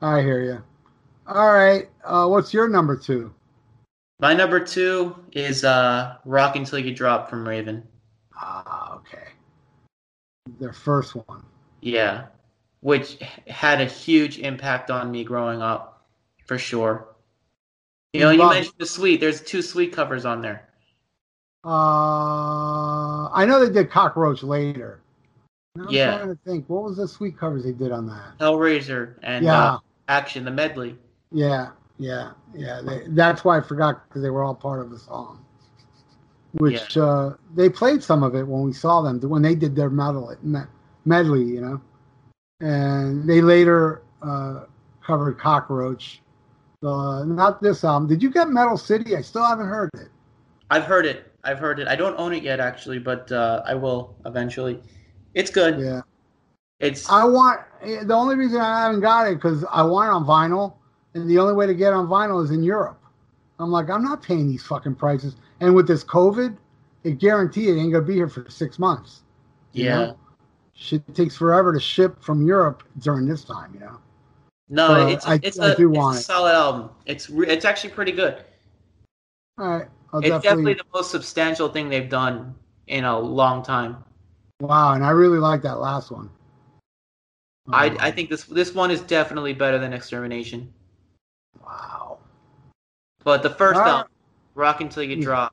I 0.00 0.20
hear 0.20 0.42
you. 0.42 0.62
All 1.26 1.52
right, 1.52 1.88
uh, 2.04 2.28
what's 2.28 2.52
your 2.52 2.68
number 2.68 2.96
two? 2.96 3.32
My 4.20 4.34
number 4.34 4.60
two 4.60 5.16
is 5.32 5.64
uh, 5.64 6.16
"Rock 6.24 6.56
Until 6.56 6.78
You 6.78 6.94
Drop" 6.94 7.28
from 7.28 7.48
Raven. 7.48 7.82
Ah, 8.36 8.96
okay. 8.96 9.28
Their 10.60 10.72
first 10.72 11.14
one. 11.14 11.42
Yeah, 11.80 12.26
which 12.80 13.18
had 13.48 13.80
a 13.80 13.86
huge 13.86 14.38
impact 14.38 14.90
on 14.90 15.10
me 15.10 15.24
growing 15.24 15.62
up, 15.62 16.06
for 16.46 16.58
sure. 16.58 17.08
You 18.12 18.20
know, 18.20 18.30
you 18.30 18.48
mentioned 18.48 18.76
the 18.78 18.86
Sweet. 18.86 19.20
There's 19.20 19.40
two 19.40 19.62
Sweet 19.62 19.92
covers 19.92 20.24
on 20.24 20.40
there. 20.40 20.68
Uh, 21.64 23.28
I 23.32 23.44
know 23.46 23.64
they 23.64 23.72
did 23.72 23.90
Cockroach 23.90 24.42
later. 24.42 25.00
I'm 25.78 25.88
Yeah. 25.88 26.18
trying 26.18 26.28
to 26.28 26.38
think. 26.44 26.68
What 26.68 26.84
was 26.84 26.96
the 26.98 27.08
sweet 27.08 27.38
covers 27.38 27.64
they 27.64 27.72
did 27.72 27.90
on 27.90 28.06
that? 28.06 28.38
Hellraiser 28.38 29.14
and 29.22 29.44
yeah, 29.44 29.64
uh, 29.64 29.78
Action, 30.08 30.44
the 30.44 30.50
medley. 30.50 30.98
yeah, 31.32 31.70
yeah, 31.98 32.32
yeah. 32.54 32.80
They, 32.84 33.04
that's 33.08 33.44
why 33.44 33.56
I 33.58 33.60
forgot 33.60 34.06
because 34.08 34.22
they 34.22 34.30
were 34.30 34.44
all 34.44 34.54
part 34.54 34.80
of 34.80 34.90
the 34.90 34.98
song. 34.98 35.44
Which 36.58 36.96
uh, 36.96 37.32
they 37.56 37.68
played 37.68 38.02
some 38.02 38.22
of 38.22 38.36
it 38.36 38.46
when 38.46 38.62
we 38.62 38.72
saw 38.72 39.02
them 39.02 39.20
when 39.28 39.42
they 39.42 39.56
did 39.56 39.74
their 39.74 39.90
medley, 39.90 40.36
medley, 41.04 41.42
you 41.42 41.60
know. 41.60 41.80
And 42.60 43.28
they 43.28 43.40
later 43.40 44.02
uh, 44.22 44.66
covered 45.04 45.38
Cockroach. 45.38 46.20
Uh, 46.82 47.24
not 47.24 47.60
this 47.60 47.82
album. 47.82 48.08
Did 48.08 48.22
you 48.22 48.30
get 48.30 48.50
Metal 48.50 48.76
City? 48.76 49.16
I 49.16 49.22
still 49.22 49.44
haven't 49.44 49.66
heard 49.66 49.90
it. 49.94 50.08
I've 50.70 50.84
heard 50.84 51.06
it. 51.06 51.33
I've 51.44 51.58
heard 51.58 51.78
it. 51.80 51.88
I 51.88 51.96
don't 51.96 52.16
own 52.18 52.32
it 52.32 52.42
yet, 52.42 52.60
actually, 52.60 52.98
but 52.98 53.30
uh, 53.32 53.62
I 53.66 53.74
will 53.74 54.16
eventually. 54.26 54.80
It's 55.34 55.50
good. 55.50 55.78
Yeah. 55.80 56.00
It's 56.80 57.08
I 57.08 57.24
want 57.24 57.60
the 57.82 58.14
only 58.14 58.34
reason 58.36 58.60
I 58.60 58.82
haven't 58.86 59.00
got 59.00 59.28
it 59.28 59.36
because 59.36 59.64
I 59.70 59.82
want 59.82 60.08
it 60.08 60.12
on 60.12 60.24
vinyl, 60.24 60.74
and 61.14 61.28
the 61.30 61.38
only 61.38 61.54
way 61.54 61.66
to 61.66 61.74
get 61.74 61.88
it 61.88 61.94
on 61.94 62.06
vinyl 62.08 62.42
is 62.44 62.50
in 62.50 62.62
Europe. 62.62 63.00
I'm 63.58 63.70
like, 63.70 63.88
I'm 63.88 64.02
not 64.02 64.22
paying 64.22 64.48
these 64.48 64.62
fucking 64.64 64.96
prices, 64.96 65.36
and 65.60 65.74
with 65.74 65.86
this 65.86 66.02
COVID, 66.04 66.56
it 67.04 67.18
guarantee 67.18 67.68
it 67.68 67.76
ain't 67.78 67.92
gonna 67.92 68.04
be 68.04 68.14
here 68.14 68.28
for 68.28 68.48
six 68.50 68.78
months. 68.78 69.22
yeah. 69.72 69.94
know? 70.06 70.18
Shit 70.76 71.14
takes 71.14 71.36
forever 71.36 71.72
to 71.72 71.78
ship 71.78 72.20
from 72.20 72.44
Europe 72.44 72.82
during 72.98 73.28
this 73.28 73.44
time, 73.44 73.72
you 73.74 73.80
know. 73.80 73.98
No, 74.68 74.88
So 74.88 75.06
it's 75.06 75.26
I- 75.26 75.40
it's 75.44 75.58
I 75.60 75.68
a 75.68 75.76
do 75.76 75.88
it's 75.90 75.96
want 75.98 76.16
a 76.16 76.18
it. 76.18 76.22
solid 76.24 76.52
album. 76.52 76.90
It's 77.06 77.30
re- 77.30 77.46
it's 77.46 77.64
actually 77.64 77.90
pretty 77.90 78.10
good. 78.10 78.42
All 79.58 79.68
right, 79.68 79.86
I'll 80.14 80.20
It's 80.20 80.28
definitely 80.28 80.74
definitely, 80.74 80.74
the 80.74 80.84
most 80.94 81.10
substantial 81.10 81.68
thing 81.68 81.88
they've 81.88 82.08
done 82.08 82.54
in 82.86 83.04
a 83.04 83.18
long 83.18 83.64
time. 83.64 84.04
wow, 84.60 84.92
and 84.94 85.04
I 85.04 85.10
really 85.10 85.38
like 85.38 85.62
that 85.62 85.80
last 85.80 86.12
one. 86.12 86.30
I 87.72 87.88
Um, 87.88 87.96
I 87.98 88.10
think 88.12 88.30
this 88.30 88.44
this 88.44 88.74
one 88.74 88.92
is 88.92 89.00
definitely 89.00 89.54
better 89.54 89.78
than 89.78 89.92
Extermination. 89.92 90.72
wow. 91.60 92.18
But 93.24 93.42
the 93.42 93.50
first 93.50 93.80
Ah. 93.80 93.88
album, 93.88 94.12
Rock 94.54 94.80
Until 94.82 95.02
You 95.02 95.20
Drop, 95.20 95.52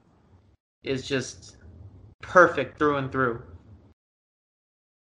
is 0.83 1.07
just 1.07 1.57
perfect 2.21 2.77
through 2.77 2.97
and 2.97 3.11
through. 3.11 3.41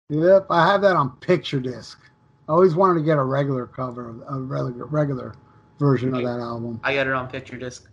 Yep, 0.09 0.47
I 0.49 0.67
have 0.67 0.81
that 0.81 0.97
on 0.97 1.11
picture 1.17 1.61
disc. 1.61 1.99
I 2.49 2.51
always 2.51 2.75
wanted 2.75 2.99
to 2.99 3.05
get 3.05 3.17
a 3.17 3.23
regular 3.23 3.67
cover, 3.67 4.15
a 4.27 4.37
regular 4.39 4.85
regular 4.85 5.33
version 5.79 6.13
of 6.13 6.23
that 6.23 6.39
album. 6.41 6.81
I 6.83 6.93
got 6.93 7.07
it 7.07 7.13
on 7.13 7.27
picture 7.29 7.57
disc. 7.57 7.89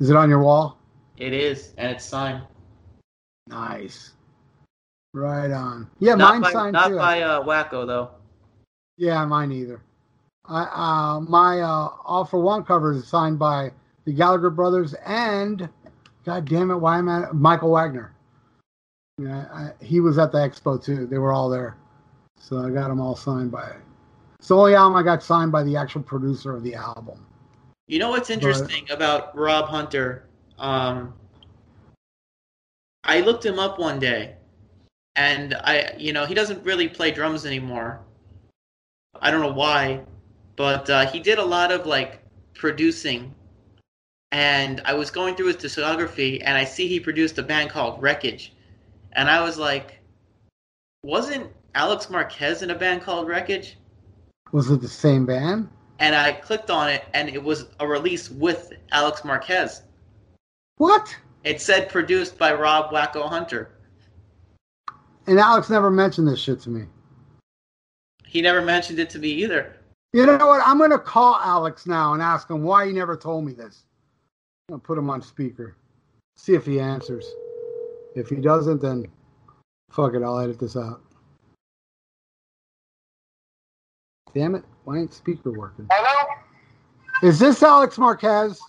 Is 0.00 0.10
it 0.10 0.16
on 0.16 0.28
your 0.28 0.42
wall? 0.42 0.78
It 1.16 1.32
is, 1.32 1.72
and 1.78 1.90
it's 1.90 2.04
signed. 2.04 2.42
Nice. 3.46 4.12
Right 5.14 5.50
on. 5.50 5.88
Yeah, 5.98 6.14
not 6.14 6.34
mine 6.34 6.40
by, 6.42 6.52
signed 6.52 6.72
not 6.74 6.88
too. 6.88 6.96
Not 6.96 7.02
by 7.02 7.22
uh, 7.22 7.42
Wacko 7.42 7.86
though. 7.86 8.10
Yeah, 8.98 9.24
mine 9.24 9.52
either. 9.52 9.80
I 10.44 10.62
uh, 10.62 11.20
my 11.20 11.60
uh, 11.60 11.88
All 12.04 12.24
for 12.24 12.40
One 12.40 12.64
cover 12.64 12.92
is 12.92 13.06
signed 13.06 13.38
by 13.38 13.72
the 14.04 14.12
Gallagher 14.12 14.50
brothers 14.50 14.94
and, 15.06 15.68
God 16.24 16.44
damn 16.46 16.70
it, 16.70 16.76
why 16.76 16.98
am 16.98 17.08
I 17.08 17.30
Michael 17.32 17.70
Wagener? 17.70 18.10
Yeah, 19.18 19.46
I, 19.50 19.84
he 19.84 20.00
was 20.00 20.18
at 20.18 20.30
the 20.30 20.38
expo 20.38 20.82
too. 20.82 21.06
They 21.06 21.18
were 21.18 21.32
all 21.32 21.48
there, 21.48 21.76
so 22.38 22.58
I 22.58 22.70
got 22.70 22.88
them 22.88 23.00
all 23.00 23.16
signed 23.16 23.50
by. 23.50 23.72
It's 24.38 24.48
the 24.48 24.56
only 24.56 24.74
album 24.74 24.96
I 24.96 25.02
got 25.02 25.22
signed 25.22 25.50
by 25.50 25.62
the 25.64 25.76
actual 25.76 26.02
producer 26.02 26.54
of 26.54 26.62
the 26.62 26.74
album. 26.74 27.25
You 27.88 28.00
know 28.00 28.10
what's 28.10 28.30
interesting 28.30 28.90
about 28.90 29.36
Rob 29.36 29.66
Hunter? 29.66 30.24
Um, 30.58 31.14
I 33.04 33.20
looked 33.20 33.46
him 33.46 33.60
up 33.60 33.78
one 33.78 34.00
day, 34.00 34.34
and 35.14 35.54
I, 35.54 35.94
you 35.96 36.12
know, 36.12 36.26
he 36.26 36.34
doesn't 36.34 36.64
really 36.64 36.88
play 36.88 37.12
drums 37.12 37.46
anymore. 37.46 38.00
I 39.20 39.30
don't 39.30 39.40
know 39.40 39.52
why, 39.52 40.02
but 40.56 40.90
uh, 40.90 41.06
he 41.06 41.20
did 41.20 41.38
a 41.38 41.44
lot 41.44 41.70
of 41.70 41.86
like 41.86 42.20
producing. 42.54 43.32
And 44.32 44.82
I 44.84 44.94
was 44.94 45.12
going 45.12 45.36
through 45.36 45.46
his 45.46 45.56
discography, 45.56 46.42
and 46.44 46.58
I 46.58 46.64
see 46.64 46.88
he 46.88 46.98
produced 46.98 47.38
a 47.38 47.42
band 47.44 47.70
called 47.70 48.02
Wreckage, 48.02 48.52
and 49.12 49.30
I 49.30 49.42
was 49.42 49.58
like, 49.58 50.00
wasn't 51.04 51.52
Alex 51.76 52.10
Marquez 52.10 52.62
in 52.62 52.70
a 52.70 52.74
band 52.74 53.02
called 53.02 53.28
Wreckage? 53.28 53.76
Was 54.50 54.70
it 54.72 54.80
the 54.80 54.88
same 54.88 55.24
band? 55.24 55.68
And 55.98 56.14
I 56.14 56.32
clicked 56.32 56.70
on 56.70 56.88
it, 56.88 57.04
and 57.14 57.28
it 57.28 57.42
was 57.42 57.66
a 57.80 57.86
release 57.86 58.30
with 58.30 58.72
Alex 58.92 59.24
Marquez. 59.24 59.82
What? 60.76 61.16
It 61.44 61.60
said 61.60 61.88
produced 61.88 62.38
by 62.38 62.52
Rob 62.52 62.90
Wacko 62.90 63.28
Hunter. 63.28 63.70
And 65.26 65.40
Alex 65.40 65.70
never 65.70 65.90
mentioned 65.90 66.28
this 66.28 66.38
shit 66.38 66.60
to 66.60 66.70
me. 66.70 66.86
He 68.26 68.42
never 68.42 68.60
mentioned 68.60 68.98
it 68.98 69.08
to 69.10 69.18
me 69.18 69.28
either. 69.28 69.76
You 70.12 70.26
know 70.26 70.46
what? 70.46 70.62
I'm 70.64 70.78
gonna 70.78 70.98
call 70.98 71.38
Alex 71.42 71.86
now 71.86 72.14
and 72.14 72.22
ask 72.22 72.50
him 72.50 72.62
why 72.62 72.86
he 72.86 72.92
never 72.92 73.16
told 73.16 73.44
me 73.44 73.52
this. 73.52 73.84
I'm 74.68 74.74
gonna 74.74 74.82
put 74.82 74.98
him 74.98 75.10
on 75.10 75.22
speaker. 75.22 75.76
See 76.36 76.54
if 76.54 76.66
he 76.66 76.80
answers. 76.80 77.26
If 78.14 78.28
he 78.28 78.36
doesn't, 78.36 78.80
then 78.80 79.06
fuck 79.90 80.14
it, 80.14 80.22
I'll 80.22 80.38
edit 80.38 80.58
this 80.58 80.76
out. 80.76 81.00
Damn 84.34 84.54
it, 84.54 84.64
why 84.86 84.98
ain't 84.98 85.12
speaker 85.12 85.50
working? 85.50 85.88
Hello? 85.90 86.28
Is 87.20 87.40
this 87.40 87.60
Alex 87.60 87.98
Marquez? 87.98 88.60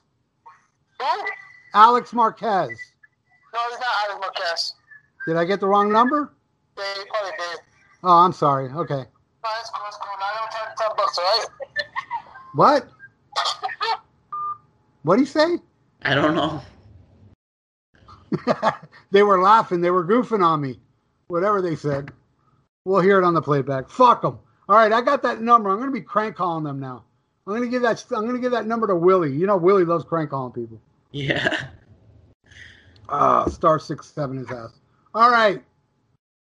Who? 0.99 1.05
Alex 1.75 2.11
Marquez. 2.11 2.69
No, 3.53 3.59
it's 3.71 3.79
not 3.79 3.89
Alex 4.09 4.19
Marquez. 4.21 4.73
Did 5.27 5.37
I 5.37 5.45
get 5.45 5.59
the 5.59 5.67
wrong 5.67 5.91
number? 5.91 6.33
Yeah, 6.75 6.83
you 6.97 7.05
probably 7.11 7.31
did. 7.37 7.59
Oh, 8.03 8.17
I'm 8.17 8.33
sorry. 8.33 8.65
Okay. 8.65 8.95
No, 8.95 9.49
it's 9.59 9.69
cool, 9.69 9.85
it's 9.87 9.97
cool. 9.97 10.15
Now 10.19 10.25
I 10.25 10.39
don't 10.39 10.51
turn 10.51 10.75
ten 10.75 10.87
bucks, 10.97 11.19
alright? 11.19 11.47
What? 12.55 12.89
What'd 15.03 15.23
he 15.23 15.31
say? 15.31 15.59
I 16.01 16.15
don't 16.15 16.33
know. 16.33 16.63
they 19.11 19.21
were 19.21 19.39
laughing. 19.39 19.81
They 19.81 19.91
were 19.91 20.03
goofing 20.03 20.43
on 20.43 20.61
me. 20.61 20.79
Whatever 21.27 21.61
they 21.61 21.75
said. 21.75 22.11
We'll 22.85 23.01
hear 23.01 23.19
it 23.19 23.23
on 23.23 23.35
the 23.35 23.41
playback. 23.41 23.87
Fuck 23.91 24.23
them. 24.23 24.39
All 24.69 24.75
right, 24.75 24.91
I 24.91 25.01
got 25.01 25.21
that 25.23 25.41
number. 25.41 25.69
I'm 25.69 25.77
going 25.77 25.89
to 25.89 25.93
be 25.93 26.01
crank 26.01 26.35
calling 26.35 26.63
them 26.63 26.79
now. 26.79 27.03
I'm 27.45 27.53
going 27.53 27.63
to 27.63 27.69
give 27.69 27.81
that. 27.83 28.03
I'm 28.11 28.23
going 28.23 28.35
to 28.35 28.41
give 28.41 28.51
that 28.51 28.67
number 28.67 28.87
to 28.87 28.95
Willie. 28.95 29.31
You 29.31 29.47
know, 29.47 29.57
Willie 29.57 29.85
loves 29.85 30.03
crank 30.03 30.31
calling 30.31 30.51
people. 30.51 30.81
Yeah. 31.11 31.67
Uh, 33.07 33.49
star 33.49 33.79
six 33.79 34.07
seven 34.07 34.37
his 34.37 34.51
ass. 34.51 34.79
All 35.13 35.31
right, 35.31 35.63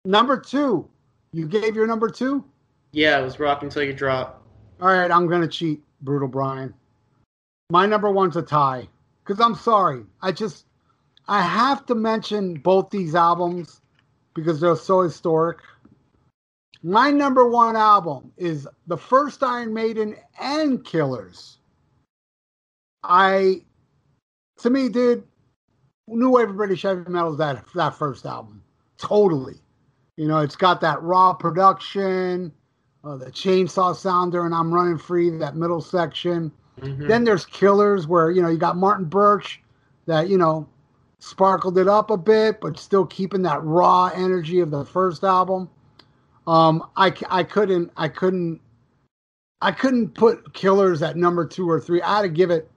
number 0.04 0.38
two. 0.38 0.88
You 1.32 1.48
gave 1.48 1.74
your 1.74 1.86
number 1.86 2.10
two. 2.10 2.44
Yeah, 2.92 3.18
it 3.18 3.22
was 3.22 3.40
Rock 3.40 3.62
Until 3.62 3.84
You 3.84 3.94
Drop. 3.94 4.42
All 4.82 4.88
right, 4.88 5.10
I'm 5.10 5.26
going 5.26 5.40
to 5.40 5.48
cheat, 5.48 5.82
brutal 6.02 6.28
Brian. 6.28 6.74
My 7.70 7.86
number 7.86 8.10
one's 8.10 8.36
a 8.36 8.42
tie. 8.42 8.86
Because 9.24 9.40
I'm 9.40 9.54
sorry. 9.54 10.04
I 10.20 10.32
just, 10.32 10.66
I 11.28 11.42
have 11.42 11.86
to 11.86 11.94
mention 11.94 12.54
both 12.54 12.90
these 12.90 13.14
albums 13.14 13.80
because 14.34 14.60
they're 14.60 14.76
so 14.76 15.02
historic. 15.02 15.58
My 16.82 17.10
number 17.10 17.48
one 17.48 17.76
album 17.76 18.32
is 18.36 18.66
the 18.86 18.96
first 18.96 19.42
Iron 19.42 19.72
Maiden 19.72 20.16
and 20.40 20.84
Killers. 20.84 21.58
I, 23.04 23.62
to 24.58 24.70
me, 24.70 24.88
dude, 24.88 25.24
New 26.08 26.30
Wave 26.30 26.50
of 26.50 26.56
British 26.56 26.82
Heavy 26.82 27.08
Metal 27.08 27.32
is 27.32 27.38
that, 27.38 27.64
that 27.74 27.94
first 27.94 28.26
album. 28.26 28.62
Totally. 28.98 29.54
You 30.16 30.28
know, 30.28 30.40
it's 30.40 30.56
got 30.56 30.80
that 30.80 31.02
raw 31.02 31.32
production 31.32 32.52
uh, 33.04 33.16
the 33.16 33.30
chainsaw 33.30 33.94
sounder 33.94 34.44
and 34.46 34.54
I'm 34.54 34.72
running 34.72 34.98
free 34.98 35.30
that 35.38 35.56
middle 35.56 35.80
section. 35.80 36.52
Mhm. 36.80 37.08
Then 37.08 37.24
there's 37.24 37.44
killers 37.44 38.06
where 38.06 38.30
you 38.30 38.42
know 38.42 38.48
you 38.48 38.58
got 38.58 38.76
Martin 38.76 39.06
Birch 39.06 39.60
that 40.06 40.28
you 40.28 40.38
know 40.38 40.68
sparkled 41.18 41.78
it 41.78 41.88
up 41.88 42.10
a 42.10 42.16
bit, 42.16 42.60
but 42.60 42.78
still 42.78 43.06
keeping 43.06 43.42
that 43.42 43.62
raw 43.62 44.10
energy 44.14 44.60
of 44.60 44.70
the 44.70 44.84
first 44.84 45.24
album. 45.24 45.68
Um, 46.46 46.88
I 46.96 47.12
I 47.28 47.44
couldn't 47.44 47.92
I 47.96 48.08
couldn't 48.08 48.60
I 49.60 49.70
couldn't 49.70 50.14
put 50.14 50.54
Killers 50.54 51.02
at 51.02 51.16
number 51.16 51.46
two 51.46 51.70
or 51.70 51.80
three. 51.80 52.02
I 52.02 52.16
had 52.16 52.22
to 52.22 52.28
give 52.28 52.50
it. 52.50 52.68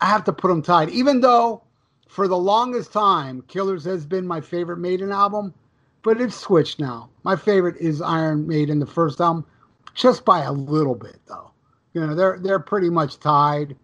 I 0.00 0.06
have 0.06 0.24
to 0.24 0.32
put 0.32 0.48
them 0.48 0.60
tied, 0.60 0.90
even 0.90 1.20
though 1.20 1.62
for 2.08 2.28
the 2.28 2.36
longest 2.36 2.92
time 2.92 3.42
Killers 3.48 3.84
has 3.84 4.04
been 4.04 4.26
my 4.26 4.40
favorite 4.40 4.78
Maiden 4.78 5.12
album, 5.12 5.54
but 6.02 6.20
it's 6.20 6.34
switched 6.34 6.80
now. 6.80 7.08
My 7.22 7.36
favorite 7.36 7.76
is 7.78 8.02
Iron 8.02 8.46
Maiden, 8.46 8.78
the 8.78 8.86
first 8.86 9.20
album, 9.20 9.46
just 9.94 10.24
by 10.24 10.42
a 10.42 10.52
little 10.52 10.94
bit 10.94 11.18
though. 11.26 11.52
You 11.94 12.06
know, 12.06 12.14
they're 12.14 12.38
they're 12.40 12.58
pretty 12.58 12.90
much 12.90 13.20
tied, 13.20 13.76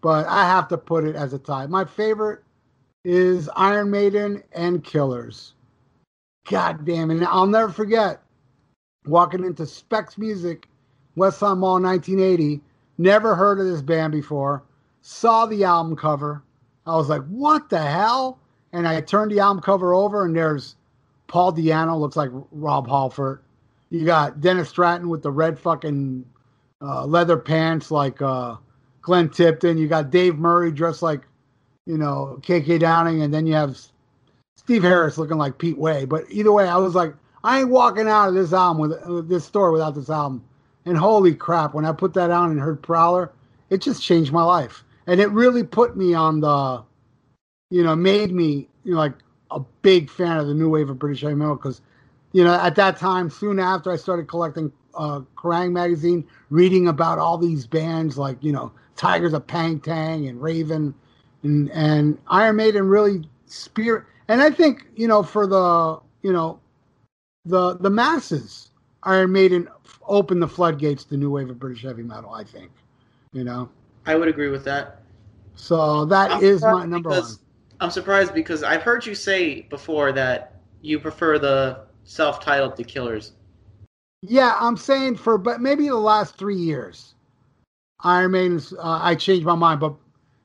but 0.00 0.26
I 0.26 0.44
have 0.46 0.68
to 0.68 0.78
put 0.78 1.04
it 1.04 1.16
as 1.16 1.34
a 1.34 1.38
tie. 1.38 1.66
My 1.66 1.84
favorite 1.84 2.42
is 3.04 3.50
Iron 3.56 3.90
Maiden 3.90 4.42
and 4.52 4.82
Killers. 4.82 5.54
God 6.48 6.84
damn 6.84 7.10
it. 7.10 7.22
I'll 7.22 7.46
never 7.46 7.70
forget 7.70 8.22
walking 9.06 9.44
into 9.44 9.66
Specs 9.66 10.18
Music, 10.18 10.68
West 11.16 11.40
Westside 11.40 11.58
Mall 11.58 11.80
1980. 11.80 12.60
Never 12.98 13.34
heard 13.34 13.58
of 13.58 13.66
this 13.66 13.82
band 13.82 14.12
before. 14.12 14.62
Saw 15.02 15.46
the 15.46 15.64
album 15.64 15.96
cover. 15.96 16.42
I 16.86 16.96
was 16.96 17.08
like, 17.08 17.24
what 17.26 17.70
the 17.70 17.80
hell? 17.80 18.38
And 18.72 18.86
I 18.86 19.00
turned 19.00 19.30
the 19.30 19.40
album 19.40 19.62
cover 19.62 19.94
over, 19.94 20.24
and 20.24 20.36
there's 20.36 20.76
Paul 21.26 21.52
Di'Anno, 21.52 21.98
looks 21.98 22.16
like 22.16 22.30
Rob 22.52 22.88
Halford. 22.88 23.40
You 23.90 24.04
got 24.04 24.40
Dennis 24.40 24.68
Stratton 24.68 25.08
with 25.08 25.22
the 25.22 25.30
red 25.30 25.58
fucking 25.58 26.24
uh, 26.82 27.04
leather 27.06 27.36
pants 27.36 27.90
like 27.90 28.22
uh, 28.22 28.56
Glenn 29.02 29.28
Tipton. 29.28 29.78
You 29.78 29.88
got 29.88 30.10
Dave 30.10 30.38
Murray 30.38 30.70
dressed 30.70 31.02
like, 31.02 31.22
you 31.86 31.98
know, 31.98 32.38
KK 32.42 32.78
Downing. 32.78 33.22
And 33.22 33.34
then 33.34 33.46
you 33.46 33.54
have 33.54 33.78
Steve 34.56 34.82
Harris 34.82 35.18
looking 35.18 35.38
like 35.38 35.58
Pete 35.58 35.78
Way. 35.78 36.04
But 36.04 36.24
either 36.30 36.52
way, 36.52 36.68
I 36.68 36.76
was 36.76 36.94
like, 36.94 37.14
I 37.42 37.60
ain't 37.60 37.70
walking 37.70 38.08
out 38.08 38.28
of 38.28 38.34
this 38.34 38.52
album 38.52 38.80
with, 38.80 39.06
with 39.06 39.28
this 39.28 39.44
store 39.44 39.72
without 39.72 39.94
this 39.94 40.10
album. 40.10 40.44
And 40.84 40.96
holy 40.96 41.34
crap, 41.34 41.74
when 41.74 41.84
I 41.84 41.92
put 41.92 42.14
that 42.14 42.30
on 42.30 42.50
and 42.50 42.60
heard 42.60 42.82
Prowler, 42.82 43.32
it 43.70 43.80
just 43.80 44.02
changed 44.02 44.32
my 44.32 44.42
life. 44.42 44.84
And 45.06 45.20
it 45.20 45.30
really 45.30 45.62
put 45.62 45.96
me 45.96 46.14
on 46.14 46.40
the, 46.40 46.82
you 47.70 47.82
know, 47.82 47.96
made 47.96 48.32
me, 48.32 48.68
you 48.84 48.92
know, 48.92 48.98
like 48.98 49.14
a 49.50 49.60
big 49.82 50.10
fan 50.10 50.36
of 50.36 50.46
the 50.46 50.54
new 50.54 50.68
wave 50.68 50.90
of 50.90 50.98
British 50.98 51.22
heavy 51.22 51.34
metal 51.34 51.56
because, 51.56 51.80
you 52.32 52.44
know, 52.44 52.54
at 52.54 52.76
that 52.76 52.96
time, 52.96 53.30
soon 53.30 53.58
after 53.58 53.90
I 53.90 53.96
started 53.96 54.28
collecting 54.28 54.72
uh, 54.94 55.20
Kerrang 55.36 55.72
magazine, 55.72 56.24
reading 56.50 56.88
about 56.88 57.18
all 57.18 57.38
these 57.38 57.66
bands 57.66 58.18
like, 58.18 58.42
you 58.42 58.52
know, 58.52 58.72
Tygers 58.96 59.32
of 59.32 59.46
Pan 59.46 59.80
Tang 59.80 60.28
and 60.28 60.40
Raven 60.40 60.94
and, 61.42 61.70
and 61.70 62.18
Iron 62.28 62.56
Maiden 62.56 62.86
really 62.86 63.22
spirit. 63.46 64.04
And 64.28 64.42
I 64.42 64.50
think, 64.50 64.86
you 64.94 65.08
know, 65.08 65.22
for 65.22 65.46
the, 65.46 65.98
you 66.22 66.32
know, 66.32 66.60
the 67.44 67.76
the 67.76 67.90
masses, 67.90 68.70
Iron 69.02 69.32
Maiden 69.32 69.68
opened 70.06 70.42
the 70.42 70.48
floodgates 70.48 71.04
to 71.04 71.16
new 71.16 71.30
wave 71.30 71.50
of 71.50 71.58
British 71.58 71.82
heavy 71.82 72.02
metal, 72.02 72.30
I 72.30 72.44
think, 72.44 72.70
you 73.32 73.44
know. 73.44 73.68
I 74.06 74.14
would 74.14 74.28
agree 74.28 74.48
with 74.48 74.64
that. 74.64 75.02
So 75.54 76.04
that 76.06 76.30
I'm 76.30 76.42
is 76.42 76.62
my 76.62 76.84
number 76.86 77.10
one. 77.10 77.24
I'm 77.80 77.90
surprised 77.90 78.34
because 78.34 78.62
I've 78.62 78.82
heard 78.82 79.06
you 79.06 79.14
say 79.14 79.62
before 79.62 80.12
that 80.12 80.60
you 80.82 80.98
prefer 80.98 81.38
the 81.38 81.86
self-titled 82.04 82.76
The 82.76 82.84
Killers. 82.84 83.32
Yeah, 84.22 84.56
I'm 84.58 84.76
saying 84.76 85.16
for 85.16 85.38
but 85.38 85.60
maybe 85.60 85.88
the 85.88 85.96
last 85.96 86.36
three 86.36 86.56
years, 86.56 87.14
Iron 88.02 88.32
Maiden's. 88.32 88.72
Uh, 88.72 89.00
I 89.02 89.14
changed 89.14 89.46
my 89.46 89.54
mind, 89.54 89.80
but 89.80 89.94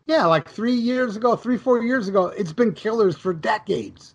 yeah, 0.08 0.26
like 0.26 0.48
three 0.50 0.74
years 0.74 1.18
ago, 1.18 1.36
three 1.36 1.58
four 1.58 1.82
years 1.84 2.08
ago, 2.08 2.28
it's 2.28 2.54
been 2.54 2.74
killers 2.74 3.18
for 3.18 3.34
decades. 3.34 4.15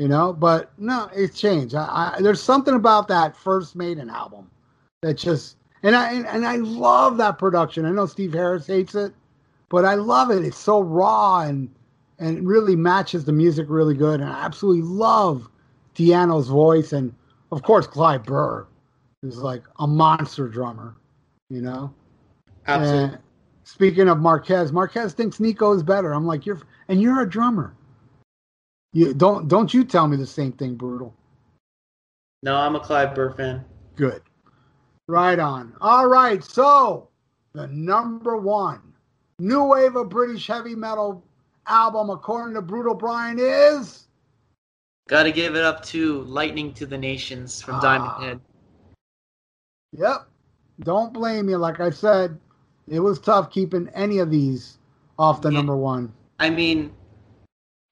You 0.00 0.08
know, 0.08 0.32
but 0.32 0.72
no, 0.78 1.10
it's 1.14 1.38
changed. 1.38 1.74
I, 1.74 2.14
I, 2.16 2.22
there's 2.22 2.42
something 2.42 2.72
about 2.72 3.06
that 3.08 3.36
first 3.36 3.76
Maiden 3.76 4.08
album 4.08 4.50
that 5.02 5.18
just 5.18 5.56
and 5.82 5.94
I 5.94 6.14
and, 6.14 6.26
and 6.26 6.46
I 6.46 6.56
love 6.56 7.18
that 7.18 7.38
production. 7.38 7.84
I 7.84 7.90
know 7.90 8.06
Steve 8.06 8.32
Harris 8.32 8.66
hates 8.66 8.94
it, 8.94 9.12
but 9.68 9.84
I 9.84 9.96
love 9.96 10.30
it. 10.30 10.42
It's 10.42 10.56
so 10.56 10.80
raw 10.80 11.40
and 11.40 11.68
and 12.18 12.38
it 12.38 12.44
really 12.44 12.76
matches 12.76 13.26
the 13.26 13.32
music 13.32 13.66
really 13.68 13.92
good. 13.94 14.22
And 14.22 14.30
I 14.30 14.42
absolutely 14.42 14.84
love 14.84 15.50
Di'Anno's 15.94 16.48
voice 16.48 16.94
and 16.94 17.14
of 17.52 17.62
course 17.62 17.86
Clive 17.86 18.24
Burr 18.24 18.66
is 19.22 19.36
like 19.36 19.64
a 19.80 19.86
monster 19.86 20.48
drummer, 20.48 20.96
you 21.50 21.60
know. 21.60 21.92
Absolutely. 22.66 23.04
And 23.04 23.18
speaking 23.64 24.08
of 24.08 24.18
Marquez, 24.18 24.72
Marquez 24.72 25.12
thinks 25.12 25.40
Nicko 25.40 25.74
is 25.74 25.82
better. 25.82 26.14
I'm 26.14 26.26
like, 26.26 26.46
you're 26.46 26.62
and 26.88 27.02
you're 27.02 27.20
a 27.20 27.28
drummer. 27.28 27.74
You 28.92 29.14
don't 29.14 29.48
don't 29.48 29.72
you 29.72 29.84
tell 29.84 30.08
me 30.08 30.16
the 30.16 30.26
same 30.26 30.52
thing, 30.52 30.74
brutal. 30.74 31.14
No, 32.42 32.56
I'm 32.56 32.74
a 32.76 32.80
Clive 32.80 33.14
Burr 33.14 33.32
fan. 33.34 33.64
Good. 33.96 34.22
Right 35.06 35.38
on. 35.38 35.74
All 35.80 36.06
right, 36.08 36.42
so 36.42 37.08
the 37.52 37.66
number 37.68 38.36
one 38.36 38.80
new 39.38 39.64
wave 39.64 39.96
of 39.96 40.08
British 40.08 40.46
heavy 40.46 40.74
metal 40.74 41.22
album, 41.66 42.10
according 42.10 42.54
to 42.54 42.62
Brutal 42.62 42.94
Brian, 42.94 43.38
is 43.38 44.06
Got 45.08 45.24
to 45.24 45.32
give 45.32 45.56
it 45.56 45.64
up 45.64 45.82
to 45.86 46.22
Lightning 46.22 46.72
to 46.74 46.86
the 46.86 46.96
Nations 46.96 47.60
from 47.60 47.76
Ah. 47.76 47.80
Diamond 47.80 48.22
Head. 48.24 48.40
Yep. 49.92 50.28
Don't 50.80 51.12
blame 51.12 51.48
you. 51.48 51.56
Like 51.58 51.80
I 51.80 51.90
said, 51.90 52.38
it 52.86 53.00
was 53.00 53.18
tough 53.18 53.50
keeping 53.50 53.88
any 53.88 54.18
of 54.18 54.30
these 54.30 54.78
off 55.18 55.42
the 55.42 55.50
Yeah. 55.50 55.58
number 55.58 55.76
one. 55.76 56.12
I 56.38 56.48
mean, 56.48 56.92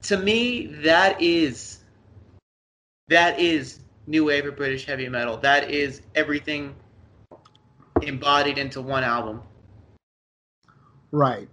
to 0.03 0.17
me, 0.17 0.67
that 0.83 1.21
is 1.21 1.81
that 3.09 3.39
is 3.41 3.81
new 4.07 4.25
wave 4.27 4.47
of 4.47 4.57
British 4.57 4.85
heavy 4.87 5.09
metal. 5.09 5.37
That 5.39 5.71
is 5.71 6.03
everything 6.15 6.75
embodied 8.03 8.59
into 8.59 8.81
one 8.81 9.05
album. 9.05 9.43
Right. 11.11 11.49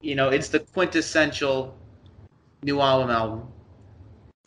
You 0.00 0.14
know, 0.14 0.28
it's 0.28 0.48
the 0.48 0.60
quintessential 0.60 1.76
new 2.62 2.80
album 2.80 3.10
album. 3.10 3.48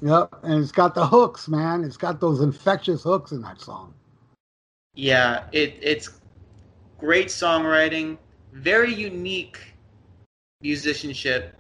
Yep. 0.02 0.30
And 0.44 0.62
it's 0.62 0.72
got 0.72 0.96
the 0.96 1.06
hooks, 1.06 1.48
man. 1.48 1.84
It's 1.84 1.98
got 1.98 2.20
those 2.20 2.42
infectious 2.42 3.04
hooks 3.04 3.32
in 3.32 3.42
that 3.42 3.60
song. 3.60 3.94
Yeah, 4.96 5.46
it 5.52 5.78
it's 5.82 6.10
great 7.00 7.28
songwriting, 7.28 8.18
very 8.54 8.94
unique 8.94 9.60
musicianship. 10.62 11.56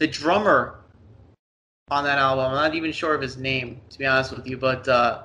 The 0.00 0.08
drummer 0.08 0.80
on 1.90 2.02
that 2.04 2.18
album, 2.18 2.46
I'm 2.46 2.54
not 2.54 2.74
even 2.74 2.90
sure 2.90 3.14
of 3.14 3.22
his 3.22 3.36
name 3.36 3.80
to 3.90 3.98
be 3.98 4.06
honest 4.06 4.36
with 4.36 4.48
you, 4.48 4.56
but 4.56 4.88
uh, 4.88 5.22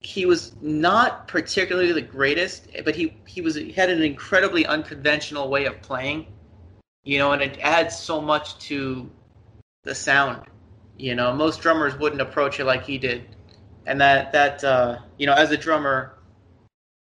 he 0.00 0.24
was 0.24 0.54
not 0.62 1.28
particularly 1.28 1.92
the 1.92 2.00
greatest, 2.00 2.68
but 2.86 2.96
he 2.96 3.14
he 3.26 3.42
was 3.42 3.54
he 3.56 3.72
had 3.72 3.90
an 3.90 4.02
incredibly 4.02 4.64
unconventional 4.64 5.50
way 5.50 5.66
of 5.66 5.82
playing, 5.82 6.26
you 7.04 7.18
know, 7.18 7.32
and 7.32 7.42
it 7.42 7.58
adds 7.60 7.94
so 7.98 8.22
much 8.22 8.58
to 8.68 9.10
the 9.82 9.94
sound. 9.94 10.46
You 10.96 11.14
know, 11.14 11.34
most 11.34 11.60
drummers 11.60 11.98
wouldn't 11.98 12.22
approach 12.22 12.58
it 12.60 12.64
like 12.64 12.84
he 12.84 12.96
did 12.96 13.34
and 13.86 14.00
that 14.00 14.32
that 14.32 14.62
uh, 14.64 14.98
you 15.18 15.26
know 15.26 15.34
as 15.34 15.50
a 15.50 15.56
drummer 15.56 16.14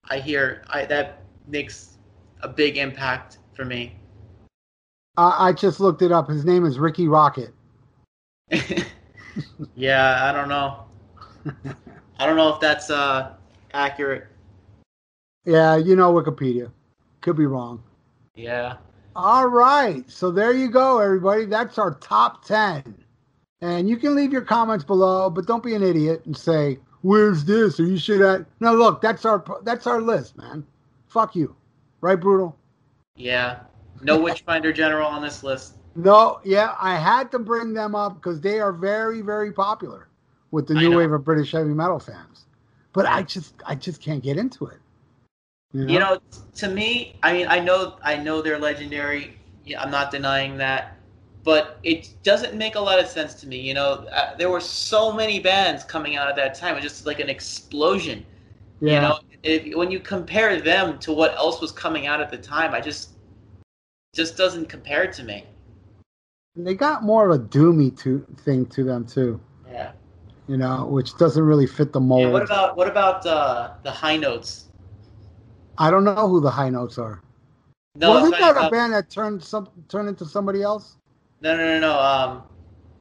i 0.09 0.19
hear 0.19 0.63
i 0.69 0.85
that 0.85 1.23
makes 1.47 1.99
a 2.43 2.49
big 2.49 2.77
impact 2.77 3.39
for 3.55 3.65
me 3.65 3.95
I, 5.17 5.49
I 5.49 5.53
just 5.53 5.81
looked 5.81 6.03
it 6.03 6.13
up. 6.13 6.29
His 6.29 6.45
name 6.45 6.65
is 6.65 6.79
Ricky 6.79 7.09
Rocket. 7.09 7.53
yeah 9.75 10.29
i 10.29 10.33
don't 10.33 10.49
know 10.51 10.85
i 12.19 12.27
don't 12.27 12.37
know 12.37 12.53
if 12.53 12.61
that's 12.61 12.91
uh 12.91 13.33
accurate 13.73 14.27
Yeah, 15.47 15.77
you 15.77 15.97
know 15.97 16.13
Wikipedia. 16.13 16.71
Could 17.23 17.37
be 17.37 17.47
wrong. 17.47 17.83
yeah 18.35 18.77
All 19.17 19.47
right. 19.47 20.09
So 20.11 20.31
there 20.31 20.53
you 20.53 20.69
go, 20.71 20.99
everybody. 20.99 21.47
That's 21.47 21.79
our 21.79 21.95
top 21.95 22.45
10. 22.45 22.95
And 23.63 23.89
you 23.89 23.97
can 23.97 24.15
leave 24.15 24.33
your 24.33 24.43
comments 24.43 24.85
below, 24.85 25.31
but 25.31 25.47
don't 25.47 25.63
be 25.63 25.75
an 25.75 25.83
idiot 25.83 26.23
and 26.27 26.37
say, 26.37 26.79
"Where's 27.03 27.45
this?" 27.45 27.79
or 27.81 27.85
"You 27.85 27.97
should 27.97 28.21
have." 28.21 28.45
No, 28.61 28.75
look, 28.75 29.01
that's 29.01 29.25
our 29.25 29.43
that's 29.63 29.87
our 29.87 30.01
list, 30.03 30.37
man. 30.37 30.67
Fuck 31.07 31.35
you, 31.37 31.55
right, 32.01 32.21
brutal? 32.21 32.57
yeah 33.17 33.61
no 34.03 34.21
witchfinder 34.21 34.73
general 34.73 35.09
on 35.09 35.23
this 35.23 35.43
list 35.43 35.75
No, 35.95 36.41
yeah, 36.43 36.75
I 36.81 36.97
had 36.97 37.31
to 37.33 37.39
bring 37.39 37.75
them 37.75 37.95
up 37.95 38.15
because 38.15 38.41
they 38.41 38.61
are 38.61 38.73
very, 38.73 39.21
very 39.21 39.53
popular 39.53 40.09
with 40.51 40.67
the 40.67 40.75
I 40.75 40.81
new 40.81 40.91
know. 40.91 40.99
wave 40.99 41.13
of 41.13 41.23
British 41.23 41.53
heavy 41.53 41.75
metal 41.75 41.99
fans. 41.99 42.47
But 42.95 43.05
I 43.05 43.23
just, 43.23 43.55
I 43.67 43.75
just 43.75 44.01
can't 44.01 44.23
get 44.23 44.39
into 44.39 44.65
it. 44.67 44.79
You 45.75 45.85
know? 45.85 45.93
you 45.93 45.99
know 45.99 46.19
to 46.57 46.69
me 46.69 47.17
i 47.23 47.33
mean 47.33 47.47
i 47.49 47.59
know 47.59 47.97
i 48.03 48.15
know 48.15 48.43
they're 48.43 48.59
legendary 48.59 49.39
i'm 49.79 49.91
not 49.91 50.11
denying 50.11 50.59
that 50.59 50.99
but 51.45 51.79
it 51.83 52.11
doesn't 52.23 52.55
make 52.55 52.75
a 52.75 52.81
lot 52.81 52.99
of 53.01 53.07
sense 53.07 53.33
to 53.41 53.47
me 53.47 53.59
you 53.59 53.73
know 53.73 54.07
uh, 54.13 54.37
there 54.37 54.51
were 54.51 54.61
so 54.61 55.11
many 55.11 55.41
bands 55.41 55.83
coming 55.83 56.17
out 56.17 56.29
at 56.29 56.37
that 56.37 56.55
time 56.55 56.73
it 56.73 56.83
was 56.83 56.85
just 56.85 57.07
like 57.07 57.21
an 57.21 57.31
explosion 57.31 58.23
yeah. 58.83 58.95
You 58.95 59.01
know, 59.01 59.19
if, 59.45 59.77
when 59.77 59.91
you 59.93 60.01
compare 60.01 60.61
them 60.61 60.99
to 60.99 61.13
what 61.13 61.37
else 61.37 61.61
was 61.61 61.71
coming 61.71 62.09
out 62.09 62.21
at 62.21 62.31
the 62.31 62.37
time, 62.37 62.75
I 62.75 62.81
just 62.81 63.11
just 64.15 64.37
doesn't 64.37 64.69
compare 64.69 65.07
to 65.11 65.23
me. 65.23 65.45
they 66.55 66.75
got 66.75 67.03
more 67.03 67.29
of 67.31 67.41
a 67.41 67.43
doomy 67.43 67.97
to, 68.01 68.25
thing 68.41 68.67
to 68.67 68.85
them 68.85 69.07
too. 69.07 69.41
Yeah. 69.71 69.93
You 70.49 70.57
know, 70.59 70.87
which 70.87 71.17
doesn't 71.17 71.43
really 71.43 71.67
fit 71.67 71.93
the 71.93 72.01
mold. 72.01 72.25
And 72.25 72.33
what 72.33 72.43
about 72.43 72.77
what 72.77 72.89
about 72.89 73.25
uh, 73.25 73.75
the 73.83 73.91
high 73.91 74.17
notes? 74.17 74.69
I 75.79 75.91
don't 75.91 76.05
know 76.05 76.29
who 76.29 76.41
the 76.41 76.51
high 76.51 76.69
notes 76.69 76.99
are. 76.99 77.23
No, 77.95 78.11
Wasn't 78.11 78.33
that 78.33 78.41
talking 78.55 78.69
a 78.69 78.71
band 78.71 78.93
that 78.93 79.09
turned 79.11 79.43
some 79.43 79.69
turned 79.89 80.09
into 80.09 80.27
somebody 80.27 80.63
else? 80.63 80.97
no, 81.41 81.57
no, 81.57 81.79
no, 81.79 81.81
no. 81.81 81.99
Um, 81.99 82.43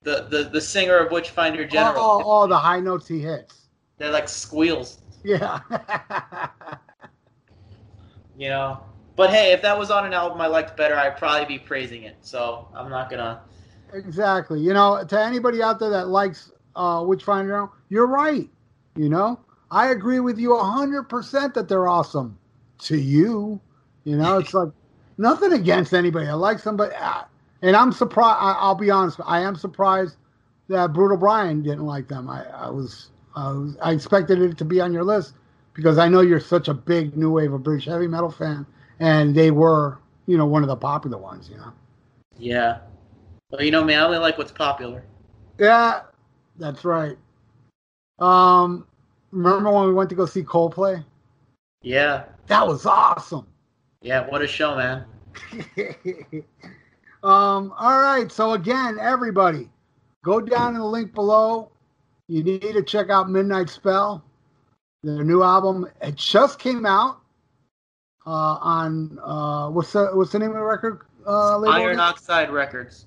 the 0.04 0.28
the 0.30 0.50
the 0.50 0.62
singer 0.62 0.98
of 0.98 1.12
Witchfinder 1.12 1.66
General. 1.66 1.96
Oh, 1.98 2.22
oh, 2.26 2.44
oh, 2.44 2.48
the 2.48 2.58
high 2.58 2.80
notes 2.80 3.08
he 3.08 3.20
hits. 3.20 3.68
They're 3.98 4.12
like 4.12 4.30
squeals, 4.30 5.00
Yeah. 5.24 5.60
you 8.38 8.50
know. 8.50 8.82
But 9.16 9.30
hey, 9.32 9.52
if 9.54 9.62
that 9.64 9.78
was 9.78 9.92
on 9.92 10.06
an 10.06 10.14
album 10.14 10.42
I 10.42 10.48
liked 10.48 10.76
better, 10.78 10.96
I'd 10.96 11.18
probably 11.18 11.46
be 11.46 11.60
praising 11.60 12.04
it. 12.04 12.18
So 12.22 12.68
I'm 12.76 12.90
not 12.90 13.10
gonna. 13.10 13.42
exactly. 13.94 14.60
You 14.62 14.74
know, 14.74 15.04
to 15.08 15.20
anybody 15.20 15.62
out 15.62 15.80
there 15.80 15.90
that 15.92 16.08
likes 16.08 16.52
uh 16.76 17.04
Witchfinder, 17.06 17.70
you're 17.90 18.08
right. 18.08 18.50
You 18.96 19.10
know, 19.10 19.40
I 19.72 19.90
agree 19.92 20.20
with 20.20 20.40
you 20.40 20.58
hundred 20.58 21.04
percent 21.04 21.54
that 21.56 21.68
they're 21.70 21.88
awesome. 21.88 22.38
To 22.86 22.98
you, 22.98 23.62
you 24.06 24.18
know, 24.18 24.40
it's 24.40 24.54
like 24.54 24.72
nothing 25.18 25.54
against 25.54 25.94
anybody. 25.94 26.28
I 26.28 26.34
like 26.34 26.60
somebody, 26.60 26.96
uh, 26.96 27.24
and 27.62 27.76
I'm 27.76 27.92
surprised. 27.92 28.38
I, 28.42 28.54
I'll 28.54 28.76
be 28.76 28.90
honest. 28.90 29.20
I 29.26 29.42
am 29.42 29.56
surprised 29.56 30.18
that 30.70 30.94
Brutal 30.94 31.18
Brian 31.18 31.62
didn't 31.62 31.86
like 31.86 32.08
them. 32.08 32.30
I, 32.30 32.46
I 32.46 32.70
was, 32.70 33.10
I 33.36 33.50
was, 33.52 33.78
I 33.82 33.92
expected 33.92 34.42
it 34.42 34.58
to 34.58 34.66
be 34.66 34.82
on 34.82 34.94
your 34.94 35.04
list 35.04 35.34
because 35.74 35.98
I 35.98 36.08
know 36.08 36.22
you're 36.22 36.40
such 36.40 36.68
a 36.68 36.74
big 36.74 37.16
new 37.16 37.32
wave 37.32 37.54
of 37.54 37.64
British 37.64 37.86
heavy 37.86 38.08
metal 38.08 38.32
fan, 38.32 38.66
and 39.02 39.34
they 39.36 39.50
were, 39.50 39.98
you 40.28 40.38
know, 40.38 40.46
one 40.46 40.62
of 40.62 40.70
the 40.70 40.76
popular 40.78 41.18
ones. 41.18 41.50
You 41.50 41.58
know. 41.58 41.74
Yeah. 42.38 42.80
Well, 43.50 43.64
you 43.64 43.72
know 43.72 43.84
me. 43.84 43.96
I 43.96 44.06
only 44.06 44.20
like 44.20 44.38
what's 44.38 44.52
popular. 44.52 45.04
Yeah, 45.58 46.04
that's 46.58 46.86
right. 46.86 47.18
Um, 48.20 48.88
remember 49.32 49.72
when 49.72 49.88
we 49.88 49.94
went 49.94 50.10
to 50.12 50.16
go 50.16 50.26
see 50.26 50.44
Coldplay? 50.44 51.04
Yeah. 51.82 52.26
That 52.48 52.66
was 52.66 52.86
awesome. 52.86 53.48
Yeah. 54.02 54.30
What 54.30 54.42
a 54.44 54.48
show, 54.48 54.78
man. 54.78 55.06
um, 57.24 57.74
all 57.78 58.00
right. 58.00 58.32
So 58.32 58.54
again, 58.54 58.98
everybody, 59.02 59.70
go 60.24 60.40
down 60.40 60.76
in 60.76 60.82
the 60.82 60.88
link 60.88 61.14
below. 61.14 61.72
You 62.28 62.44
need 62.44 62.62
to 62.62 62.84
check 62.84 63.10
out 63.10 63.30
Midnight 63.30 63.70
Spell, 63.70 64.24
their 65.04 65.24
new 65.24 65.44
album. 65.44 65.88
It 66.02 66.16
just 66.16 66.60
came 66.60 66.86
out 66.86 67.21
on 68.32 69.20
uh, 69.24 69.70
what's 69.70 69.94
the 69.94 70.08
what's 70.14 70.32
the 70.32 70.40
name 70.40 70.50
of 70.50 70.56
the 70.56 70.62
record? 70.62 71.02
Uh, 71.26 71.58
label 71.58 71.74
Iron? 71.74 72.00
Oxide 72.00 72.52
Records. 72.52 73.06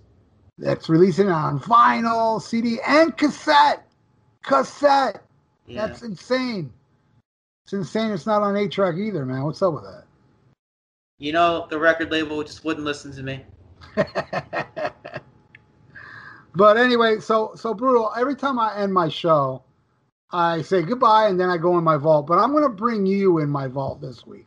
That's 0.58 0.88
releasing 0.88 1.26
it 1.26 1.32
on 1.32 1.58
vinyl, 1.60 2.40
CD, 2.40 2.78
and 2.86 3.16
cassette. 3.16 3.86
Cassette. 4.42 5.22
Yeah. 5.66 5.86
That's 5.86 6.02
insane. 6.02 6.72
It's 7.64 7.72
insane. 7.72 8.12
It's 8.12 8.26
not 8.26 8.42
on 8.42 8.56
eight 8.56 8.70
track 8.70 8.96
either, 8.96 9.24
man. 9.24 9.42
What's 9.42 9.62
up 9.62 9.74
with 9.74 9.84
that? 9.84 10.04
You 11.18 11.32
know, 11.32 11.66
the 11.70 11.78
record 11.78 12.10
label 12.10 12.42
just 12.44 12.64
wouldn't 12.64 12.84
listen 12.84 13.12
to 13.14 13.22
me. 13.22 13.44
but 16.54 16.76
anyway, 16.76 17.20
so 17.20 17.52
so 17.56 17.74
brutal. 17.74 18.12
Every 18.16 18.36
time 18.36 18.58
I 18.58 18.76
end 18.78 18.92
my 18.92 19.08
show, 19.08 19.62
I 20.30 20.62
say 20.62 20.82
goodbye 20.82 21.28
and 21.28 21.38
then 21.40 21.48
I 21.48 21.56
go 21.56 21.78
in 21.78 21.84
my 21.84 21.96
vault. 21.96 22.26
But 22.26 22.38
I'm 22.38 22.50
going 22.50 22.64
to 22.64 22.68
bring 22.68 23.06
you 23.06 23.38
in 23.38 23.48
my 23.48 23.66
vault 23.68 24.00
this 24.00 24.26
week. 24.26 24.46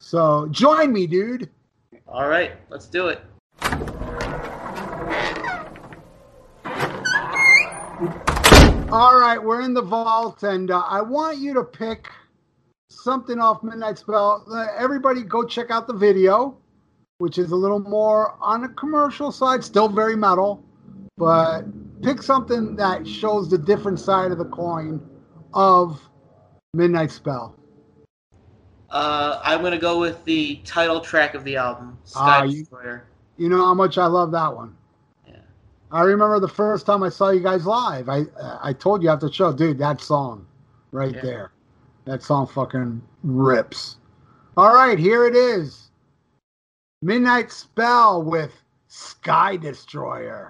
So 0.00 0.48
join 0.50 0.92
me, 0.92 1.06
dude. 1.06 1.48
All 2.08 2.26
right, 2.26 2.52
let's 2.70 2.86
do 2.86 3.08
it. 3.08 3.20
All 8.90 9.20
right, 9.20 9.38
we're 9.40 9.60
in 9.60 9.72
the 9.72 9.82
vault, 9.82 10.42
and 10.42 10.70
uh, 10.70 10.80
I 10.80 11.00
want 11.00 11.38
you 11.38 11.54
to 11.54 11.62
pick 11.62 12.08
something 12.88 13.38
off 13.38 13.62
Midnight 13.62 13.98
Spell. 13.98 14.44
Uh, 14.50 14.66
everybody, 14.76 15.22
go 15.22 15.44
check 15.44 15.70
out 15.70 15.86
the 15.86 15.94
video, 15.94 16.58
which 17.18 17.38
is 17.38 17.52
a 17.52 17.56
little 17.56 17.78
more 17.78 18.36
on 18.40 18.62
the 18.62 18.68
commercial 18.70 19.30
side, 19.30 19.62
still 19.62 19.88
very 19.88 20.16
metal, 20.16 20.64
but 21.16 21.62
pick 22.02 22.20
something 22.20 22.74
that 22.74 23.06
shows 23.06 23.48
the 23.48 23.58
different 23.58 24.00
side 24.00 24.32
of 24.32 24.38
the 24.38 24.46
coin 24.46 25.00
of 25.54 26.00
Midnight 26.74 27.12
Spell. 27.12 27.59
Uh, 28.90 29.40
I'm 29.44 29.62
gonna 29.62 29.78
go 29.78 29.98
with 30.00 30.24
the 30.24 30.56
title 30.64 31.00
track 31.00 31.34
of 31.34 31.44
the 31.44 31.56
album, 31.56 31.96
Ah, 32.16 32.38
Sky 32.40 32.44
you- 32.46 32.58
Destroyer. 32.60 33.04
You 33.36 33.48
know 33.48 33.64
how 33.64 33.74
much 33.74 33.96
I 33.98 34.06
love 34.06 34.32
that 34.32 34.54
one. 34.54 34.76
Yeah. 35.26 35.36
I 35.92 36.02
remember 36.02 36.40
the 36.40 36.48
first 36.48 36.84
time 36.86 37.02
I 37.02 37.08
saw 37.08 37.30
you 37.30 37.40
guys 37.40 37.64
live. 37.66 38.08
I 38.08 38.24
I 38.62 38.72
told 38.72 39.02
you 39.02 39.08
after 39.08 39.26
the 39.28 39.32
show, 39.32 39.52
dude, 39.52 39.78
that 39.78 40.00
song 40.00 40.46
right 40.92 41.14
Yeah. 41.14 41.20
there. 41.22 41.52
That 42.04 42.22
song 42.22 42.46
fucking 42.48 43.00
rips. 43.22 43.96
All 44.56 44.74
right, 44.74 44.98
here 44.98 45.24
it 45.26 45.36
is. 45.36 45.90
Midnight 47.02 47.50
Spell 47.52 48.22
with 48.22 48.52
Sky 48.88 49.56
Destroyer. 49.56 50.48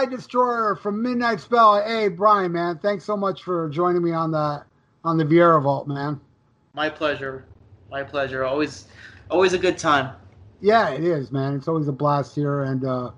Sky 0.00 0.06
Destroyer 0.06 0.76
from 0.76 1.02
Midnight 1.02 1.40
Spell. 1.40 1.82
Hey, 1.84 2.08
Brian, 2.08 2.52
man, 2.52 2.78
thanks 2.78 3.04
so 3.04 3.18
much 3.18 3.42
for 3.42 3.68
joining 3.68 4.02
me 4.02 4.12
on 4.12 4.30
the 4.30 4.62
on 5.04 5.18
the 5.18 5.24
Viera 5.24 5.62
Vault, 5.62 5.86
man. 5.86 6.18
My 6.72 6.88
pleasure. 6.88 7.44
My 7.90 8.02
pleasure. 8.02 8.44
Always, 8.44 8.86
always 9.30 9.52
a 9.52 9.58
good 9.58 9.76
time. 9.76 10.14
Yeah, 10.62 10.88
it 10.88 11.04
is, 11.04 11.30
man. 11.30 11.54
It's 11.54 11.68
always 11.68 11.86
a 11.86 11.92
blast 11.92 12.34
here, 12.34 12.62
and 12.62 12.82
uh, 12.82 13.10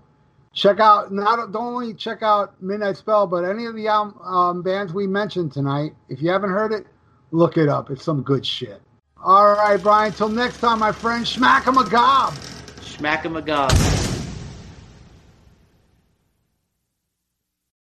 check 0.55 0.81
out 0.81 1.13
not 1.13 1.53
don't 1.53 1.63
only 1.63 1.95
check 1.95 2.25
out 2.25 2.61
Midnight 2.61 2.97
Spell, 2.97 3.29
but 3.29 3.45
any 3.45 3.67
of 3.67 3.77
the 3.77 3.87
um, 3.89 4.19
um, 4.25 4.63
bands 4.63 4.93
we 4.93 5.07
mentioned 5.07 5.53
tonight. 5.53 5.93
If 6.09 6.21
you 6.21 6.31
haven't 6.31 6.51
heard 6.51 6.73
it, 6.73 6.87
look 7.31 7.59
it 7.59 7.69
up. 7.69 7.91
It's 7.91 8.03
some 8.03 8.23
good 8.23 8.45
shit. 8.45 8.83
All 9.23 9.53
right, 9.55 9.81
Brian. 9.81 10.13
Till 10.13 10.29
next 10.29 10.59
time, 10.59 10.81
my 10.81 10.91
friend. 10.91 11.25
Schmack 11.25 11.69
'em 11.69 11.79
a 11.79 11.89
gob. 11.89 12.35
Schmack 12.81 13.25
'em 13.25 13.37
a 13.37 13.43
gob. 13.43 13.71